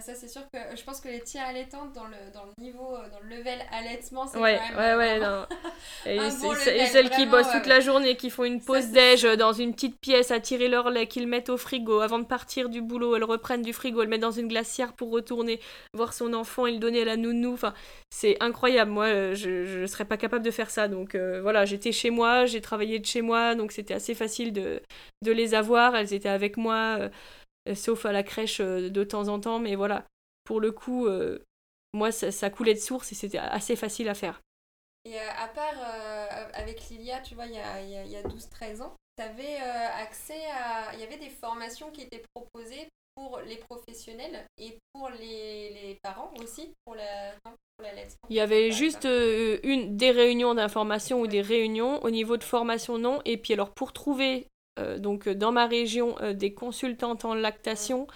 ça 0.00 0.14
c'est 0.14 0.28
sûr 0.28 0.42
que 0.52 0.58
je 0.76 0.82
pense 0.82 1.00
que 1.00 1.06
les 1.06 1.20
tirs 1.20 1.42
allaitantes 1.42 1.92
dans 1.92 2.06
le, 2.06 2.16
dans 2.34 2.44
le 2.44 2.62
niveau, 2.62 2.96
euh, 2.96 3.08
dans 3.08 3.20
le 3.20 3.36
level 3.36 3.58
allaitement, 3.70 4.26
c'est 4.26 4.38
ouais, 4.38 4.58
quand 4.58 4.80
même 4.80 4.98
ouais, 4.98 5.20
ouais, 5.20 5.20
non. 5.20 5.46
Et, 6.06 6.86
celles 6.88 7.10
qui 7.10 7.24
bossent 7.26 7.50
toute 7.52 7.66
la 7.66 7.78
journée, 7.78 8.16
qui 8.16 8.30
font 8.30 8.42
une 8.42 8.60
pause 8.60 8.88
déj 8.88 9.22
dans 9.36 9.52
une 9.52 9.74
petite 9.74 10.00
pièce 10.00 10.32
à 10.32 10.40
tirer 10.40 10.68
leur 10.68 10.90
lait, 10.90 11.06
qu'ils 11.06 11.28
mettent 11.28 11.50
au 11.50 11.56
frigo 11.56 12.00
avant 12.00 12.18
de 12.18 12.24
partir 12.24 12.68
du 12.68 12.82
boulot, 12.82 13.14
elles 13.14 13.24
reprennent 13.24 13.62
du 13.62 13.72
frigo, 13.72 14.02
elles 14.02 14.08
mettent 14.08 14.20
dans 14.20 14.32
une 14.32 14.48
glacière 14.48 14.92
pour 14.92 15.12
retourner 15.12 15.60
voir 15.94 16.12
son 16.12 16.34
enfant 16.34 16.66
et 16.66 16.72
le 16.72 16.78
donner 16.78 17.02
à 17.02 17.04
la 17.04 17.16
nounou. 17.16 17.54
Enfin, 17.54 17.72
c'est 18.10 18.36
incroyable. 18.42 18.90
Moi, 18.90 19.06
euh, 19.06 19.34
je 19.34 19.80
ne 19.82 19.86
serais 19.86 20.04
pas 20.04 20.16
capable 20.16 20.44
de 20.44 20.50
faire 20.50 20.70
ça. 20.70 20.88
Donc 20.88 21.14
euh, 21.14 21.40
voilà, 21.42 21.64
j'étais 21.64 21.92
chez 21.92 22.10
moi, 22.10 22.44
j'ai 22.46 22.60
travaillé 22.60 22.98
de 22.98 23.06
chez 23.06 23.22
moi, 23.22 23.54
donc 23.54 23.70
c'était 23.70 23.94
assez 23.94 24.16
facile 24.16 24.52
de, 24.52 24.82
de 25.22 25.30
les 25.30 25.54
avoir. 25.54 25.94
Elles 25.94 26.12
étaient 26.12 26.28
avec 26.28 26.56
moi. 26.56 26.98
Euh, 27.66 27.74
sauf 27.74 28.06
à 28.06 28.12
la 28.12 28.22
crèche 28.22 28.60
euh, 28.60 28.90
de 28.90 29.04
temps 29.04 29.28
en 29.28 29.40
temps, 29.40 29.58
mais 29.58 29.74
voilà, 29.74 30.04
pour 30.44 30.60
le 30.60 30.72
coup, 30.72 31.06
euh, 31.06 31.44
moi, 31.92 32.12
ça, 32.12 32.50
coulait 32.50 32.74
de 32.74 32.78
source 32.78 33.10
et 33.12 33.14
c'était 33.14 33.38
assez 33.38 33.76
facile 33.76 34.08
à 34.08 34.14
faire. 34.14 34.40
Et 35.04 35.18
à 35.18 35.46
part 35.48 35.78
avec 36.54 36.88
Lilia, 36.88 37.20
tu 37.20 37.36
vois, 37.36 37.46
il 37.46 37.54
y 37.54 37.58
a, 37.58 37.80
y 37.80 38.16
a 38.16 38.22
12-13 38.22 38.82
ans, 38.82 38.96
tu 39.16 39.22
avais 39.22 39.56
accès 39.56 40.44
à... 40.52 40.92
Il 40.94 41.00
y 41.00 41.04
avait 41.04 41.16
des 41.16 41.30
formations 41.30 41.92
qui 41.92 42.02
étaient 42.02 42.24
proposées 42.34 42.88
pour 43.14 43.38
les 43.46 43.56
professionnels 43.56 44.44
et 44.58 44.76
pour 44.92 45.08
les, 45.10 45.70
les 45.70 45.98
parents 46.02 46.32
aussi, 46.42 46.72
pour 46.84 46.96
la, 46.96 47.32
pour 47.44 47.86
Il 48.28 48.36
y 48.36 48.40
avait 48.40 48.72
juste 48.72 49.04
une, 49.04 49.96
des 49.96 50.10
réunions 50.10 50.54
d'information 50.54 51.20
ou 51.20 51.28
des 51.28 51.40
réunions 51.40 52.02
au 52.02 52.10
niveau 52.10 52.36
de 52.36 52.44
formation, 52.44 52.98
non. 52.98 53.20
Et 53.24 53.36
puis 53.36 53.52
alors, 53.52 53.70
pour 53.70 53.92
trouver 53.92 54.48
donc 54.98 55.28
dans 55.28 55.52
ma 55.52 55.66
région 55.66 56.16
euh, 56.20 56.32
des 56.32 56.54
consultantes 56.54 57.24
en 57.24 57.34
lactation. 57.34 58.06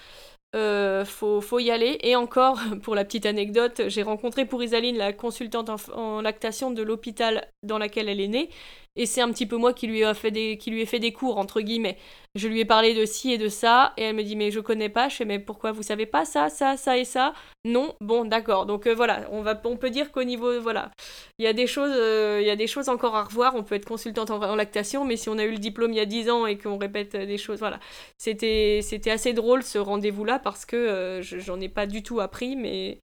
Euh, 0.56 1.04
faut, 1.04 1.60
y 1.60 1.70
aller. 1.70 1.98
Et 2.02 2.16
encore, 2.16 2.58
pour 2.82 2.94
la 2.94 3.04
petite 3.04 3.26
anecdote, 3.26 3.82
j'ai 3.86 4.02
rencontré 4.02 4.44
pour 4.44 4.62
Isaline 4.62 4.96
la 4.96 5.12
consultante 5.12 5.70
en, 5.94 6.20
lactation 6.22 6.70
de 6.70 6.82
l'hôpital 6.82 7.46
dans 7.62 7.78
lequel 7.78 8.08
elle 8.08 8.20
est 8.20 8.28
née. 8.28 8.50
Et 8.96 9.06
c'est 9.06 9.20
un 9.20 9.30
petit 9.30 9.46
peu 9.46 9.56
moi 9.56 9.72
qui 9.72 9.86
lui, 9.86 10.04
a 10.04 10.14
fait 10.14 10.30
des, 10.32 10.58
qui 10.58 10.70
lui 10.70 10.82
ai 10.82 10.86
fait 10.86 10.98
des 10.98 11.12
cours, 11.12 11.38
entre 11.38 11.60
guillemets. 11.60 11.96
Je 12.34 12.48
lui 12.48 12.60
ai 12.60 12.64
parlé 12.64 12.94
de 12.94 13.04
ci 13.04 13.32
et 13.32 13.38
de 13.38 13.48
ça, 13.48 13.92
et 13.96 14.02
elle 14.04 14.16
me 14.16 14.22
dit, 14.22 14.36
mais 14.36 14.50
je 14.50 14.60
connais 14.60 14.88
pas. 14.88 15.08
Je 15.08 15.16
fais, 15.16 15.24
mais 15.24 15.38
pourquoi 15.38 15.72
vous 15.72 15.82
savez 15.82 16.06
pas 16.06 16.24
ça, 16.24 16.48
ça, 16.48 16.76
ça 16.76 16.98
et 16.98 17.04
ça? 17.04 17.32
Non 17.64 17.94
Bon, 18.00 18.24
d'accord. 18.24 18.66
Donc 18.66 18.86
euh, 18.86 18.94
voilà, 18.94 19.28
on, 19.30 19.42
va, 19.42 19.60
on 19.64 19.76
peut 19.76 19.90
dire 19.90 20.10
qu'au 20.10 20.24
niveau, 20.24 20.60
voilà, 20.60 20.90
il 21.38 21.44
y, 21.44 21.48
a 21.48 21.52
des 21.52 21.66
choses, 21.66 21.92
euh, 21.94 22.42
y 22.44 22.50
a 22.50 22.56
des 22.56 22.66
choses 22.66 22.88
encore 22.88 23.14
à 23.16 23.24
revoir. 23.24 23.54
On 23.54 23.62
peut 23.62 23.76
être 23.76 23.86
consultante 23.86 24.30
en, 24.30 24.56
lactation, 24.56 25.04
mais 25.04 25.16
si 25.16 25.28
on 25.28 25.38
a 25.38 25.44
eu 25.44 25.52
le 25.52 25.58
diplôme 25.58 25.92
il 25.92 25.96
y 25.96 26.00
a 26.00 26.06
10 26.06 26.30
ans 26.30 26.46
et 26.46 26.58
qu'on 26.58 26.78
répète 26.78 27.16
des 27.16 27.38
choses, 27.38 27.60
voilà. 27.60 27.78
C'était 28.18 28.82
assez 29.06 29.32
drôle 29.32 29.62
ce 29.62 29.78
rendez-vous-là 29.78 30.40
parce 30.40 30.64
que 30.66 30.76
euh, 30.76 31.22
j'en 31.22 31.60
ai 31.60 31.68
pas 31.68 31.86
du 31.86 32.02
tout 32.02 32.20
appris, 32.20 32.56
mais 32.56 32.98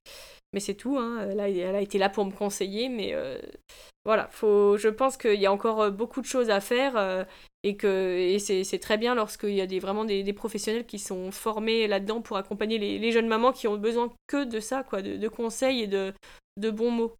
mais 0.52 0.60
c'est 0.60 0.74
tout. 0.74 0.98
Hein. 0.98 1.26
Elle, 1.30 1.40
a, 1.40 1.48
elle, 1.48 1.74
a, 1.74 1.80
été 1.80 1.98
là 1.98 2.08
pour 2.08 2.24
me 2.24 2.32
conseiller, 2.32 2.88
mais 2.88 3.14
euh, 3.14 3.40
voilà, 4.04 4.28
faut, 4.28 4.76
je 4.76 4.88
pense 4.88 5.16
qu'il 5.16 5.40
y 5.40 5.46
a 5.46 5.52
encore 5.52 5.82
euh, 5.82 5.90
beaucoup 5.90 6.20
de 6.20 6.26
choses 6.26 6.50
à 6.50 6.60
faire 6.60 6.96
euh, 6.96 7.24
et 7.62 7.76
que 7.76 8.16
et 8.16 8.38
c'est 8.38 8.78
très 8.78 8.96
bien 8.98 9.14
lorsqu'il 9.14 9.54
y 9.54 9.60
a 9.60 9.66
des, 9.66 9.80
vraiment 9.80 10.04
des, 10.04 10.22
des, 10.22 10.32
professionnels 10.32 10.86
qui 10.86 10.98
sont 10.98 11.30
formés 11.30 11.86
là-dedans 11.86 12.22
pour 12.22 12.36
accompagner 12.36 12.78
les, 12.78 13.12
jeunes 13.12 13.28
mamans 13.28 13.52
qui 13.52 13.68
ont 13.68 13.76
besoin 13.76 14.12
que 14.26 14.44
de 14.44 14.60
ça, 14.60 14.82
quoi, 14.82 15.02
de, 15.02 15.16
de 15.16 15.28
conseils 15.28 15.82
et 15.82 15.86
de, 15.86 16.14
de 16.56 16.70
bons 16.70 16.90
mots. 16.90 17.16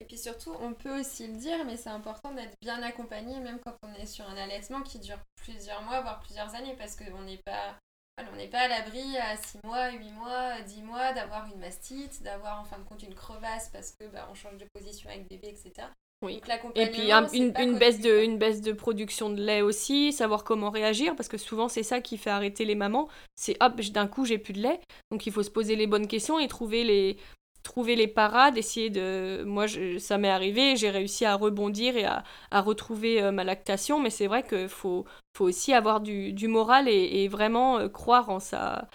Et 0.00 0.06
puis 0.06 0.18
surtout, 0.18 0.52
on 0.60 0.74
peut 0.74 1.00
aussi 1.00 1.28
le 1.28 1.34
dire, 1.34 1.64
mais 1.64 1.76
c'est 1.76 1.90
important 1.90 2.32
d'être 2.32 2.54
bien 2.60 2.82
accompagné, 2.82 3.38
même 3.40 3.58
quand 3.64 3.76
on 3.82 3.94
est 3.94 4.06
sur 4.06 4.28
un 4.28 4.36
allaitement 4.36 4.82
qui 4.82 4.98
dure 4.98 5.18
plusieurs 5.36 5.82
mois, 5.82 6.00
voire 6.00 6.20
plusieurs 6.20 6.54
années, 6.54 6.74
parce 6.76 6.96
qu'on 6.96 7.22
n'est 7.22 7.40
pas 7.44 7.78
on 8.18 8.36
n'est 8.36 8.48
pas 8.48 8.60
à 8.60 8.68
l'abri 8.68 9.16
à 9.16 9.36
6 9.36 9.58
mois, 9.64 9.90
8 9.90 10.10
mois, 10.12 10.60
10 10.66 10.82
mois 10.82 11.12
d'avoir 11.12 11.46
une 11.52 11.60
mastite, 11.60 12.22
d'avoir 12.22 12.60
en 12.60 12.64
fin 12.64 12.78
de 12.78 12.84
compte 12.84 13.02
une 13.02 13.14
crevasse 13.14 13.70
parce 13.72 13.92
que 13.92 14.04
bah, 14.06 14.28
on 14.30 14.34
change 14.34 14.56
de 14.58 14.66
position 14.74 15.10
avec 15.10 15.28
bébé, 15.28 15.48
etc. 15.48 15.88
Oui. 16.22 16.40
Et 16.74 16.86
puis 16.86 17.10
une, 17.38 17.76
baisse 17.76 18.00
de, 18.00 18.22
une 18.22 18.38
baisse 18.38 18.62
de 18.62 18.72
production 18.72 19.28
de 19.28 19.42
lait 19.42 19.60
aussi, 19.60 20.12
savoir 20.12 20.42
comment 20.42 20.70
réagir, 20.70 21.14
parce 21.16 21.28
que 21.28 21.36
souvent 21.36 21.68
c'est 21.68 21.82
ça 21.82 22.00
qui 22.00 22.16
fait 22.16 22.30
arrêter 22.30 22.64
les 22.64 22.74
mamans. 22.74 23.08
C'est 23.34 23.62
hop, 23.62 23.78
d'un 23.80 24.06
coup 24.06 24.24
j'ai 24.24 24.38
plus 24.38 24.54
de 24.54 24.62
lait, 24.62 24.80
donc 25.10 25.26
il 25.26 25.32
faut 25.32 25.42
se 25.42 25.50
poser 25.50 25.76
les 25.76 25.86
bonnes 25.86 26.06
questions 26.06 26.38
et 26.38 26.48
trouver 26.48 26.82
les, 26.84 27.18
trouver 27.64 27.96
les 27.96 28.06
parades, 28.06 28.56
essayer 28.56 28.90
de... 28.90 29.42
Moi, 29.44 29.66
ça 29.98 30.18
m'est 30.18 30.30
arrivé, 30.30 30.76
j'ai 30.76 30.90
réussi 30.90 31.24
à 31.24 31.34
rebondir 31.34 31.96
et 31.96 32.04
à, 32.04 32.22
retrouver 32.60 33.20
euh, 33.20 33.32
ma 33.32 33.42
lactation, 33.42 33.98
mais 33.98 34.10
c'est 34.10 34.28
vrai 34.28 34.44
qu'il 34.44 34.68
faut, 34.68 35.04
faut 35.36 35.46
aussi 35.46 35.72
avoir 35.72 36.00
du, 36.00 36.46
moral 36.46 36.88
et, 36.88 37.26
vraiment 37.26 37.78
euh, 37.78 37.88
croire 37.88 38.30
en 38.30 38.38
sa, 38.38 38.88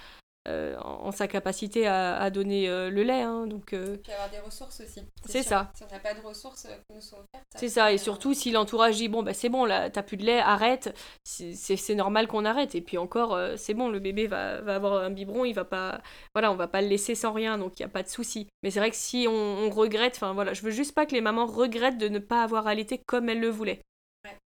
euh, 0.50 0.76
en 0.80 1.12
sa 1.12 1.28
capacité 1.28 1.88
à, 1.88 2.30
donner 2.30 2.68
euh, 2.68 2.89
le 2.89 3.04
lait. 3.04 3.22
Hein, 3.22 3.45
donc, 3.47 3.74
euh... 3.74 3.97
Puis 4.04 4.12
avoir 4.12 4.30
des 4.30 4.39
ressources 4.39 4.82
aussi. 4.82 5.02
C'est 5.26 5.43
ça. 5.43 5.72
Si 5.76 5.84
on 5.84 5.93
n'a 5.93 6.00
pas 6.00 6.14
de 6.14 6.22
ressources 6.22 6.64
qui 6.64 6.95
nous 6.95 7.02
sont 7.02 7.18
offertes. 7.18 7.45
C'est 7.56 7.70
ça, 7.70 7.91
et 7.91 7.97
surtout 7.97 8.34
si 8.34 8.52
l'entourage 8.52 8.97
dit 8.97 9.08
bon, 9.08 9.24
bah, 9.24 9.34
c'est 9.34 9.50
bon, 9.50 9.66
là, 9.66 9.89
t'as 9.89 10.04
plus 10.04 10.18
de 10.18 10.26
lait, 10.26 10.39
arrête, 10.39 10.95
c'est 11.24 11.95
normal 11.95 12.28
qu'on 12.28 12.45
arrête. 12.45 12.76
Et 12.76 12.82
puis 12.82 12.97
encore, 12.97 13.39
c'est 13.58 13.74
bon, 13.74 13.89
le 13.89 14.00
bébé 14.00 14.28
va, 14.28 14.62
va, 14.62 14.76
avoir 14.76 15.04
un 15.04 15.10
biberon, 15.10 15.45
il 15.45 15.54
va 15.54 15.66
pas. 15.66 16.02
Voilà, 16.34 16.52
on 16.52 16.56
va 16.56 16.68
pas 16.68 16.82
le 16.82 16.88
laisser 16.88 17.16
sans 17.16 17.32
rien, 17.32 17.58
donc 17.58 17.80
il 17.80 17.84
n'y 17.84 17.86
a 17.86 17.89
pas 17.89 18.04
de 18.04 18.10
souci. 18.10 18.47
Mais 18.64 18.72
c'est 18.72 18.80
vrai 18.80 18.89
que 18.89 18.95
si 18.95 19.28
on, 19.28 19.34
on 19.34 19.70
regrette, 19.70 20.16
enfin 20.16 20.34
voilà, 20.34 20.54
je 20.54 20.62
veux 20.62 20.72
juste 20.72 20.93
pas 20.93 21.06
que 21.06 21.14
les 21.14 21.22
mamans 21.22 21.45
regrettent 21.45 21.97
de 21.97 22.10
ne 22.10 22.20
pas 22.20 22.43
avoir 22.43 22.68
allaité 22.68 23.00
comme 23.06 23.30
elles 23.30 23.39
le 23.39 23.50
voulaient. 23.50 23.82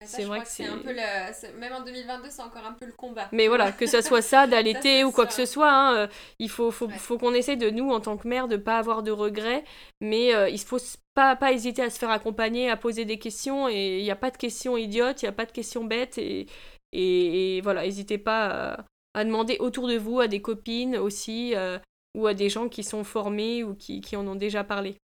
C'est 0.07 0.25
vrai 0.25 0.41
que 0.41 0.49
c'est 0.49 0.67
un 0.67 0.79
peu 0.79 0.93
le... 0.93 1.59
même 1.59 1.73
en 1.73 1.83
2022 1.83 2.29
c'est 2.31 2.43
encore 2.43 2.65
un 2.65 2.73
peu 2.73 2.87
le 2.87 2.93
combat. 2.93 3.29
Mais 3.33 3.49
voilà 3.49 3.73
que 3.73 3.87
ça 3.87 4.03
soit 4.03 4.23
ça 4.23 4.47
d'allaiter 4.49 5.05
ou 5.05 5.11
quoi 5.11 5.27
que 5.27 5.33
ce 5.33 5.47
soit 5.47 5.73
hein, 5.73 5.97
euh, 5.97 6.07
il 6.39 6.51
faut 6.51 6.71
faut, 6.71 6.89
faut 6.89 7.19
qu'on 7.19 7.35
essaie 7.35 7.57
de 7.57 7.71
nous 7.71 7.91
en 7.91 8.01
tant 8.01 8.17
que 8.17 8.29
mère 8.29 8.49
de 8.49 8.57
pas 8.57 8.79
avoir 8.79 9.03
de 9.03 9.11
regrets 9.11 9.65
mais 10.01 10.35
euh, 10.35 10.49
il 10.49 10.59
faut 10.59 10.79
pas 11.15 11.37
pas 11.37 11.53
hésiter 11.53 11.83
à 11.83 11.91
se 11.91 11.99
faire 11.99 12.11
accompagner 12.11 12.71
à 12.71 12.77
poser 12.77 13.05
des 13.05 13.19
questions 13.19 13.69
et 13.69 13.99
il 13.99 14.03
n'y 14.03 14.11
a 14.11 14.17
pas 14.17 14.31
de 14.31 14.37
questions 14.37 14.77
idiotes 14.77 15.23
il 15.23 15.27
n'y 15.27 15.31
a 15.31 15.33
pas 15.33 15.47
de 15.47 15.53
questions 15.53 15.85
bêtes 15.85 16.19
et, 16.19 16.47
et, 16.93 17.61
voilà 17.62 17.83
n'hésitez 17.83 18.19
pas 18.19 18.85
à, 19.15 19.25
demander 19.25 19.57
autour 19.61 19.89
de 19.89 19.97
vous 19.97 20.21
à 20.21 20.29
des 20.29 20.43
copines 20.43 20.97
aussi 20.97 21.55
euh, 21.55 21.79
ou 22.15 22.27
à 22.27 22.35
des 22.35 22.49
gens 22.49 22.69
qui 22.69 22.85
sont 22.85 23.05
formés 23.05 23.65
ou 23.65 23.75
qui, 23.75 24.01
qui 24.01 24.17
en 24.17 24.27
ont 24.27 24.37
déjà 24.37 24.65
parlé 24.65 24.97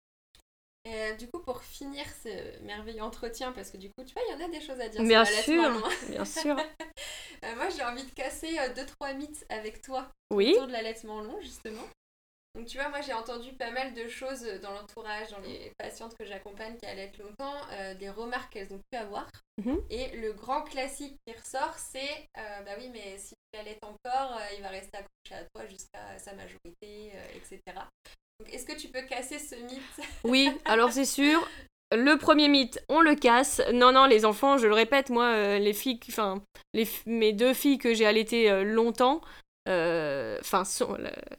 et 0.85 1.14
du 1.14 1.28
coup, 1.28 1.41
pour 1.41 1.62
finir 1.62 2.05
ce 2.22 2.59
merveilleux 2.62 3.03
entretien, 3.03 3.53
parce 3.53 3.70
que 3.70 3.76
du 3.76 3.89
coup, 3.91 4.03
tu 4.05 4.14
vois, 4.14 4.22
il 4.28 4.33
y 4.33 4.43
en 4.43 4.47
a 4.47 4.49
des 4.49 4.61
choses 4.61 4.81
à 4.81 4.89
dire 4.89 5.03
bien 5.03 5.24
sûr, 5.24 5.91
Bien 6.09 6.24
sûr. 6.24 6.57
Euh, 7.43 7.57
moi, 7.57 7.70
j'ai 7.70 7.83
envie 7.83 8.05
de 8.05 8.11
casser 8.11 8.59
euh, 8.59 8.74
deux, 8.74 8.85
trois 8.85 9.14
mythes 9.14 9.47
avec 9.49 9.81
toi 9.81 10.12
oui. 10.31 10.53
autour 10.53 10.66
de 10.66 10.72
l'allaitement 10.72 11.22
long, 11.22 11.41
justement. 11.41 11.89
Donc, 12.55 12.66
tu 12.66 12.76
vois, 12.76 12.91
moi, 12.91 13.01
j'ai 13.01 13.14
entendu 13.14 13.55
pas 13.55 13.70
mal 13.70 13.95
de 13.95 14.07
choses 14.09 14.43
dans 14.61 14.72
l'entourage, 14.72 15.31
dans 15.31 15.39
les 15.39 15.72
patientes 15.78 16.14
que 16.18 16.26
j'accompagne 16.26 16.76
qui 16.76 16.85
allaitent 16.85 17.16
longtemps, 17.16 17.57
euh, 17.72 17.95
des 17.95 18.11
remarques 18.11 18.53
qu'elles 18.53 18.74
ont 18.74 18.81
pu 18.93 18.99
avoir. 18.99 19.26
Mhm. 19.57 19.83
Et 19.89 20.14
le 20.18 20.35
grand 20.35 20.64
classique 20.64 21.16
qui 21.26 21.33
ressort, 21.33 21.78
c'est 21.78 22.26
bah 22.35 22.72
oui, 22.78 22.91
mais 22.93 23.16
si 23.16 23.33
tu 23.55 23.59
allaites 23.59 23.83
encore, 23.85 24.39
il 24.55 24.62
va 24.62 24.68
rester 24.68 24.99
accroché 24.99 25.43
à 25.43 25.45
toi 25.55 25.66
jusqu'à 25.66 26.18
sa 26.18 26.35
majorité, 26.35 27.12
etc. 27.35 27.62
Est-ce 28.53 28.64
que 28.66 28.78
tu 28.78 28.88
peux 28.88 29.03
casser 29.03 29.38
ce 29.38 29.55
mythe 29.55 30.09
Oui, 30.24 30.51
alors 30.64 30.93
c'est 30.93 31.05
sûr. 31.05 31.49
Le 31.93 32.16
premier 32.16 32.49
mythe, 32.49 32.80
on 32.88 33.01
le 33.01 33.14
casse. 33.14 33.61
Non, 33.72 33.93
non, 33.93 34.07
les 34.07 34.24
enfants, 34.24 34.59
je 34.59 34.68
le 34.68 34.74
répète, 34.74 35.11
moi, 35.11 35.24
euh, 35.24 35.59
les 35.59 35.72
filles, 35.72 35.99
enfin, 36.09 36.43
mes 37.07 37.32
deux 37.32 37.53
filles 37.53 37.78
que 37.78 37.95
j'ai 37.95 38.07
allaitées 38.07 38.51
euh, 38.51 38.62
euh, 39.71 40.37
enfin, 40.41 40.64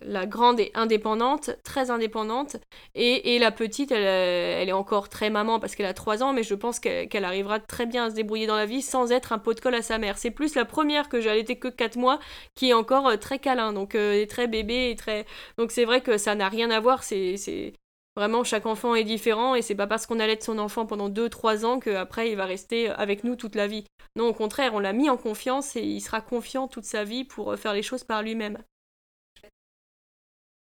la, 0.02 0.26
grande 0.26 0.60
est 0.60 0.72
indépendante, 0.74 1.52
très 1.64 1.92
indépendante, 1.92 2.58
et, 2.96 3.38
la 3.40 3.52
petite, 3.52 3.92
elle, 3.92 4.04
elle, 4.04 4.70
est 4.70 4.74
encore 4.74 5.10
très 5.10 5.30
maman 5.30 5.60
parce 5.60 5.76
qu'elle 5.76 5.86
a 5.86 5.94
3 5.94 6.24
ans, 6.24 6.34
mais 6.34 6.44
je 6.44 6.56
pense 6.56 6.80
qu'elle 6.80 7.26
arrivera 7.26 7.60
très 7.60 7.86
bien 7.86 8.06
à 8.06 8.10
se 8.10 8.16
débrouiller 8.16 8.48
dans 8.48 8.56
la 8.56 8.66
vie 8.66 8.82
sans 8.82 9.12
être 9.12 9.34
un 9.34 9.38
pot 9.40 9.54
de 9.54 9.60
colle 9.60 9.76
à 9.76 9.82
sa 9.82 9.98
mère. 9.98 10.18
C'est 10.18 10.32
plus 10.32 10.56
la 10.56 10.66
première 10.66 11.10
que 11.10 11.20
j'ai 11.20 11.30
allaitée 11.30 11.58
que 11.58 11.68
4 11.68 11.98
mois 11.98 12.20
qui 12.56 12.70
est 12.70 12.74
encore 12.74 13.08
euh, 13.08 13.18
très 13.18 13.40
câlin, 13.40 13.74
donc 13.74 13.96
euh, 13.96 14.26
très 14.26 14.48
bébé, 14.48 14.92
et 14.92 14.96
très... 14.96 15.26
donc 15.58 15.72
c'est 15.72 15.86
vrai 15.86 16.02
que 16.02 16.18
ça 16.18 16.36
n'a 16.36 16.50
rien 16.50 16.72
à 16.72 16.80
voir, 16.80 17.04
c'est 17.04 17.74
Vraiment, 18.18 18.44
chaque 18.44 18.66
enfant 18.66 18.94
est 18.94 19.06
différent 19.06 19.56
et 19.56 19.62
c'est 19.62 19.76
pas 19.76 19.88
parce 19.88 20.06
qu'on 20.06 20.20
allait 20.20 20.36
de 20.36 20.44
son 20.44 20.60
enfant 20.60 20.86
pendant 20.86 21.10
2-3 21.10 21.64
ans 21.66 21.80
qu'après 21.80 22.30
il 22.30 22.36
va 22.36 22.46
rester 22.46 22.90
avec 22.90 23.24
nous 23.24 23.38
toute 23.38 23.56
la 23.56 23.68
vie. 23.68 23.86
Non, 24.18 24.28
au 24.28 24.34
contraire, 24.34 24.74
on 24.74 24.80
l'a 24.80 24.92
mis 24.92 25.10
en 25.10 25.16
confiance 25.16 25.78
et 25.78 25.84
il 25.84 26.02
sera 26.02 26.20
confiant 26.20 26.68
toute 26.68 26.84
sa 26.84 27.06
vie 27.06 27.24
pour 27.24 27.52
euh, 27.52 27.56
faire 27.56 27.74
les 27.74 27.84
choses 27.84 28.04
par 28.04 28.22
lui-même. 28.22 28.62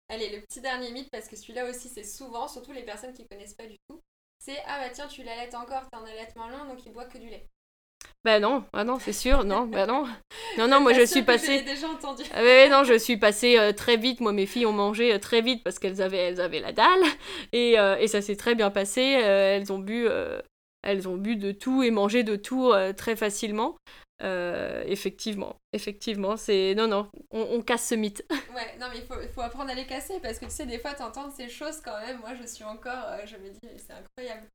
Allez, 0.08 0.34
le 0.34 0.42
petit 0.42 0.60
dernier 0.60 0.90
mythe, 0.90 1.10
parce 1.10 1.28
que 1.28 1.36
celui-là 1.36 1.68
aussi 1.68 1.88
c'est 1.88 2.04
souvent, 2.04 2.48
surtout 2.48 2.72
les 2.72 2.84
personnes 2.84 3.12
qui 3.12 3.26
connaissent 3.26 3.54
pas 3.54 3.66
du 3.66 3.76
tout, 3.88 4.00
c'est 4.38 4.58
Ah 4.66 4.80
bah 4.80 4.90
tiens, 4.90 5.08
tu 5.08 5.22
l'allaites 5.22 5.54
encore, 5.54 5.88
t'as 5.90 5.98
un 5.98 6.04
allaitement 6.04 6.48
long 6.48 6.64
donc 6.66 6.84
il 6.84 6.92
boit 6.92 7.06
que 7.06 7.18
du 7.18 7.28
lait. 7.28 7.48
Ben 8.26 8.40
non, 8.40 8.64
ah 8.72 8.82
non, 8.82 8.98
c'est 8.98 9.12
sûr, 9.12 9.44
non, 9.44 9.66
ben 9.66 9.86
non. 9.86 10.04
Non, 10.58 10.66
non, 10.66 10.80
moi 10.80 10.92
je 10.92 11.06
suis 11.06 11.22
passée. 11.22 11.62
déjà 11.62 11.88
entendu. 11.88 12.24
Ah 12.34 12.42
ouais, 12.42 12.68
non, 12.68 12.82
je 12.82 12.98
suis 12.98 13.18
passée 13.18 13.56
euh, 13.56 13.72
très 13.72 13.96
vite. 13.96 14.20
Moi, 14.20 14.32
mes 14.32 14.46
filles 14.46 14.66
ont 14.66 14.72
mangé 14.72 15.14
euh, 15.14 15.20
très 15.20 15.42
vite 15.42 15.62
parce 15.62 15.78
qu'elles 15.78 16.02
avaient, 16.02 16.18
elles 16.18 16.40
avaient 16.40 16.58
la 16.58 16.72
dalle. 16.72 17.04
Et, 17.52 17.78
euh, 17.78 17.96
et 17.98 18.08
ça 18.08 18.20
s'est 18.20 18.34
très 18.34 18.56
bien 18.56 18.72
passé. 18.72 19.00
elles, 19.00 19.72
ont 19.72 19.78
bu, 19.78 20.08
elles 20.82 21.06
ont 21.06 21.16
bu 21.16 21.36
de 21.36 21.52
tout 21.52 21.84
et 21.84 21.92
mangé 21.92 22.24
de 22.24 22.34
tout 22.34 22.72
très 22.96 23.14
facilement. 23.14 23.76
effectivement, 24.20 25.54
effectivement, 25.72 26.36
c'est. 26.36 26.74
Non, 26.74 26.88
non, 26.88 27.08
on, 27.30 27.62
casse 27.62 27.90
ce 27.90 27.94
mythe. 27.94 28.24
Ouais, 28.56 28.76
non, 28.80 28.86
mais 28.90 28.98
il 28.98 29.06
faut, 29.06 29.20
faut, 29.32 29.42
apprendre 29.42 29.70
à 29.70 29.74
les 29.74 29.86
casser 29.86 30.18
parce 30.20 30.40
que 30.40 30.46
tu 30.46 30.50
sais, 30.50 30.66
des 30.66 30.80
fois, 30.80 30.94
t'entends 30.94 31.30
ces 31.30 31.48
choses 31.48 31.80
quand 31.80 32.00
même. 32.00 32.18
Moi, 32.18 32.30
je 32.34 32.44
suis 32.44 32.64
encore. 32.64 33.06
je 33.24 33.36
me 33.36 33.50
dis, 33.50 33.68
c'est 33.76 33.92
incroyable. 33.92 34.48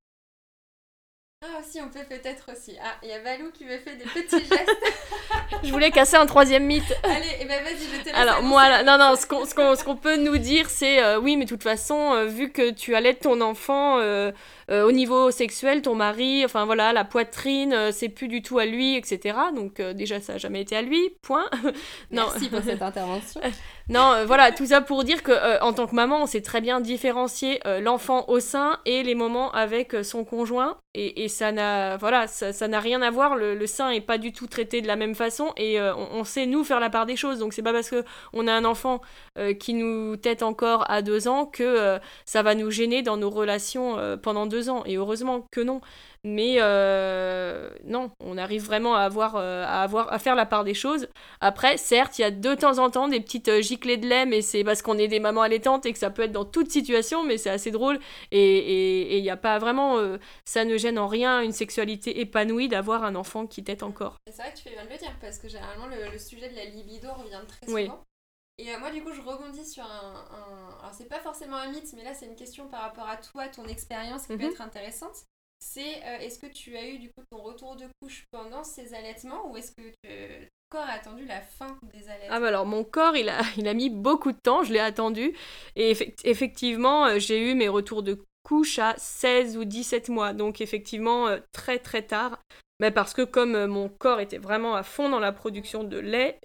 Ah 1.43 1.59
si, 1.67 1.79
on 1.81 1.89
peut 1.89 2.05
peut-être 2.07 2.51
aussi. 2.51 2.77
Ah, 2.79 2.93
il 3.01 3.09
y 3.09 3.13
a 3.13 3.19
Valou 3.19 3.49
qui 3.51 3.65
me 3.65 3.75
fait 3.79 3.95
des 3.95 4.03
petits 4.03 4.45
gestes. 4.45 4.77
je 5.63 5.71
voulais 5.71 5.89
casser 5.89 6.15
un 6.15 6.27
troisième 6.27 6.67
mythe. 6.67 6.95
Allez, 7.03 7.25
et 7.25 7.37
eh 7.41 7.45
ben 7.45 7.63
vas-y, 7.63 7.79
je 7.79 7.99
te 7.99 8.05
laisse. 8.05 8.15
Alors 8.15 8.43
moi, 8.43 8.83
non, 8.83 8.99
non, 8.99 9.15
ce 9.15 9.25
qu'on 9.25 9.45
ce 9.47 9.83
qu'on 9.83 9.95
peut 9.95 10.17
nous 10.17 10.37
dire, 10.37 10.69
c'est 10.69 11.01
euh, 11.03 11.19
oui, 11.19 11.37
mais 11.37 11.45
de 11.45 11.49
toute 11.49 11.63
façon, 11.63 12.13
euh, 12.13 12.25
vu 12.25 12.51
que 12.51 12.69
tu 12.69 12.93
allais 12.93 13.15
ton 13.15 13.41
enfant 13.41 13.97
euh, 13.97 14.31
au 14.69 14.91
niveau 14.91 15.31
sexuel, 15.31 15.81
ton 15.81 15.95
mari, 15.95 16.45
enfin 16.45 16.65
voilà, 16.65 16.93
la 16.93 17.05
poitrine, 17.05 17.91
c'est 17.91 18.09
plus 18.09 18.27
du 18.27 18.43
tout 18.43 18.59
à 18.59 18.67
lui, 18.67 18.95
etc. 18.95 19.35
Donc 19.55 19.81
déjà, 19.81 20.21
ça 20.21 20.33
n'a 20.33 20.37
jamais 20.37 20.61
été 20.61 20.75
à 20.75 20.83
lui, 20.83 21.09
point. 21.23 21.49
Merci 22.11 22.49
pour 22.49 22.61
cette 22.61 22.83
intervention. 22.83 23.41
Non, 23.89 24.13
euh, 24.13 24.25
voilà, 24.25 24.51
tout 24.51 24.67
ça 24.67 24.81
pour 24.81 25.03
dire 25.03 25.23
que 25.23 25.31
euh, 25.31 25.59
en 25.61 25.73
tant 25.73 25.87
que 25.87 25.95
maman, 25.95 26.23
on 26.23 26.25
sait 26.25 26.41
très 26.41 26.61
bien 26.61 26.79
différencier 26.81 27.59
euh, 27.65 27.79
l'enfant 27.79 28.25
au 28.29 28.39
sein 28.39 28.79
et 28.85 29.03
les 29.03 29.15
moments 29.15 29.51
avec 29.51 29.95
son 30.03 30.23
conjoint. 30.23 30.77
Et, 30.93 31.29
ça 31.29 31.53
n'a 31.53 31.95
voilà, 31.95 32.27
ça, 32.27 32.67
n'a 32.67 32.79
rien 32.81 33.01
à 33.01 33.09
voir. 33.09 33.37
Le, 33.37 33.65
sein 33.65 33.91
est 33.91 34.01
pas 34.01 34.17
du 34.17 34.33
tout 34.33 34.47
traité 34.47 34.81
de 34.81 34.87
la 34.87 34.97
même 34.97 35.15
façon 35.15 35.53
et 35.55 35.79
on, 35.79 36.25
sait 36.25 36.45
nous 36.45 36.65
faire 36.65 36.81
la 36.81 36.89
part 36.89 37.05
des 37.05 37.15
choses. 37.15 37.39
Donc 37.39 37.53
c'est 37.53 37.61
pas 37.61 37.71
parce 37.71 37.89
que 37.89 38.03
on 38.33 38.45
a 38.45 38.51
un 38.53 38.65
enfant 38.65 38.99
qui 39.57 39.73
nous 39.73 40.17
tête 40.17 40.43
encore 40.43 40.83
à 40.91 41.01
deux 41.01 41.29
ans 41.29 41.45
que 41.45 41.97
ça 42.25 42.43
va 42.43 42.55
nous 42.55 42.71
gêner 42.71 43.03
dans 43.03 43.15
nos 43.15 43.29
relations 43.29 44.17
pendant 44.21 44.45
deux 44.47 44.69
ans. 44.69 44.83
Et 44.85 44.97
heureusement 44.97 45.45
que 45.49 45.61
non. 45.61 45.79
Mais 46.23 46.57
euh, 46.59 47.71
non, 47.83 48.11
on 48.19 48.37
arrive 48.37 48.63
vraiment 48.63 48.93
à 48.93 49.01
avoir, 49.01 49.37
euh, 49.37 49.63
à 49.65 49.81
avoir 49.81 50.13
à 50.13 50.19
faire 50.19 50.35
la 50.35 50.45
part 50.45 50.63
des 50.63 50.75
choses. 50.75 51.07
Après, 51.39 51.77
certes, 51.77 52.19
il 52.19 52.21
y 52.21 52.25
a 52.25 52.29
de 52.29 52.53
temps 52.53 52.77
en 52.77 52.91
temps 52.91 53.07
des 53.07 53.19
petites 53.19 53.47
euh, 53.47 53.61
giclées 53.61 53.97
de 53.97 54.07
lait, 54.07 54.27
mais 54.27 54.43
c'est 54.43 54.63
parce 54.63 54.83
qu'on 54.83 54.99
est 54.99 55.07
des 55.07 55.19
mamans 55.19 55.41
allaitantes 55.41 55.87
et 55.87 55.93
que 55.93 55.97
ça 55.97 56.11
peut 56.11 56.21
être 56.21 56.31
dans 56.31 56.45
toute 56.45 56.69
situation, 56.69 57.23
mais 57.23 57.39
c'est 57.39 57.49
assez 57.49 57.71
drôle. 57.71 57.99
Et 58.31 59.17
il 59.17 59.23
n'y 59.23 59.31
a 59.31 59.37
pas 59.37 59.57
vraiment, 59.57 59.97
ça 60.45 60.63
ne 60.63 60.77
gêne 60.77 60.99
en 60.99 61.07
rien 61.07 61.41
une 61.41 61.51
sexualité 61.51 62.19
épanouie 62.21 62.67
d'avoir 62.67 63.03
un 63.03 63.15
enfant 63.15 63.47
qui 63.47 63.63
tête 63.63 63.81
encore. 63.81 64.17
C'est 64.27 64.41
vrai 64.41 64.51
que 64.51 64.57
tu 64.57 64.63
fais 64.63 64.71
bien 64.71 64.85
de 64.85 64.89
le 64.89 64.97
dire, 64.97 65.15
parce 65.19 65.39
que 65.39 65.49
généralement 65.49 65.87
le, 65.87 66.17
sujet 66.19 66.49
de 66.49 66.55
la 66.55 66.65
libido 66.65 67.11
revient 67.13 67.41
très 67.47 67.65
souvent. 67.65 68.03
Et 68.59 68.77
moi, 68.77 68.91
du 68.91 69.03
coup, 69.03 69.11
je 69.11 69.21
rebondis 69.21 69.65
sur 69.65 69.83
un. 69.83 70.23
Alors, 70.79 70.93
c'est 70.93 71.09
pas 71.09 71.19
forcément 71.19 71.57
un 71.57 71.71
mythe, 71.71 71.91
mais 71.95 72.03
là, 72.03 72.13
c'est 72.13 72.27
une 72.27 72.35
question 72.35 72.67
par 72.67 72.81
rapport 72.81 73.09
à 73.09 73.17
toi, 73.17 73.47
ton 73.47 73.65
expérience 73.65 74.27
qui 74.27 74.37
peut 74.37 74.45
mhm. 74.45 74.51
être 74.51 74.61
intéressante 74.61 75.25
c'est 75.61 76.03
euh, 76.05 76.19
est-ce 76.19 76.39
que 76.39 76.47
tu 76.47 76.75
as 76.75 76.87
eu 76.87 76.97
du 76.97 77.09
coup 77.09 77.23
ton 77.29 77.41
retour 77.41 77.75
de 77.75 77.85
couche 78.01 78.25
pendant 78.31 78.63
ces 78.63 78.93
allaitements 78.93 79.49
ou 79.49 79.57
est-ce 79.57 79.71
que 79.71 79.81
ton 80.03 80.47
corps 80.69 80.87
a 80.87 80.93
attendu 80.93 81.25
la 81.25 81.41
fin 81.41 81.77
des 81.93 82.09
allaitements? 82.09 82.35
Ah 82.35 82.39
bah 82.39 82.47
alors 82.47 82.65
mon 82.65 82.83
corps 82.83 83.15
il 83.15 83.29
a, 83.29 83.41
il 83.57 83.67
a 83.67 83.73
mis 83.73 83.89
beaucoup 83.89 84.31
de 84.31 84.39
temps, 84.39 84.63
je 84.63 84.73
l'ai 84.73 84.79
attendu 84.79 85.33
et 85.75 85.95
effectivement 86.23 87.05
euh, 87.05 87.19
j'ai 87.19 87.51
eu 87.51 87.55
mes 87.55 87.69
retours 87.69 88.03
de 88.03 88.23
couche 88.43 88.79
à 88.79 88.95
16 88.97 89.57
ou 89.57 89.65
17 89.65 90.09
mois. 90.09 90.33
Donc 90.33 90.61
effectivement 90.61 91.27
euh, 91.27 91.39
très 91.51 91.77
très 91.79 92.01
tard. 92.01 92.39
Mais 92.79 92.89
parce 92.89 93.13
que 93.13 93.21
comme 93.21 93.67
mon 93.67 93.89
corps 93.89 94.19
était 94.19 94.39
vraiment 94.39 94.73
à 94.73 94.81
fond 94.81 95.07
dans 95.07 95.19
la 95.19 95.31
production 95.31 95.83
de 95.83 95.99
lait 95.99 96.39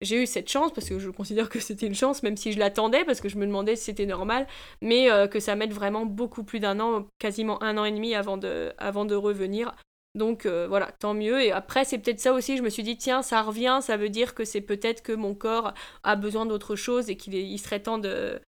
j'ai 0.00 0.22
eu 0.22 0.26
cette 0.26 0.50
chance 0.50 0.72
parce 0.72 0.88
que 0.88 0.98
je 0.98 1.10
considère 1.10 1.48
que 1.48 1.60
c'était 1.60 1.86
une 1.86 1.94
chance, 1.94 2.22
même 2.22 2.36
si 2.36 2.52
je 2.52 2.58
l'attendais 2.58 3.04
parce 3.04 3.20
que 3.20 3.28
je 3.28 3.36
me 3.36 3.46
demandais 3.46 3.76
si 3.76 3.84
c'était 3.84 4.06
normal, 4.06 4.46
mais 4.80 5.10
euh, 5.10 5.26
que 5.26 5.40
ça 5.40 5.56
mette 5.56 5.72
vraiment 5.72 6.06
beaucoup 6.06 6.44
plus 6.44 6.60
d'un 6.60 6.78
an, 6.80 7.06
quasiment 7.18 7.62
un 7.62 7.76
an 7.78 7.84
et 7.84 7.92
demi 7.92 8.14
avant 8.14 8.36
de, 8.36 9.14
revenir. 9.14 9.74
Donc 10.14 10.46
euh, 10.46 10.66
voilà, 10.68 10.92
tant 10.92 11.14
mieux. 11.14 11.42
Et 11.42 11.52
après, 11.52 11.84
c'est 11.84 11.98
peut-être 11.98 12.20
ça 12.20 12.32
aussi, 12.32 12.56
je 12.56 12.62
me 12.62 12.70
suis 12.70 12.82
dit, 12.82 12.96
tiens, 12.96 13.22
ça 13.22 13.42
revient, 13.42 13.80
ça 13.82 13.96
veut 13.96 14.08
dire 14.08 14.34
que 14.34 14.44
c'est 14.44 14.60
peut-être 14.60 15.02
que 15.02 15.12
mon 15.12 15.34
corps 15.34 15.74
a 16.04 16.16
besoin 16.16 16.46
d'autre 16.46 16.76
chose 16.76 17.10
et 17.10 17.16
qu'il 17.16 17.34
il 17.34 17.58
serait 17.58 17.80
temps 17.80 17.98
de, 17.98 18.40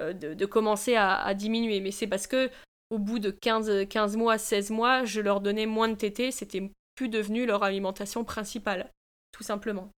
euh, 0.00 0.12
de, 0.12 0.46
commencer 0.46 0.96
à, 0.96 1.14
à, 1.14 1.34
diminuer. 1.34 1.80
Mais 1.80 1.92
c'est 1.92 2.06
parce 2.06 2.26
que 2.26 2.50
au 2.90 2.98
bout 2.98 3.18
de 3.18 3.30
15, 3.30 3.88
15 3.88 4.16
mois, 4.16 4.38
16 4.38 4.70
mois, 4.70 5.04
je 5.04 5.20
leur 5.20 5.40
donnais 5.40 5.66
moins 5.66 5.88
de 5.88 5.94
tétés, 5.94 6.30
c'était 6.30 6.70
plus 6.94 7.08
devenu 7.08 7.46
leur 7.46 7.62
alimentation 7.62 8.24
principale, 8.24 8.92
tout 9.32 9.42
simplement. 9.42 9.90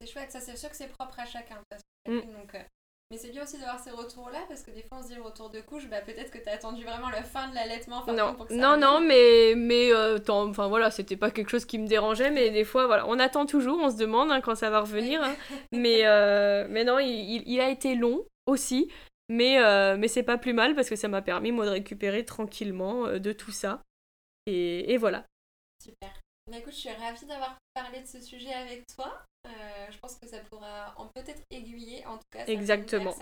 C'est 0.00 0.06
chouette, 0.06 0.30
ça 0.30 0.40
c'est 0.40 0.56
sûr 0.56 0.70
que 0.70 0.76
c'est 0.76 0.88
propre 0.88 1.18
à 1.18 1.26
chacun. 1.26 1.56
Mm. 2.08 2.20
Donc, 2.20 2.54
euh, 2.54 2.62
Mais 3.10 3.16
c'est 3.16 3.30
bien 3.30 3.42
aussi 3.42 3.58
d'avoir 3.58 3.78
ces 3.78 3.90
retours-là 3.90 4.40
parce 4.48 4.62
que 4.62 4.70
des 4.70 4.82
fois 4.82 4.98
on 4.98 5.02
se 5.02 5.08
dit 5.08 5.14
le 5.14 5.22
retour 5.22 5.50
de 5.50 5.60
couche, 5.60 5.88
bah, 5.88 6.00
peut-être 6.00 6.30
que 6.30 6.38
tu 6.38 6.48
as 6.48 6.52
attendu 6.52 6.84
vraiment 6.84 7.10
la 7.10 7.22
fin 7.22 7.48
de 7.48 7.54
l'allaitement. 7.54 8.04
Non, 8.06 8.36
non, 8.50 8.76
non, 8.76 9.00
mais, 9.00 9.54
mais 9.56 9.92
euh, 9.92 10.18
enfin 10.28 10.68
voilà, 10.68 10.90
c'était 10.90 11.16
pas 11.16 11.30
quelque 11.30 11.50
chose 11.50 11.64
qui 11.64 11.78
me 11.78 11.86
dérangeait, 11.86 12.30
mais 12.30 12.50
des 12.50 12.64
fois 12.64 12.86
voilà, 12.86 13.06
on 13.08 13.18
attend 13.18 13.46
toujours, 13.46 13.78
on 13.80 13.90
se 13.90 13.96
demande 13.96 14.30
hein, 14.30 14.40
quand 14.40 14.54
ça 14.54 14.70
va 14.70 14.80
revenir. 14.80 15.22
Hein. 15.22 15.34
mais, 15.72 16.06
euh, 16.06 16.66
mais 16.68 16.84
non, 16.84 16.98
il, 16.98 17.42
il, 17.46 17.60
a 17.60 17.68
été 17.68 17.94
long 17.94 18.24
aussi, 18.46 18.90
mais, 19.28 19.58
mais 19.96 20.08
c'est 20.08 20.22
pas 20.22 20.38
plus 20.38 20.52
mal 20.52 20.74
parce 20.74 20.88
que 20.88 20.96
ça 20.96 21.08
m'a 21.08 21.22
permis 21.22 21.52
moi 21.52 21.66
de 21.66 21.70
récupérer 21.70 22.24
tranquillement 22.24 23.18
de 23.18 23.32
tout 23.32 23.52
ça. 23.52 23.82
Et, 24.46 24.92
et 24.92 24.96
voilà. 24.96 25.24
Super. 25.82 26.10
Bah, 26.52 26.58
écoute, 26.58 26.74
je 26.74 26.80
suis 26.80 26.90
ravie 26.90 27.24
d'avoir 27.24 27.56
parlé 27.72 28.02
de 28.02 28.06
ce 28.06 28.20
sujet 28.20 28.52
avec 28.52 28.86
toi. 28.94 29.22
Euh, 29.46 29.50
je 29.90 29.96
pense 29.96 30.16
que 30.16 30.28
ça 30.28 30.36
pourra 30.50 30.92
en 30.98 31.06
peut-être 31.06 31.40
aiguiller, 31.50 32.04
en 32.04 32.18
tout 32.18 32.26
cas, 32.30 32.44
Exactement. 32.44 33.14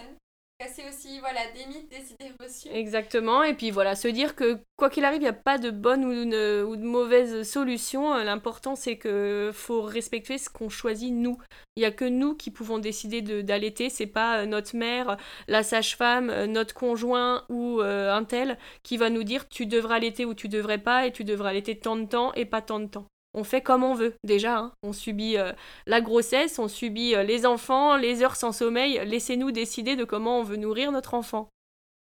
casser 0.58 0.82
aussi 0.88 1.20
voilà, 1.20 1.40
des 1.52 1.64
mythes, 1.66 1.88
des 1.88 2.12
idées 2.12 2.34
reçues. 2.40 2.68
Exactement, 2.72 3.44
et 3.44 3.54
puis 3.54 3.70
voilà, 3.70 3.94
se 3.94 4.08
dire 4.08 4.34
que 4.34 4.58
quoi 4.76 4.90
qu'il 4.90 5.04
arrive, 5.04 5.20
il 5.20 5.24
n'y 5.24 5.28
a 5.28 5.32
pas 5.32 5.58
de 5.58 5.70
bonne 5.70 6.04
ou 6.04 6.12
de, 6.12 6.64
ou 6.64 6.74
de 6.74 6.82
mauvaise 6.82 7.48
solution. 7.48 8.14
L'important, 8.18 8.74
c'est 8.74 8.98
que 8.98 9.52
faut 9.54 9.80
respecter 9.80 10.36
ce 10.36 10.50
qu'on 10.50 10.68
choisit 10.68 11.12
nous. 11.12 11.38
Il 11.76 11.80
n'y 11.80 11.86
a 11.86 11.92
que 11.92 12.04
nous 12.04 12.34
qui 12.34 12.50
pouvons 12.50 12.78
décider 12.78 13.22
d'allaiter, 13.22 13.90
c'est 13.90 14.06
pas 14.06 14.40
euh, 14.40 14.46
notre 14.46 14.76
mère, 14.76 15.16
la 15.46 15.62
sage-femme, 15.62 16.30
euh, 16.30 16.46
notre 16.48 16.74
conjoint 16.74 17.44
ou 17.48 17.80
euh, 17.80 18.12
un 18.12 18.24
tel 18.24 18.58
qui 18.82 18.96
va 18.96 19.08
nous 19.08 19.22
dire 19.22 19.48
tu 19.48 19.66
devras 19.66 19.94
allaiter 19.94 20.24
ou 20.24 20.34
tu 20.34 20.48
devrais 20.48 20.78
pas, 20.78 21.06
et 21.06 21.12
tu 21.12 21.22
devras 21.22 21.50
allaiter 21.50 21.78
tant 21.78 21.96
de 21.96 22.06
temps 22.06 22.34
et 22.34 22.44
pas 22.44 22.60
tant 22.60 22.80
de 22.80 22.86
temps 22.86 23.06
on 23.34 23.44
fait 23.44 23.60
comme 23.60 23.84
on 23.84 23.94
veut 23.94 24.14
déjà. 24.24 24.58
Hein. 24.58 24.72
On 24.82 24.92
subit 24.92 25.36
euh, 25.36 25.52
la 25.86 26.00
grossesse, 26.00 26.58
on 26.58 26.68
subit 26.68 27.14
euh, 27.14 27.22
les 27.22 27.46
enfants, 27.46 27.96
les 27.96 28.22
heures 28.22 28.36
sans 28.36 28.52
sommeil. 28.52 29.00
Laissez-nous 29.04 29.52
décider 29.52 29.96
de 29.96 30.04
comment 30.04 30.40
on 30.40 30.42
veut 30.42 30.56
nourrir 30.56 30.92
notre 30.92 31.14
enfant. 31.14 31.48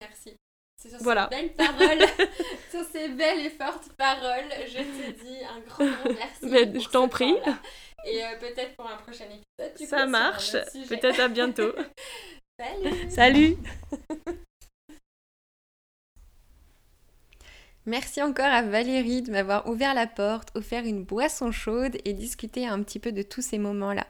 Merci. 0.02 0.36
C'est 0.82 0.90
sur 0.90 1.00
voilà. 1.00 1.30
ces 1.32 1.38
belles 1.38 1.54
paroles, 1.54 2.08
sur 2.70 2.84
ces 2.92 3.10
belles 3.10 3.46
et 3.46 3.50
fortes 3.50 3.90
paroles, 3.98 4.50
je 4.68 4.78
te 4.78 5.24
dis 5.24 5.38
un 5.46 5.60
grand, 5.62 5.86
merci. 6.06 6.80
je 6.82 6.90
t'en 6.90 7.08
prie. 7.08 7.34
Et 8.06 8.24
euh, 8.24 8.38
peut-être 8.40 8.76
pour 8.76 8.88
un 8.88 8.98
prochain 8.98 9.26
épisode. 9.26 9.90
Ça 9.90 10.06
marche. 10.06 10.52
Peut-être 10.88 11.20
à 11.20 11.28
bientôt. 11.28 11.74
Salut. 12.60 13.10
Salut. 13.10 13.58
Merci 17.88 18.24
encore 18.24 18.48
à 18.48 18.64
Valérie 18.64 19.22
de 19.22 19.30
m'avoir 19.30 19.70
ouvert 19.70 19.94
la 19.94 20.08
porte, 20.08 20.50
offert 20.56 20.86
une 20.86 21.04
boisson 21.04 21.52
chaude 21.52 21.98
et 22.04 22.14
discuté 22.14 22.66
un 22.66 22.82
petit 22.82 22.98
peu 22.98 23.12
de 23.12 23.22
tous 23.22 23.44
ces 23.44 23.60
moments-là. 23.60 24.08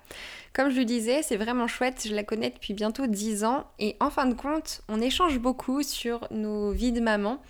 Comme 0.54 0.70
je 0.70 0.78
le 0.78 0.86
disais, 0.86 1.22
c'est 1.24 1.36
vraiment 1.36 1.68
chouette, 1.68 2.08
je 2.08 2.16
la 2.16 2.24
connais 2.24 2.52
depuis 2.52 2.74
bientôt 2.74 3.06
10 3.06 3.44
ans 3.44 3.66
et 3.78 3.98
en 4.00 4.10
fin 4.10 4.28
de 4.28 4.34
compte, 4.34 4.80
on 4.88 5.02
échange 5.02 5.40
beaucoup 5.40 5.84
sur 5.84 6.26
nos 6.32 6.72
vies 6.72 6.94
de 6.94 7.02
maman, 7.02 7.42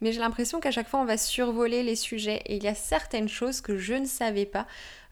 mais 0.00 0.12
j'ai 0.12 0.20
l'impression 0.20 0.58
qu'à 0.58 0.70
chaque 0.70 0.88
fois 0.88 1.00
on 1.00 1.04
va 1.04 1.18
survoler 1.18 1.82
les 1.82 1.96
sujets 1.96 2.40
et 2.46 2.56
il 2.56 2.62
y 2.62 2.68
a 2.68 2.74
certaines 2.74 3.28
choses 3.28 3.60
que 3.60 3.76
je 3.76 3.92
ne 3.92 4.06
savais 4.06 4.46
pas. 4.46 4.66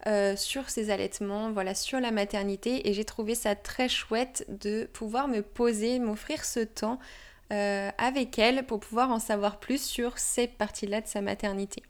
Euh, 0.07 0.35
sur 0.35 0.69
ces 0.69 0.91
allaitements, 0.91 1.53
voilà, 1.53 1.77
sur 1.77 2.01
la 2.01 2.11
maternité 2.11 2.89
et 2.89 2.93
j'ai 2.93 3.05
trouvé 3.05 3.37
ça 3.37 3.55
très 3.55 3.89
chouette 3.89 4.45
de 4.49 4.89
pouvoir 4.93 5.29
me 5.29 5.43
poser, 5.43 6.01
m'offrir 6.01 6.45
ce 6.45 6.59
temps 6.59 6.99
euh, 7.53 7.91
avec 7.99 8.39
elle 8.39 8.65
pour 8.65 8.81
pouvoir 8.81 9.11
en 9.11 9.19
savoir 9.19 9.59
plus 9.59 9.83
sur 9.83 10.19
ces 10.19 10.47
parties-là 10.47 11.01
de 11.01 11.07
sa 11.07 11.21
maternité. 11.21 11.83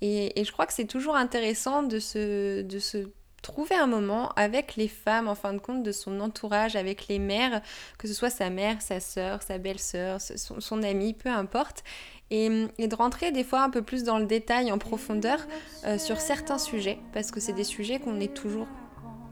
Et, 0.00 0.44
je 0.44 0.52
crois 0.52 0.66
que 0.66 0.72
c'est 0.72 0.86
toujours 0.86 1.16
intéressant 1.16 1.82
de 1.82 1.98
se, 1.98 2.62
de 2.62 2.78
se 2.78 3.08
trouver 3.42 3.74
un 3.74 3.86
moment 3.86 4.30
avec 4.36 4.76
les 4.76 4.88
femmes, 4.88 5.28
en 5.28 5.34
fin 5.34 5.52
de 5.52 5.58
compte, 5.58 5.82
de 5.82 5.92
son 5.92 6.20
entourage, 6.20 6.76
avec 6.76 7.08
les 7.08 7.18
mères, 7.18 7.62
que 7.98 8.08
ce 8.08 8.14
soit 8.14 8.30
sa 8.30 8.50
mère, 8.50 8.82
sa 8.82 9.00
soeur, 9.00 9.42
sa 9.42 9.58
belle-sœur, 9.58 10.20
son, 10.20 10.60
son 10.60 10.82
amie, 10.82 11.14
peu 11.14 11.28
importe, 11.28 11.84
et, 12.30 12.48
de 12.48 12.94
rentrer 12.94 13.32
des 13.32 13.44
fois 13.44 13.62
un 13.62 13.70
peu 13.70 13.82
plus 13.82 14.02
dans 14.02 14.18
le 14.18 14.26
détail, 14.26 14.72
en 14.72 14.78
profondeur, 14.78 15.46
euh, 15.84 15.98
sur 15.98 16.18
certains 16.18 16.58
sujets, 16.58 16.98
parce 17.12 17.30
que 17.30 17.40
c'est 17.40 17.52
des 17.52 17.64
sujets 17.64 17.98
qu'on 17.98 18.20
est 18.20 18.34
toujours 18.34 18.68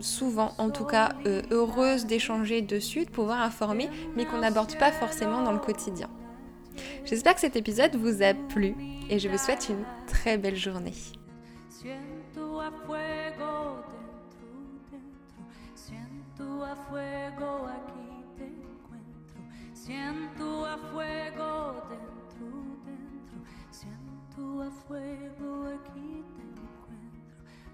souvent 0.03 0.55
en 0.59 0.71
tout 0.71 0.85
cas 0.85 1.11
euh, 1.27 1.43
heureuse 1.51 2.07
d'échanger 2.07 2.63
dessus, 2.63 3.05
de 3.05 3.11
pouvoir 3.11 3.41
informer, 3.41 3.89
mais 4.17 4.25
qu'on 4.25 4.39
n'aborde 4.39 4.77
pas 4.79 4.93
forcément 4.93 5.43
dans 5.43 5.53
le 5.53 5.59
quotidien. 5.59 6.09
J'espère 7.05 7.35
que 7.35 7.41
cet 7.41 7.57
épisode 7.57 7.97
vous 7.97 8.23
a 8.23 8.35
plu 8.35 8.75
et 9.09 9.19
je 9.19 9.29
vous 9.29 9.39
souhaite 9.39 9.69
une 9.69 9.85
très 10.07 10.39
belle 10.39 10.57
journée. 10.57 10.95
En 24.45 24.63
este 24.63 24.87
fuego, 24.89 25.67
aquí 25.67 26.42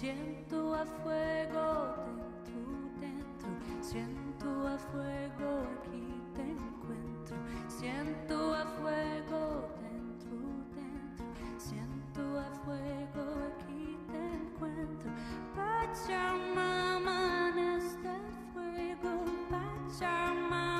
Siento 0.00 0.74
a 0.74 0.86
fuego 0.86 1.94
dentro, 2.16 2.62
dentro, 3.02 3.50
siento 3.82 4.66
a 4.66 4.78
fuego 4.78 5.60
aquí 5.76 6.22
te 6.34 6.40
encuentro, 6.40 7.36
siento 7.68 8.54
a 8.54 8.64
fuego 8.80 9.68
dentro, 9.82 10.38
dentro, 10.74 11.26
siento 11.58 12.40
a 12.40 12.50
fuego 12.64 13.24
aquí 13.52 13.98
te 14.10 14.22
encuentro, 14.40 15.10
Pachamama 15.54 17.50
en 17.50 17.58
este 17.58 18.14
fuego, 18.54 19.22
Pachamama. 19.50 20.79